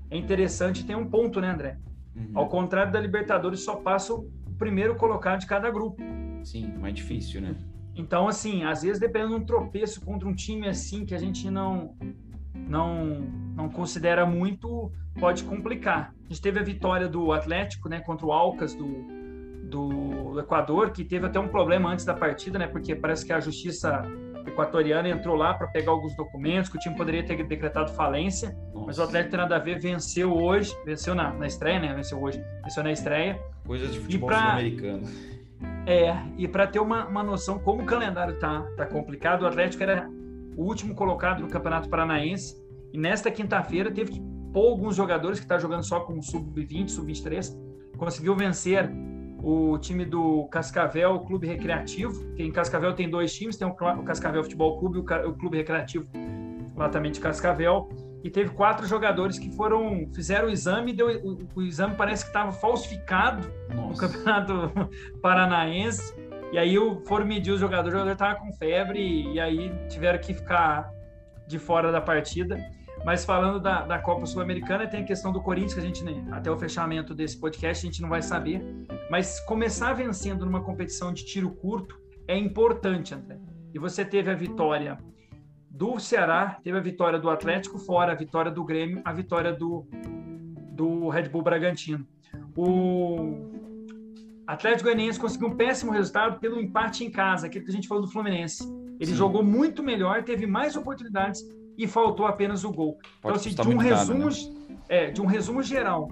é 0.10 0.18
interessante. 0.18 0.86
Tem 0.86 0.96
um 0.96 1.10
ponto, 1.10 1.40
né, 1.40 1.52
André? 1.52 1.78
Uhum. 2.16 2.32
Ao 2.34 2.48
contrário 2.48 2.92
da 2.92 3.00
Libertadores, 3.00 3.62
só 3.62 3.76
passa 3.76 4.14
o 4.14 4.30
primeiro 4.58 4.96
colocado 4.96 5.40
de 5.40 5.48
cada 5.48 5.70
grupo. 5.70 6.02
Sim, 6.44 6.74
mais 6.78 6.94
difícil, 6.94 7.42
né? 7.42 7.56
Então, 7.96 8.28
assim, 8.28 8.64
às 8.64 8.82
vezes, 8.82 9.00
dependendo 9.00 9.36
de 9.36 9.42
um 9.42 9.46
tropeço 9.46 10.02
contra 10.02 10.28
um 10.28 10.34
time 10.34 10.68
assim 10.68 11.06
que 11.06 11.14
a 11.14 11.18
gente 11.18 11.50
não 11.50 11.96
não 12.56 13.22
não 13.56 13.70
considera 13.70 14.26
muito, 14.26 14.92
pode 15.20 15.44
complicar. 15.44 16.14
A 16.26 16.34
gente 16.34 16.42
teve 16.42 16.60
a 16.60 16.64
vitória 16.64 17.08
do 17.08 17.32
Atlético, 17.32 17.88
né, 17.88 18.00
contra 18.00 18.26
o 18.26 18.32
Alcas 18.32 18.74
do, 18.74 19.06
do 19.78 20.40
Equador, 20.40 20.92
que 20.92 21.04
teve 21.04 21.26
até 21.26 21.40
um 21.40 21.48
problema 21.48 21.92
antes 21.92 22.06
da 22.06 22.14
partida, 22.14 22.60
né, 22.60 22.68
porque 22.68 22.96
parece 22.96 23.26
que 23.26 23.34
a 23.34 23.40
justiça 23.40 24.04
equatoriana 24.46 25.10
entrou 25.10 25.36
lá 25.36 25.54
para 25.54 25.68
pegar 25.68 25.92
alguns 25.92 26.16
documentos, 26.16 26.70
que 26.70 26.78
o 26.78 26.80
time 26.80 26.96
poderia 26.96 27.26
ter 27.26 27.42
decretado 27.44 27.92
falência, 27.94 28.56
Nossa. 28.74 28.86
mas 28.88 29.00
o 29.00 29.04
Atlético 29.04 29.32
tem 29.32 29.40
nada 29.40 29.56
a 29.56 29.60
ver, 29.60 29.80
venceu 29.80 30.34
hoje, 30.34 30.76
venceu 30.86 31.16
na, 31.16 31.34
na 31.34 31.48
estreia, 31.48 31.80
né, 31.80 31.94
venceu 31.94 32.22
hoje, 32.22 32.44
venceu 32.62 32.84
na 32.84 32.92
estreia. 32.92 33.40
Coisas 33.66 33.92
de 33.94 34.00
futebol 34.00 34.30
pra... 34.30 34.54
americano 34.54 35.08
é, 35.86 36.16
e 36.38 36.48
para 36.48 36.68
ter 36.68 36.80
uma, 36.80 37.06
uma 37.06 37.24
noção 37.24 37.60
como 37.60 37.84
o 37.84 37.86
calendário 37.86 38.38
tá, 38.40 38.62
tá 38.78 38.86
complicado, 38.86 39.44
o 39.44 39.48
Atlético 39.48 39.84
era 39.84 40.10
o 40.56 40.64
último 40.64 40.96
colocado 40.96 41.42
no 41.42 41.50
Campeonato 41.50 41.90
Paranaense. 41.90 42.62
E 42.92 42.98
nesta 42.98 43.32
quinta-feira 43.32 43.92
teve 43.92 44.12
que 44.12 44.22
pôr 44.54 44.70
alguns 44.70 44.96
jogadores 44.96 45.40
que 45.40 45.46
está 45.46 45.58
jogando 45.58 45.84
só 45.84 46.02
com 46.02 46.22
sub-20, 46.22 46.90
sub-23, 46.90 47.58
conseguiu 47.98 48.36
vencer 48.36 48.90
o 49.44 49.78
time 49.78 50.06
do 50.06 50.46
Cascavel 50.46 51.20
Clube 51.20 51.46
Recreativo, 51.46 52.34
que 52.34 52.44
em 52.44 52.52
Cascavel 52.52 52.94
tem 52.94 53.10
dois 53.10 53.34
times, 53.34 53.58
tem 53.58 53.68
o 53.68 54.04
Cascavel 54.04 54.42
Futebol 54.42 54.80
Clube 54.80 55.00
e 55.00 55.02
o 55.02 55.34
Clube 55.34 55.58
Recreativo 55.58 56.08
lá 56.78 56.88
também 56.88 57.12
de 57.12 57.20
Cascavel, 57.20 57.90
e 58.24 58.30
teve 58.30 58.52
quatro 58.52 58.88
jogadores 58.88 59.38
que 59.38 59.54
foram 59.54 60.08
fizeram 60.16 60.48
o 60.48 60.50
exame, 60.50 60.94
deu, 60.94 61.08
o, 61.24 61.38
o 61.56 61.62
exame 61.62 61.94
parece 61.96 62.24
que 62.24 62.30
estava 62.30 62.54
falsificado 62.54 63.48
Nossa. 63.76 63.90
no 63.90 63.98
Campeonato 63.98 64.72
Paranaense, 65.22 66.16
e 66.54 66.58
aí 66.58 66.76
foram 67.06 67.26
medir 67.26 67.52
os 67.52 67.60
jogadores, 67.60 67.90
o 67.90 68.00
jogador 68.00 68.14
estava 68.14 68.36
com 68.36 68.52
febre, 68.54 69.34
e 69.34 69.40
aí 69.42 69.74
tiveram 69.90 70.20
que 70.20 70.34
ficar 70.34 70.90
de 71.46 71.60
fora 71.60 71.92
da 71.92 72.00
partida. 72.00 72.58
Mas 73.06 73.26
falando 73.26 73.60
da, 73.60 73.82
da 73.82 74.00
Copa 74.00 74.26
Sul-Americana, 74.26 74.88
tem 74.88 75.02
a 75.02 75.06
questão 75.06 75.32
do 75.32 75.42
Corinthians, 75.42 75.74
que 75.74 75.80
a 75.80 75.84
gente, 75.84 76.04
até 76.32 76.50
o 76.50 76.58
fechamento 76.58 77.14
desse 77.14 77.38
podcast, 77.38 77.86
a 77.86 77.90
gente 77.90 78.02
não 78.02 78.10
vai 78.10 78.22
saber. 78.22 78.64
Mas 79.10 79.40
começar 79.42 79.94
vencendo 79.94 80.46
numa 80.46 80.62
competição 80.62 81.12
de 81.12 81.26
tiro 81.26 81.52
curto 81.52 82.00
é 82.28 82.38
importante, 82.38 83.14
André. 83.14 83.40
E 83.74 83.80
você 83.80 84.06
teve 84.06 84.32
a 84.32 84.36
vitória 84.36 84.98
do 85.70 86.00
Ceará, 86.00 86.60
teve 86.64 86.78
a 86.78 86.82
vitória 86.82 87.20
do 87.20 87.30
Atlético 87.30 87.78
fora, 87.80 88.14
a 88.14 88.16
vitória 88.16 88.52
do 88.52 88.64
Grêmio, 88.64 89.02
a 89.04 89.12
vitória 89.12 89.52
do, 89.52 89.86
do 90.72 91.10
Red 91.10 91.30
Bull 91.30 91.42
Bragantino. 91.42 92.08
O 92.56 93.52
Atlético 94.46 94.84
Goianiense 94.84 95.20
conseguiu 95.20 95.48
um 95.48 95.56
péssimo 95.56 95.92
resultado 95.92 96.40
pelo 96.40 96.62
empate 96.62 97.04
em 97.04 97.10
casa, 97.10 97.48
aquele 97.48 97.66
que 97.66 97.72
a 97.72 97.74
gente 97.74 97.88
falou 97.88 98.04
do 98.04 98.12
Fluminense. 98.12 98.64
Ele 99.00 99.12
Sim. 99.12 99.16
jogou 99.16 99.44
muito 99.44 99.82
melhor, 99.82 100.24
teve 100.24 100.46
mais 100.46 100.76
oportunidades, 100.76 101.44
e 101.78 101.88
faltou 101.88 102.26
apenas 102.26 102.64
o 102.64 102.72
gol. 102.72 102.98
Pode 103.22 103.50
então, 103.50 103.64
assim, 103.64 103.70
de 103.70 103.76
um, 103.76 103.78
resumo, 103.78 104.30
né? 104.30 104.80
é, 104.90 105.12
de 105.12 105.22
um 105.22 105.26
resumo 105.26 105.62
geral, 105.64 106.12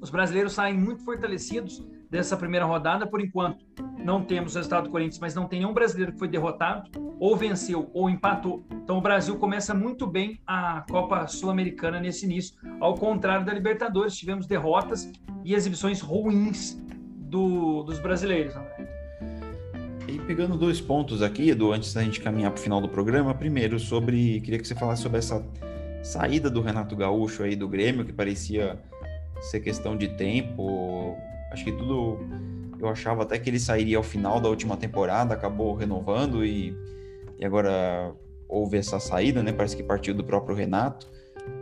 os 0.00 0.10
brasileiros 0.10 0.52
saem 0.52 0.76
muito 0.76 1.04
fortalecidos 1.04 1.84
dessa 2.10 2.36
primeira 2.36 2.66
rodada, 2.66 3.06
por 3.06 3.20
enquanto. 3.20 3.64
Não 4.04 4.22
temos 4.22 4.54
o 4.54 4.58
resultado 4.58 4.84
do 4.84 4.90
Corinthians, 4.90 5.18
mas 5.18 5.34
não 5.34 5.46
tem 5.46 5.60
nenhum 5.60 5.72
brasileiro 5.72 6.12
que 6.12 6.18
foi 6.18 6.28
derrotado, 6.28 6.90
ou 7.18 7.36
venceu, 7.36 7.88
ou 7.94 8.10
empatou. 8.10 8.64
Então 8.70 8.98
o 8.98 9.00
Brasil 9.00 9.38
começa 9.38 9.72
muito 9.72 10.06
bem 10.06 10.40
a 10.46 10.84
Copa 10.90 11.26
Sul-Americana 11.26 12.00
nesse 12.00 12.26
início. 12.26 12.56
Ao 12.80 12.94
contrário 12.96 13.46
da 13.46 13.54
Libertadores, 13.54 14.14
tivemos 14.14 14.46
derrotas 14.46 15.10
e 15.44 15.54
exibições 15.54 16.00
ruins 16.00 16.76
do, 17.16 17.82
dos 17.84 17.98
brasileiros. 17.98 18.56
André. 18.56 19.01
E 20.12 20.18
pegando 20.18 20.58
dois 20.58 20.78
pontos 20.78 21.22
aqui, 21.22 21.48
Edu, 21.48 21.72
antes 21.72 21.94
da 21.94 22.02
gente 22.02 22.20
caminhar 22.20 22.50
para 22.50 22.60
o 22.60 22.62
final 22.62 22.82
do 22.82 22.88
programa, 22.88 23.34
primeiro 23.34 23.80
sobre, 23.80 24.42
queria 24.42 24.58
que 24.58 24.68
você 24.68 24.74
falasse 24.74 25.00
sobre 25.00 25.16
essa 25.16 25.42
saída 26.02 26.50
do 26.50 26.60
Renato 26.60 26.94
Gaúcho 26.94 27.42
aí 27.42 27.56
do 27.56 27.66
Grêmio, 27.66 28.04
que 28.04 28.12
parecia 28.12 28.78
ser 29.40 29.60
questão 29.60 29.96
de 29.96 30.08
tempo. 30.08 31.16
Acho 31.50 31.64
que 31.64 31.72
tudo, 31.72 32.18
eu 32.78 32.90
achava 32.90 33.22
até 33.22 33.38
que 33.38 33.48
ele 33.48 33.58
sairia 33.58 33.96
ao 33.96 34.02
final 34.02 34.38
da 34.38 34.50
última 34.50 34.76
temporada, 34.76 35.32
acabou 35.32 35.74
renovando 35.74 36.44
e, 36.44 36.76
e 37.38 37.44
agora 37.46 38.12
houve 38.46 38.76
essa 38.76 39.00
saída, 39.00 39.42
né? 39.42 39.50
Parece 39.50 39.74
que 39.74 39.82
partiu 39.82 40.12
do 40.12 40.22
próprio 40.22 40.54
Renato, 40.54 41.10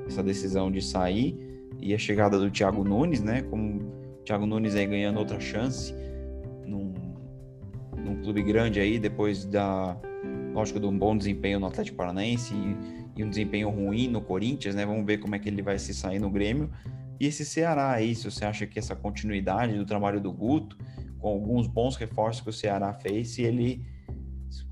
essa 0.09 0.25
decisão 0.25 0.73
de 0.73 0.83
sair 0.83 1.39
e 1.79 1.95
a 1.95 1.99
chegada 1.99 2.37
do 2.37 2.51
Thiago 2.51 2.83
Nunes, 2.83 3.23
né? 3.23 3.43
Como 3.43 3.81
o 3.81 4.25
Thiago 4.25 4.45
Nunes 4.45 4.75
aí 4.75 4.87
ganhando 4.87 5.21
outra 5.21 5.39
chance 5.39 5.95
num 8.11 8.23
clube 8.23 8.43
grande 8.43 8.81
aí, 8.81 8.99
depois 8.99 9.45
da, 9.45 9.97
lógico, 10.53 10.81
de 10.81 10.87
um 10.87 10.99
bom 10.99 11.17
desempenho 11.17 11.61
no 11.61 11.67
Atlético 11.67 11.97
Paranaense 11.97 12.53
e, 12.55 13.21
e, 13.21 13.25
um 13.25 13.31
desempenho 13.31 13.71
ruim 13.71 14.09
no 14.09 14.21
Corinthians, 14.21 14.75
né? 14.75 14.85
Vamos 14.85 15.07
ver 15.07 15.19
como 15.19 15.35
é 15.35 15.39
que 15.39 15.49
ele 15.49 15.63
vai 15.63 15.79
se 15.79 15.95
sair 15.95 16.19
no 16.19 16.29
Grêmio. 16.29 16.71
E 17.21 17.27
esse 17.27 17.45
Ceará 17.45 17.93
aí, 17.93 18.15
se 18.15 18.29
você 18.29 18.45
acha 18.45 18.67
que 18.67 18.79
essa 18.79 18.97
continuidade 18.97 19.77
do 19.77 19.85
trabalho 19.85 20.21
do 20.21 20.33
Guto, 20.33 20.77
com 21.19 21.29
alguns 21.29 21.67
bons 21.67 21.97
reforços 21.97 22.43
que 22.43 22.51
o 22.51 22.53
Ceará 22.53 22.93
fez, 22.95 23.29
se 23.31 23.43
ele 23.43 23.85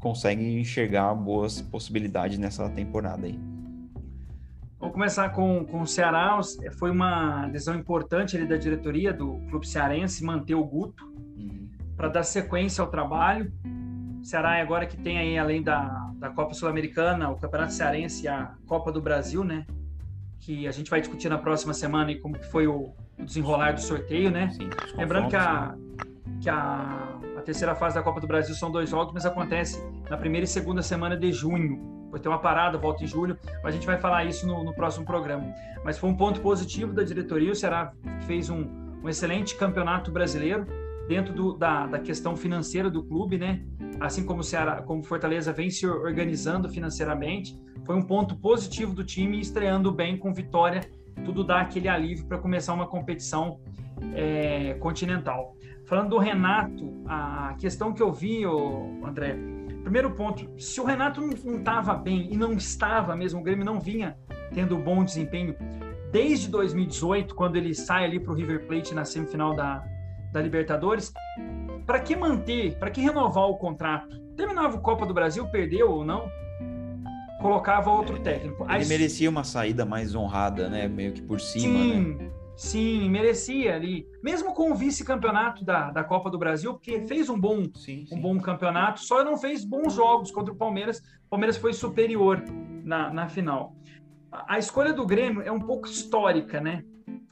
consegue 0.01 0.43
enxergar 0.59 1.15
boas 1.15 1.61
possibilidades 1.61 2.39
nessa 2.39 2.69
temporada 2.71 3.27
aí. 3.27 3.39
Vamos 4.81 4.95
começar 4.95 5.29
com, 5.31 5.65
com 5.65 5.83
o 5.83 5.87
Ceará. 5.87 6.39
Foi 6.79 6.91
uma 6.91 7.49
decisão 7.49 7.75
importante 7.75 8.37
ali 8.37 8.47
da 8.47 8.57
diretoria 8.57 9.13
do 9.13 9.35
clube 9.51 9.67
cearense 9.69 10.25
manter 10.25 10.55
o 10.55 10.65
Guto 10.65 11.18
para 11.99 12.09
dar 12.09 12.23
sequência 12.23 12.81
ao 12.81 12.89
trabalho. 12.89 13.53
Ceará 14.23 14.59
é 14.59 14.63
agora 14.63 14.87
que 14.87 14.97
tem 14.97 15.19
aí, 15.19 15.37
além 15.37 15.63
da, 15.63 16.13
da 16.15 16.31
Copa 16.31 16.55
Sul-Americana, 16.55 17.29
o 17.29 17.37
Campeonato 17.37 17.73
Cearense 17.73 18.25
e 18.25 18.29
a 18.29 18.55
Copa 18.67 18.93
do 18.93 19.03
Brasil, 19.03 19.43
né? 19.43 19.67
Que 20.39 20.69
a 20.69 20.71
gente 20.71 20.89
vai 20.89 21.01
discutir 21.01 21.29
na 21.29 21.39
próxima 21.39 21.75
semana 21.75 22.13
e 22.13 22.21
como 22.21 22.39
que 22.39 22.47
foi 22.47 22.69
o, 22.69 22.95
o 23.19 23.25
desenrolar 23.25 23.73
do 23.73 23.81
sorteio, 23.81 24.31
né? 24.31 24.49
Sim, 24.51 24.71
Lembrando 24.97 25.29
que, 25.29 25.37
a, 25.37 25.75
que 26.41 26.49
a, 26.49 27.19
a 27.37 27.43
terceira 27.43 27.75
fase 27.75 27.97
da 27.97 28.03
Copa 28.03 28.21
do 28.21 28.29
Brasil 28.29 28.55
são 28.55 28.71
dois 28.71 28.89
jogos, 28.89 29.13
mas 29.13 29.27
acontece 29.27 29.85
na 30.09 30.17
primeira 30.17 30.45
e 30.45 30.49
segunda 30.49 30.83
semana 30.83 31.17
de 31.17 31.33
junho. 31.33 31.99
Vai 32.13 32.21
ter 32.21 32.29
uma 32.29 32.39
parada, 32.39 32.79
volta 32.79 33.03
em 33.03 33.09
julho, 33.09 33.37
a 33.65 33.71
gente 33.73 33.87
vai 33.87 33.99
falar 33.99 34.25
isso 34.25 34.47
no, 34.47 34.63
no 34.63 34.73
próximo 34.73 35.05
programa. 35.05 35.53
Mas 35.85 35.99
foi 35.99 36.09
um 36.09 36.17
ponto 36.17 36.41
positivo 36.41 36.93
da 36.93 37.03
diretoria, 37.03 37.51
o 37.51 37.57
Ceará 37.57 37.93
fez 38.21 38.49
um, 38.49 38.65
um 39.03 39.09
excelente 39.09 39.57
campeonato 39.57 40.11
brasileiro, 40.13 40.65
dentro 41.09 41.33
do, 41.33 41.55
da, 41.55 41.87
da 41.87 41.99
questão 41.99 42.37
financeira 42.37 42.91
do 42.91 43.03
clube, 43.03 43.39
né? 43.39 43.63
Assim 43.99 44.25
como 44.25 44.41
o 44.41 44.45
Ceará, 44.45 44.83
como 44.83 45.03
Fortaleza 45.03 45.53
vem 45.53 45.71
se 45.71 45.87
organizando 45.87 46.69
financeiramente, 46.69 47.59
foi 47.85 47.97
um 47.97 48.03
ponto 48.03 48.37
positivo 48.37 48.95
do 48.95 49.03
time 49.03 49.41
estreando 49.41 49.91
bem 49.91 50.19
com 50.19 50.33
vitória. 50.33 50.83
Tudo 51.25 51.43
dá 51.43 51.61
aquele 51.63 51.89
alívio 51.89 52.27
para 52.27 52.39
começar 52.39 52.75
uma 52.75 52.87
competição 52.87 53.59
é, 54.15 54.75
continental. 54.75 55.57
Falando 55.87 56.11
do 56.11 56.19
Renato, 56.19 57.03
a 57.07 57.55
questão 57.59 57.95
que 57.95 58.03
eu 58.03 58.13
vi, 58.13 58.47
ô, 58.47 59.03
André, 59.03 59.37
primeiro 59.83 60.11
ponto, 60.11 60.47
se 60.61 60.79
o 60.81 60.85
Renato 60.85 61.23
não 61.23 61.57
estava 61.57 61.95
bem 61.95 62.29
e 62.31 62.37
não 62.37 62.53
estava 62.53 63.17
mesmo, 63.17 63.41
o 63.41 63.43
Grêmio 63.43 63.65
não 63.65 63.81
vinha 63.81 64.17
tendo 64.53 64.77
bom 64.77 65.03
desempenho 65.03 65.57
desde 66.13 66.49
2018, 66.49 67.35
quando 67.35 67.57
ele 67.57 67.75
sai 67.75 68.05
ali 68.05 68.21
para 68.21 68.33
o 68.33 68.37
River 68.37 68.67
Plate 68.67 68.95
na 68.95 69.05
semifinal 69.05 69.55
da, 69.55 69.83
da 70.33 70.41
Libertadores, 70.41 71.13
para 71.87 72.01
que 72.01 72.15
manter, 72.15 72.79
para 72.79 72.91
que 72.91 73.01
renovar 73.01 73.49
o 73.49 73.57
contrato? 73.57 74.21
Terminava 74.37 74.77
o 74.77 74.81
Copa 74.81 75.07
do 75.07 75.15
Brasil, 75.15 75.47
perdeu 75.49 75.91
ou 75.91 76.05
não? 76.05 76.31
Colocava 77.41 77.91
outro 77.91 78.19
técnico. 78.21 78.65
Ele 78.65 78.83
As... 78.83 78.89
merecia 78.89 79.31
uma 79.31 79.45
saída 79.45 79.85
mais 79.85 80.15
honrada, 80.15 80.69
né? 80.69 80.89
Meio 80.89 81.13
que 81.13 81.23
por 81.23 81.41
cima, 81.41 81.79
sim, 81.79 82.15
né? 82.15 82.31
Sim, 82.57 83.09
merecia 83.09 83.77
ali. 83.77 84.05
Mesmo 84.21 84.53
com 84.53 84.73
o 84.73 84.75
vice-campeonato 84.75 85.65
da, 85.65 85.93
da 85.93 86.03
Copa 86.03 86.29
do 86.29 86.37
Brasil, 86.37 86.75
porque 86.75 87.03
fez 87.07 87.31
um 87.31 87.39
bom, 87.39 87.63
sim, 87.75 88.05
sim. 88.05 88.17
um 88.17 88.21
bom 88.21 88.37
campeonato, 88.41 89.01
só 89.01 89.23
não 89.23 89.37
fez 89.37 89.65
bons 89.65 89.95
jogos 89.95 90.33
contra 90.33 90.53
o 90.53 90.57
Palmeiras. 90.57 90.99
O 90.99 91.31
Palmeiras 91.31 91.57
foi 91.57 91.73
superior 91.73 92.43
na, 92.85 93.13
na 93.13 93.29
final. 93.29 93.77
A, 94.33 94.59
escolha 94.59 94.93
do 94.93 95.07
Grêmio 95.07 95.41
é 95.43 95.53
um 95.53 95.61
pouco 95.61 95.87
histórica, 95.87 96.61
né? 96.61 96.83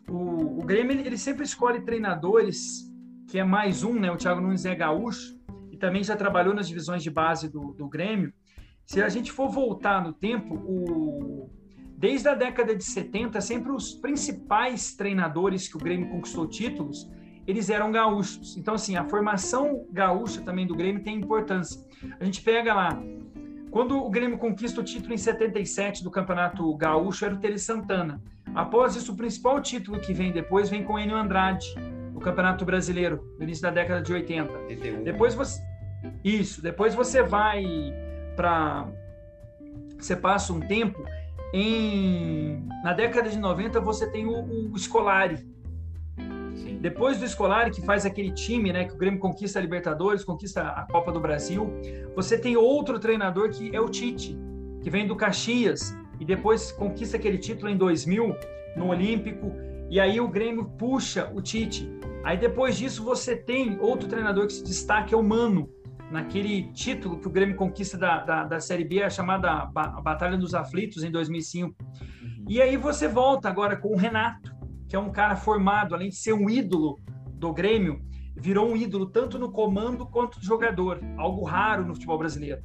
O, 0.08 0.60
o 0.60 0.64
Grêmio 0.64 1.00
ele 1.00 1.18
sempre 1.18 1.44
escolhe 1.44 1.80
treinadores 1.80 2.85
que 3.28 3.38
é 3.38 3.44
mais 3.44 3.82
um, 3.82 3.98
né? 3.98 4.10
O 4.10 4.16
Thiago 4.16 4.40
Nunes 4.40 4.64
é 4.64 4.74
gaúcho 4.74 5.36
e 5.70 5.76
também 5.76 6.02
já 6.02 6.16
trabalhou 6.16 6.54
nas 6.54 6.68
divisões 6.68 7.02
de 7.02 7.10
base 7.10 7.50
do, 7.50 7.72
do 7.72 7.88
Grêmio. 7.88 8.32
Se 8.86 9.02
a 9.02 9.08
gente 9.08 9.32
for 9.32 9.48
voltar 9.48 10.02
no 10.02 10.12
tempo, 10.12 10.54
o... 10.54 11.50
desde 11.96 12.28
a 12.28 12.34
década 12.34 12.74
de 12.74 12.84
70, 12.84 13.40
sempre 13.40 13.72
os 13.72 13.94
principais 13.94 14.94
treinadores 14.94 15.66
que 15.68 15.76
o 15.76 15.80
Grêmio 15.80 16.08
conquistou 16.08 16.46
títulos, 16.46 17.10
eles 17.46 17.68
eram 17.68 17.90
gaúchos. 17.90 18.56
Então, 18.56 18.74
assim, 18.74 18.96
a 18.96 19.04
formação 19.04 19.86
gaúcha 19.92 20.40
também 20.42 20.66
do 20.66 20.74
Grêmio 20.74 21.02
tem 21.02 21.16
importância. 21.16 21.80
A 22.20 22.24
gente 22.24 22.42
pega 22.42 22.72
lá, 22.74 23.02
quando 23.70 23.98
o 23.98 24.08
Grêmio 24.08 24.38
conquista 24.38 24.80
o 24.80 24.84
título 24.84 25.14
em 25.14 25.18
77 25.18 26.02
do 26.02 26.10
Campeonato 26.10 26.74
Gaúcho, 26.76 27.24
era 27.24 27.34
o 27.34 27.38
Tele 27.38 27.58
Santana. 27.58 28.22
Após 28.54 28.94
isso, 28.96 29.12
o 29.12 29.16
principal 29.16 29.60
título 29.60 30.00
que 30.00 30.14
vem 30.14 30.32
depois 30.32 30.70
vem 30.70 30.84
com 30.84 30.98
Enio 30.98 31.16
Andrade, 31.16 31.74
Campeonato 32.26 32.64
Brasileiro, 32.64 33.24
no 33.38 33.44
início 33.44 33.62
da 33.62 33.70
década 33.70 34.02
de 34.02 34.12
80. 34.12 34.52
Depois 35.04 35.32
você 35.32 35.62
Isso, 36.24 36.60
depois 36.60 36.92
você 36.92 37.22
vai 37.22 37.64
para 38.34 38.88
você 39.96 40.16
passa 40.16 40.52
um 40.52 40.58
tempo 40.58 41.04
em 41.54 42.66
na 42.82 42.92
década 42.92 43.30
de 43.30 43.38
90 43.38 43.80
você 43.80 44.10
tem 44.10 44.26
o, 44.26 44.72
o 44.72 44.76
Scolari. 44.76 45.36
Sim. 46.56 46.78
Depois 46.80 47.20
do 47.20 47.28
Scolari 47.28 47.70
que 47.70 47.80
faz 47.82 48.04
aquele 48.04 48.32
time, 48.32 48.72
né, 48.72 48.86
que 48.86 48.94
o 48.94 48.98
Grêmio 48.98 49.20
conquista 49.20 49.60
a 49.60 49.62
Libertadores, 49.62 50.24
conquista 50.24 50.62
a 50.62 50.84
Copa 50.90 51.12
do 51.12 51.20
Brasil, 51.20 51.72
você 52.16 52.36
tem 52.36 52.56
outro 52.56 52.98
treinador 52.98 53.50
que 53.50 53.74
é 53.74 53.80
o 53.80 53.88
Tite, 53.88 54.36
que 54.82 54.90
vem 54.90 55.06
do 55.06 55.14
Caxias 55.14 55.96
e 56.18 56.24
depois 56.24 56.72
conquista 56.72 57.16
aquele 57.16 57.38
título 57.38 57.70
em 57.70 57.76
2000 57.76 58.34
no 58.76 58.88
Olímpico 58.88 59.54
e 59.90 60.00
aí 60.00 60.20
o 60.20 60.28
Grêmio 60.28 60.64
puxa 60.64 61.30
o 61.34 61.40
Tite. 61.40 61.88
Aí 62.24 62.36
depois 62.36 62.76
disso 62.76 63.04
você 63.04 63.36
tem 63.36 63.78
outro 63.80 64.08
treinador 64.08 64.46
que 64.46 64.52
se 64.52 64.64
destaca, 64.64 65.14
é 65.14 65.18
o 65.18 65.22
Mano, 65.22 65.70
naquele 66.10 66.72
título 66.72 67.18
que 67.18 67.26
o 67.26 67.30
Grêmio 67.30 67.56
conquista 67.56 67.96
da, 67.96 68.24
da, 68.24 68.44
da 68.44 68.60
Série 68.60 68.84
B, 68.84 69.02
a 69.02 69.10
chamada 69.10 69.66
Batalha 69.66 70.36
dos 70.36 70.54
Aflitos, 70.54 71.04
em 71.04 71.10
2005. 71.10 71.74
Uhum. 71.80 72.44
E 72.48 72.60
aí 72.60 72.76
você 72.76 73.08
volta 73.08 73.48
agora 73.48 73.76
com 73.76 73.88
o 73.88 73.96
Renato, 73.96 74.54
que 74.88 74.96
é 74.96 74.98
um 74.98 75.10
cara 75.10 75.36
formado, 75.36 75.94
além 75.94 76.08
de 76.08 76.16
ser 76.16 76.32
um 76.32 76.48
ídolo 76.48 76.98
do 77.34 77.52
Grêmio, 77.52 78.00
virou 78.36 78.70
um 78.70 78.76
ídolo 78.76 79.06
tanto 79.06 79.38
no 79.38 79.50
comando 79.50 80.06
quanto 80.06 80.38
no 80.38 80.44
jogador, 80.44 81.00
algo 81.16 81.44
raro 81.44 81.84
no 81.84 81.94
futebol 81.94 82.18
brasileiro. 82.18 82.62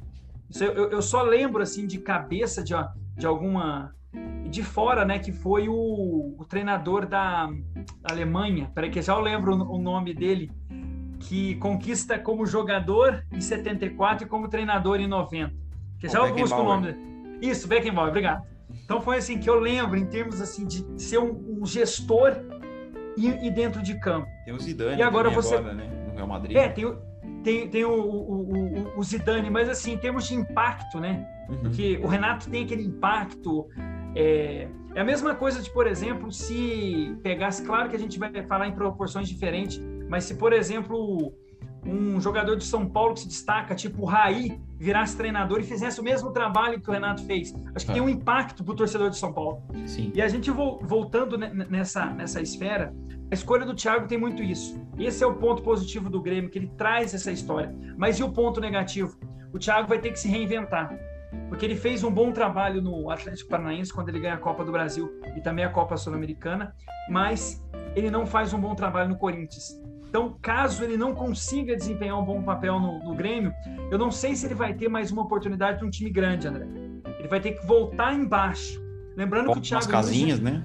Isso 0.48 0.64
eu, 0.64 0.90
eu 0.90 1.02
só 1.02 1.22
lembro 1.22 1.62
assim 1.62 1.86
de 1.86 1.98
cabeça 1.98 2.62
de, 2.62 2.74
de 3.16 3.26
alguma 3.26 3.94
de 4.48 4.62
fora, 4.62 5.04
né, 5.04 5.18
que 5.18 5.32
foi 5.32 5.68
o, 5.68 6.34
o 6.38 6.44
treinador 6.44 7.06
da, 7.06 7.48
Alemanha, 8.04 8.70
peraí 8.74 8.90
que 8.90 9.00
já 9.00 9.14
eu 9.14 9.20
lembro 9.20 9.54
o, 9.54 9.76
o 9.76 9.78
nome 9.78 10.12
dele, 10.12 10.50
que 11.20 11.54
conquista 11.56 12.18
como 12.18 12.44
jogador 12.44 13.24
em 13.32 13.40
74 13.40 14.26
e 14.26 14.28
como 14.28 14.48
treinador 14.48 15.00
em 15.00 15.06
90. 15.06 15.54
Que 15.98 16.08
já 16.08 16.18
eu 16.18 16.34
busco 16.34 16.60
o 16.60 16.64
nome 16.64 16.92
dele. 16.92 16.98
Isso, 17.40 17.68
Beckenbauer, 17.68 18.08
obrigado. 18.08 18.44
Então 18.84 19.00
foi 19.00 19.18
assim 19.18 19.38
que 19.38 19.48
eu 19.48 19.58
lembro 19.58 19.96
em 19.98 20.06
termos 20.06 20.40
assim 20.40 20.66
de 20.66 20.84
ser 21.00 21.18
um, 21.18 21.60
um 21.60 21.66
gestor 21.66 22.36
e, 23.16 23.28
e, 23.28 23.50
dentro 23.50 23.82
de 23.82 23.98
campo. 24.00 24.26
Tem 24.44 24.54
o 24.54 24.58
Zidane 24.58 24.98
e 24.98 25.02
agora 25.02 25.30
você 25.30 25.54
agora, 25.54 25.74
né? 25.74 25.88
no 26.08 26.14
Real 26.14 26.26
Madrid. 26.26 26.56
É, 26.56 26.68
tem, 26.68 26.98
tem, 27.44 27.68
tem 27.68 27.84
o, 27.84 27.92
o, 27.92 28.52
o, 28.52 28.98
o, 28.98 29.02
Zidane, 29.02 29.50
mas 29.50 29.68
assim, 29.68 29.92
em 29.92 29.98
termos 29.98 30.26
de 30.26 30.34
impacto, 30.34 30.98
né? 30.98 31.26
Uhum. 31.48 31.58
Porque 31.60 32.00
o 32.02 32.06
Renato 32.06 32.50
tem 32.50 32.64
aquele 32.64 32.84
impacto. 32.84 33.68
É, 34.14 34.68
é 34.94 35.00
a 35.00 35.04
mesma 35.04 35.34
coisa 35.34 35.62
de, 35.62 35.70
por 35.70 35.86
exemplo, 35.86 36.30
se 36.30 37.16
pegasse, 37.22 37.64
claro 37.64 37.88
que 37.88 37.96
a 37.96 37.98
gente 37.98 38.18
vai 38.18 38.30
falar 38.44 38.68
em 38.68 38.72
proporções 38.72 39.28
diferentes, 39.28 39.80
mas 40.08 40.24
se, 40.24 40.34
por 40.34 40.52
exemplo, 40.52 41.32
um 41.84 42.20
jogador 42.20 42.56
de 42.56 42.64
São 42.64 42.88
Paulo 42.88 43.14
que 43.14 43.20
se 43.20 43.28
destaca, 43.28 43.74
tipo 43.74 44.02
o 44.02 44.04
Raí, 44.04 44.60
virasse 44.78 45.16
treinador 45.16 45.60
e 45.60 45.64
fizesse 45.64 46.00
o 46.00 46.04
mesmo 46.04 46.30
trabalho 46.30 46.80
que 46.80 46.88
o 46.88 46.92
Renato 46.92 47.24
fez. 47.24 47.52
Acho 47.74 47.86
que 47.86 47.92
ah. 47.92 47.94
tem 47.94 48.02
um 48.02 48.08
impacto 48.08 48.62
para 48.62 48.72
o 48.72 48.76
torcedor 48.76 49.10
de 49.10 49.16
São 49.16 49.32
Paulo. 49.32 49.62
Sim. 49.86 50.12
E 50.14 50.22
a 50.22 50.28
gente 50.28 50.50
voltando 50.50 51.36
nessa, 51.36 52.06
nessa 52.06 52.40
esfera, 52.40 52.94
a 53.30 53.34
escolha 53.34 53.64
do 53.64 53.74
Thiago 53.74 54.06
tem 54.06 54.18
muito 54.18 54.42
isso. 54.42 54.80
Esse 54.98 55.24
é 55.24 55.26
o 55.26 55.34
ponto 55.34 55.62
positivo 55.62 56.08
do 56.08 56.20
Grêmio, 56.20 56.50
que 56.50 56.58
ele 56.58 56.70
traz 56.76 57.14
essa 57.14 57.32
história. 57.32 57.74
Mas 57.96 58.18
e 58.18 58.22
o 58.22 58.30
ponto 58.30 58.60
negativo? 58.60 59.18
O 59.52 59.58
Thiago 59.58 59.88
vai 59.88 59.98
ter 59.98 60.12
que 60.12 60.18
se 60.18 60.28
reinventar. 60.28 60.96
Porque 61.48 61.64
ele 61.64 61.76
fez 61.76 62.04
um 62.04 62.10
bom 62.10 62.32
trabalho 62.32 62.80
no 62.82 63.10
Atlético 63.10 63.50
Paranaense 63.50 63.92
quando 63.92 64.08
ele 64.08 64.20
ganha 64.20 64.34
a 64.34 64.38
Copa 64.38 64.64
do 64.64 64.72
Brasil 64.72 65.10
e 65.36 65.40
também 65.40 65.64
a 65.64 65.70
Copa 65.70 65.96
Sul-Americana, 65.96 66.74
mas 67.08 67.62
ele 67.94 68.10
não 68.10 68.26
faz 68.26 68.52
um 68.52 68.60
bom 68.60 68.74
trabalho 68.74 69.08
no 69.10 69.16
Corinthians. 69.16 69.80
Então, 70.08 70.36
caso 70.42 70.84
ele 70.84 70.96
não 70.96 71.14
consiga 71.14 71.74
desempenhar 71.74 72.18
um 72.18 72.24
bom 72.24 72.42
papel 72.42 72.78
no, 72.78 73.02
no 73.02 73.14
Grêmio, 73.14 73.52
eu 73.90 73.96
não 73.96 74.10
sei 74.10 74.36
se 74.36 74.46
ele 74.46 74.54
vai 74.54 74.74
ter 74.74 74.88
mais 74.88 75.10
uma 75.10 75.22
oportunidade 75.22 75.78
de 75.78 75.86
um 75.86 75.90
time 75.90 76.10
grande, 76.10 76.46
André. 76.46 76.66
Ele 77.18 77.28
vai 77.28 77.40
ter 77.40 77.52
que 77.52 77.66
voltar 77.66 78.12
embaixo. 78.12 78.82
Lembrando 79.16 79.52
que 79.52 79.58
o 79.58 79.62
Thiago. 79.62 79.84
As 79.84 79.90
casinhas, 79.90 80.40
né? 80.40 80.62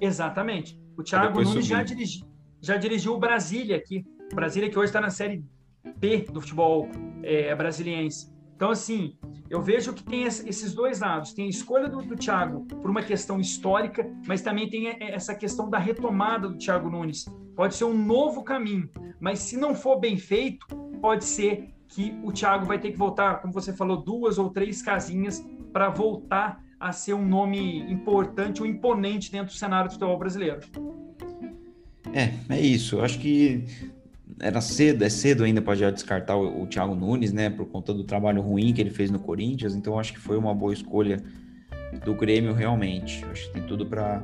Exatamente. 0.00 0.80
O 0.96 1.02
Thiago 1.02 1.42
Nunes 1.42 1.66
já, 1.66 1.82
dirigi... 1.82 2.24
já 2.60 2.76
dirigiu 2.76 3.14
o 3.14 3.18
Brasília 3.18 3.76
aqui. 3.76 4.04
O 4.32 4.34
Brasília 4.34 4.70
que 4.70 4.78
hoje 4.78 4.86
está 4.86 5.00
na 5.00 5.10
Série 5.10 5.44
B 5.98 6.26
do 6.30 6.40
futebol 6.40 6.88
é, 7.22 7.54
brasiliense. 7.54 8.32
Então, 8.56 8.70
assim, 8.70 9.16
eu 9.48 9.62
vejo 9.62 9.92
que 9.92 10.02
tem 10.02 10.24
esses 10.24 10.74
dois 10.74 11.00
lados. 11.00 11.32
Tem 11.32 11.46
a 11.46 11.50
escolha 11.50 11.88
do, 11.88 12.02
do 12.02 12.16
Thiago 12.16 12.64
por 12.64 12.90
uma 12.90 13.02
questão 13.02 13.38
histórica, 13.38 14.10
mas 14.26 14.42
também 14.42 14.68
tem 14.68 14.88
essa 14.98 15.34
questão 15.34 15.70
da 15.70 15.78
retomada 15.78 16.48
do 16.48 16.56
Thiago 16.56 16.90
Nunes 16.90 17.26
pode 17.56 17.74
ser 17.74 17.84
um 17.84 17.96
novo 17.96 18.44
caminho, 18.44 18.88
mas 19.18 19.38
se 19.38 19.56
não 19.56 19.74
for 19.74 19.98
bem 19.98 20.18
feito, 20.18 20.66
pode 21.00 21.24
ser 21.24 21.70
que 21.88 22.14
o 22.22 22.30
Thiago 22.30 22.66
vai 22.66 22.78
ter 22.78 22.92
que 22.92 22.98
voltar, 22.98 23.40
como 23.40 23.52
você 23.52 23.72
falou, 23.72 23.96
duas 23.96 24.38
ou 24.38 24.50
três 24.50 24.82
casinhas 24.82 25.44
para 25.72 25.88
voltar 25.88 26.62
a 26.78 26.92
ser 26.92 27.14
um 27.14 27.26
nome 27.26 27.90
importante, 27.90 28.62
um 28.62 28.66
imponente 28.66 29.32
dentro 29.32 29.54
do 29.54 29.58
cenário 29.58 29.88
do 29.88 29.92
futebol 29.94 30.18
brasileiro. 30.18 30.60
É, 32.12 32.34
é 32.54 32.60
isso. 32.60 32.96
Eu 32.96 33.04
acho 33.04 33.18
que 33.18 33.64
era 34.40 34.60
cedo, 34.60 35.02
é 35.04 35.08
cedo 35.08 35.44
ainda 35.44 35.62
para 35.62 35.74
já 35.74 35.90
descartar 35.90 36.36
o, 36.36 36.62
o 36.62 36.66
Thiago 36.66 36.94
Nunes, 36.94 37.32
né, 37.32 37.50
por 37.50 37.66
conta 37.66 37.92
do 37.92 38.04
trabalho 38.04 38.42
ruim 38.42 38.72
que 38.72 38.80
ele 38.80 38.90
fez 38.90 39.10
no 39.10 39.18
Corinthians. 39.18 39.74
Então 39.74 39.98
acho 39.98 40.12
que 40.12 40.18
foi 40.18 40.36
uma 40.36 40.54
boa 40.54 40.72
escolha 40.72 41.22
do 42.04 42.14
Grêmio 42.14 42.52
realmente. 42.52 43.24
Acho 43.26 43.46
que 43.46 43.54
tem 43.54 43.62
tudo 43.62 43.86
para 43.86 44.22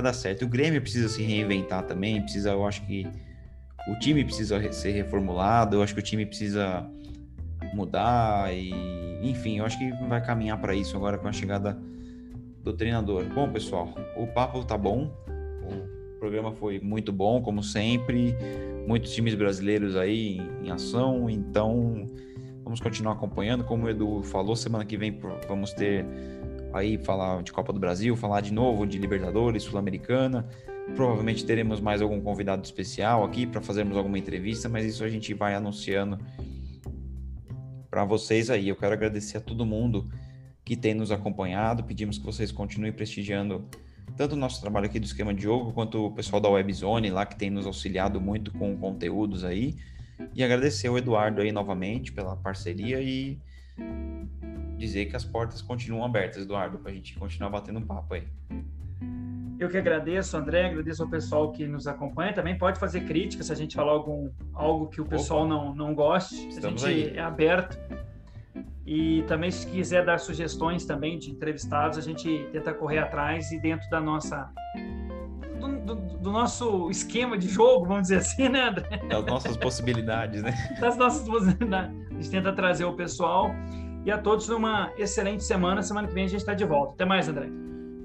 dar 0.00 0.12
certo. 0.12 0.44
O 0.44 0.48
Grêmio 0.48 0.80
precisa 0.80 1.08
se 1.08 1.22
reinventar 1.22 1.84
também, 1.84 2.22
precisa, 2.22 2.50
eu 2.50 2.66
acho 2.66 2.84
que 2.86 3.06
o 3.88 3.98
time 3.98 4.24
precisa 4.24 4.72
ser 4.72 4.92
reformulado, 4.92 5.76
eu 5.76 5.82
acho 5.82 5.94
que 5.94 6.00
o 6.00 6.02
time 6.02 6.26
precisa 6.26 6.86
mudar 7.74 8.54
e, 8.54 8.70
enfim, 9.22 9.58
eu 9.58 9.64
acho 9.64 9.78
que 9.78 9.90
vai 10.06 10.24
caminhar 10.24 10.60
para 10.60 10.74
isso 10.74 10.96
agora 10.96 11.18
com 11.18 11.28
a 11.28 11.32
chegada 11.32 11.78
do 12.62 12.72
treinador. 12.72 13.24
Bom, 13.34 13.50
pessoal, 13.50 13.94
o 14.16 14.26
papo 14.26 14.64
tá 14.64 14.76
bom. 14.76 15.10
O 16.18 16.20
programa 16.20 16.50
foi 16.50 16.80
muito 16.80 17.12
bom, 17.12 17.40
como 17.40 17.62
sempre. 17.62 18.34
Muitos 18.88 19.14
times 19.14 19.36
brasileiros 19.36 19.94
aí 19.94 20.40
em 20.64 20.68
ação, 20.68 21.30
então 21.30 22.06
vamos 22.64 22.80
continuar 22.80 23.12
acompanhando. 23.12 23.62
Como 23.62 23.86
o 23.86 23.88
Edu 23.88 24.24
falou, 24.24 24.56
semana 24.56 24.84
que 24.84 24.96
vem 24.96 25.16
vamos 25.46 25.72
ter 25.72 26.04
aí 26.72 26.98
falar 26.98 27.40
de 27.44 27.52
Copa 27.52 27.72
do 27.72 27.78
Brasil, 27.78 28.16
falar 28.16 28.40
de 28.40 28.52
novo 28.52 28.84
de 28.84 28.98
Libertadores, 28.98 29.62
Sul-Americana. 29.62 30.44
Provavelmente 30.96 31.46
teremos 31.46 31.80
mais 31.80 32.02
algum 32.02 32.20
convidado 32.20 32.64
especial 32.64 33.22
aqui 33.22 33.46
para 33.46 33.60
fazermos 33.60 33.96
alguma 33.96 34.18
entrevista, 34.18 34.68
mas 34.68 34.84
isso 34.84 35.04
a 35.04 35.08
gente 35.08 35.32
vai 35.32 35.54
anunciando 35.54 36.18
para 37.88 38.04
vocês 38.04 38.50
aí. 38.50 38.68
Eu 38.68 38.74
quero 38.74 38.92
agradecer 38.92 39.36
a 39.36 39.40
todo 39.40 39.64
mundo 39.64 40.10
que 40.64 40.74
tem 40.74 40.94
nos 40.94 41.12
acompanhado. 41.12 41.84
Pedimos 41.84 42.18
que 42.18 42.26
vocês 42.26 42.50
continuem 42.50 42.90
prestigiando 42.90 43.68
tanto 44.16 44.32
o 44.32 44.36
nosso 44.36 44.60
trabalho 44.60 44.86
aqui 44.86 44.98
do 44.98 45.06
esquema 45.06 45.32
de 45.34 45.42
jogo, 45.42 45.72
quanto 45.72 46.06
o 46.06 46.12
pessoal 46.12 46.40
da 46.40 46.48
Webzone 46.48 47.10
lá 47.10 47.26
que 47.26 47.36
tem 47.36 47.50
nos 47.50 47.66
auxiliado 47.66 48.20
muito 48.20 48.52
com 48.52 48.76
conteúdos 48.76 49.44
aí. 49.44 49.76
E 50.34 50.42
agradecer 50.42 50.88
o 50.88 50.98
Eduardo 50.98 51.40
aí 51.40 51.52
novamente 51.52 52.12
pela 52.12 52.36
parceria 52.36 53.00
e 53.00 53.38
dizer 54.76 55.06
que 55.06 55.16
as 55.16 55.24
portas 55.24 55.62
continuam 55.62 56.04
abertas, 56.04 56.42
Eduardo, 56.42 56.78
para 56.78 56.90
a 56.90 56.94
gente 56.94 57.18
continuar 57.18 57.50
batendo 57.50 57.78
um 57.78 57.86
papo 57.86 58.14
aí. 58.14 58.24
Eu 59.58 59.68
que 59.68 59.76
agradeço, 59.76 60.36
André, 60.36 60.66
agradeço 60.66 61.02
ao 61.02 61.08
pessoal 61.08 61.50
que 61.50 61.66
nos 61.66 61.88
acompanha. 61.88 62.32
Também 62.32 62.56
pode 62.56 62.78
fazer 62.78 63.00
crítica 63.00 63.42
se 63.42 63.52
a 63.52 63.56
gente 63.56 63.74
falar 63.74 63.90
algum, 63.90 64.30
algo 64.54 64.86
que 64.86 65.00
o 65.00 65.04
pessoal 65.04 65.48
não, 65.48 65.74
não 65.74 65.94
goste. 65.94 66.48
Estamos 66.48 66.84
a 66.84 66.88
gente 66.88 67.10
aí. 67.10 67.16
é 67.16 67.20
aberto. 67.20 67.76
E 68.90 69.22
também, 69.24 69.50
se 69.50 69.66
quiser 69.66 70.02
dar 70.02 70.16
sugestões 70.18 70.86
também 70.86 71.18
de 71.18 71.30
entrevistados, 71.30 71.98
a 71.98 72.00
gente 72.00 72.48
tenta 72.50 72.72
correr 72.72 72.96
atrás 72.96 73.52
e 73.52 73.60
dentro 73.60 73.86
da 73.90 74.00
nossa. 74.00 74.50
Do, 75.60 75.94
do, 75.94 75.94
do 75.94 76.32
nosso 76.32 76.88
esquema 76.88 77.36
de 77.36 77.48
jogo, 77.48 77.84
vamos 77.84 78.04
dizer 78.04 78.16
assim, 78.16 78.48
né, 78.48 78.70
André? 78.70 78.98
Das 79.06 79.26
nossas 79.26 79.58
possibilidades, 79.58 80.42
né? 80.42 80.54
Das 80.80 80.96
nossas 80.96 81.28
possibilidades. 81.28 81.94
A 82.10 82.14
gente 82.14 82.30
tenta 82.30 82.50
trazer 82.50 82.86
o 82.86 82.94
pessoal 82.94 83.50
e 84.06 84.10
a 84.10 84.16
todos 84.16 84.48
numa 84.48 84.90
excelente 84.96 85.44
semana. 85.44 85.82
Semana 85.82 86.08
que 86.08 86.14
vem 86.14 86.24
a 86.24 86.28
gente 86.28 86.40
está 86.40 86.54
de 86.54 86.64
volta. 86.64 86.94
Até 86.94 87.04
mais, 87.04 87.28
André. 87.28 87.50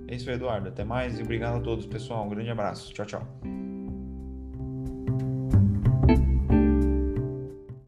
É 0.09 0.15
isso, 0.15 0.29
Eduardo. 0.29 0.67
Até 0.67 0.83
mais 0.83 1.17
e 1.17 1.23
obrigado 1.23 1.59
a 1.59 1.61
todos, 1.61 1.85
pessoal. 1.85 2.25
Um 2.25 2.29
grande 2.29 2.49
abraço. 2.49 2.93
Tchau, 2.93 3.05
tchau. 3.05 3.72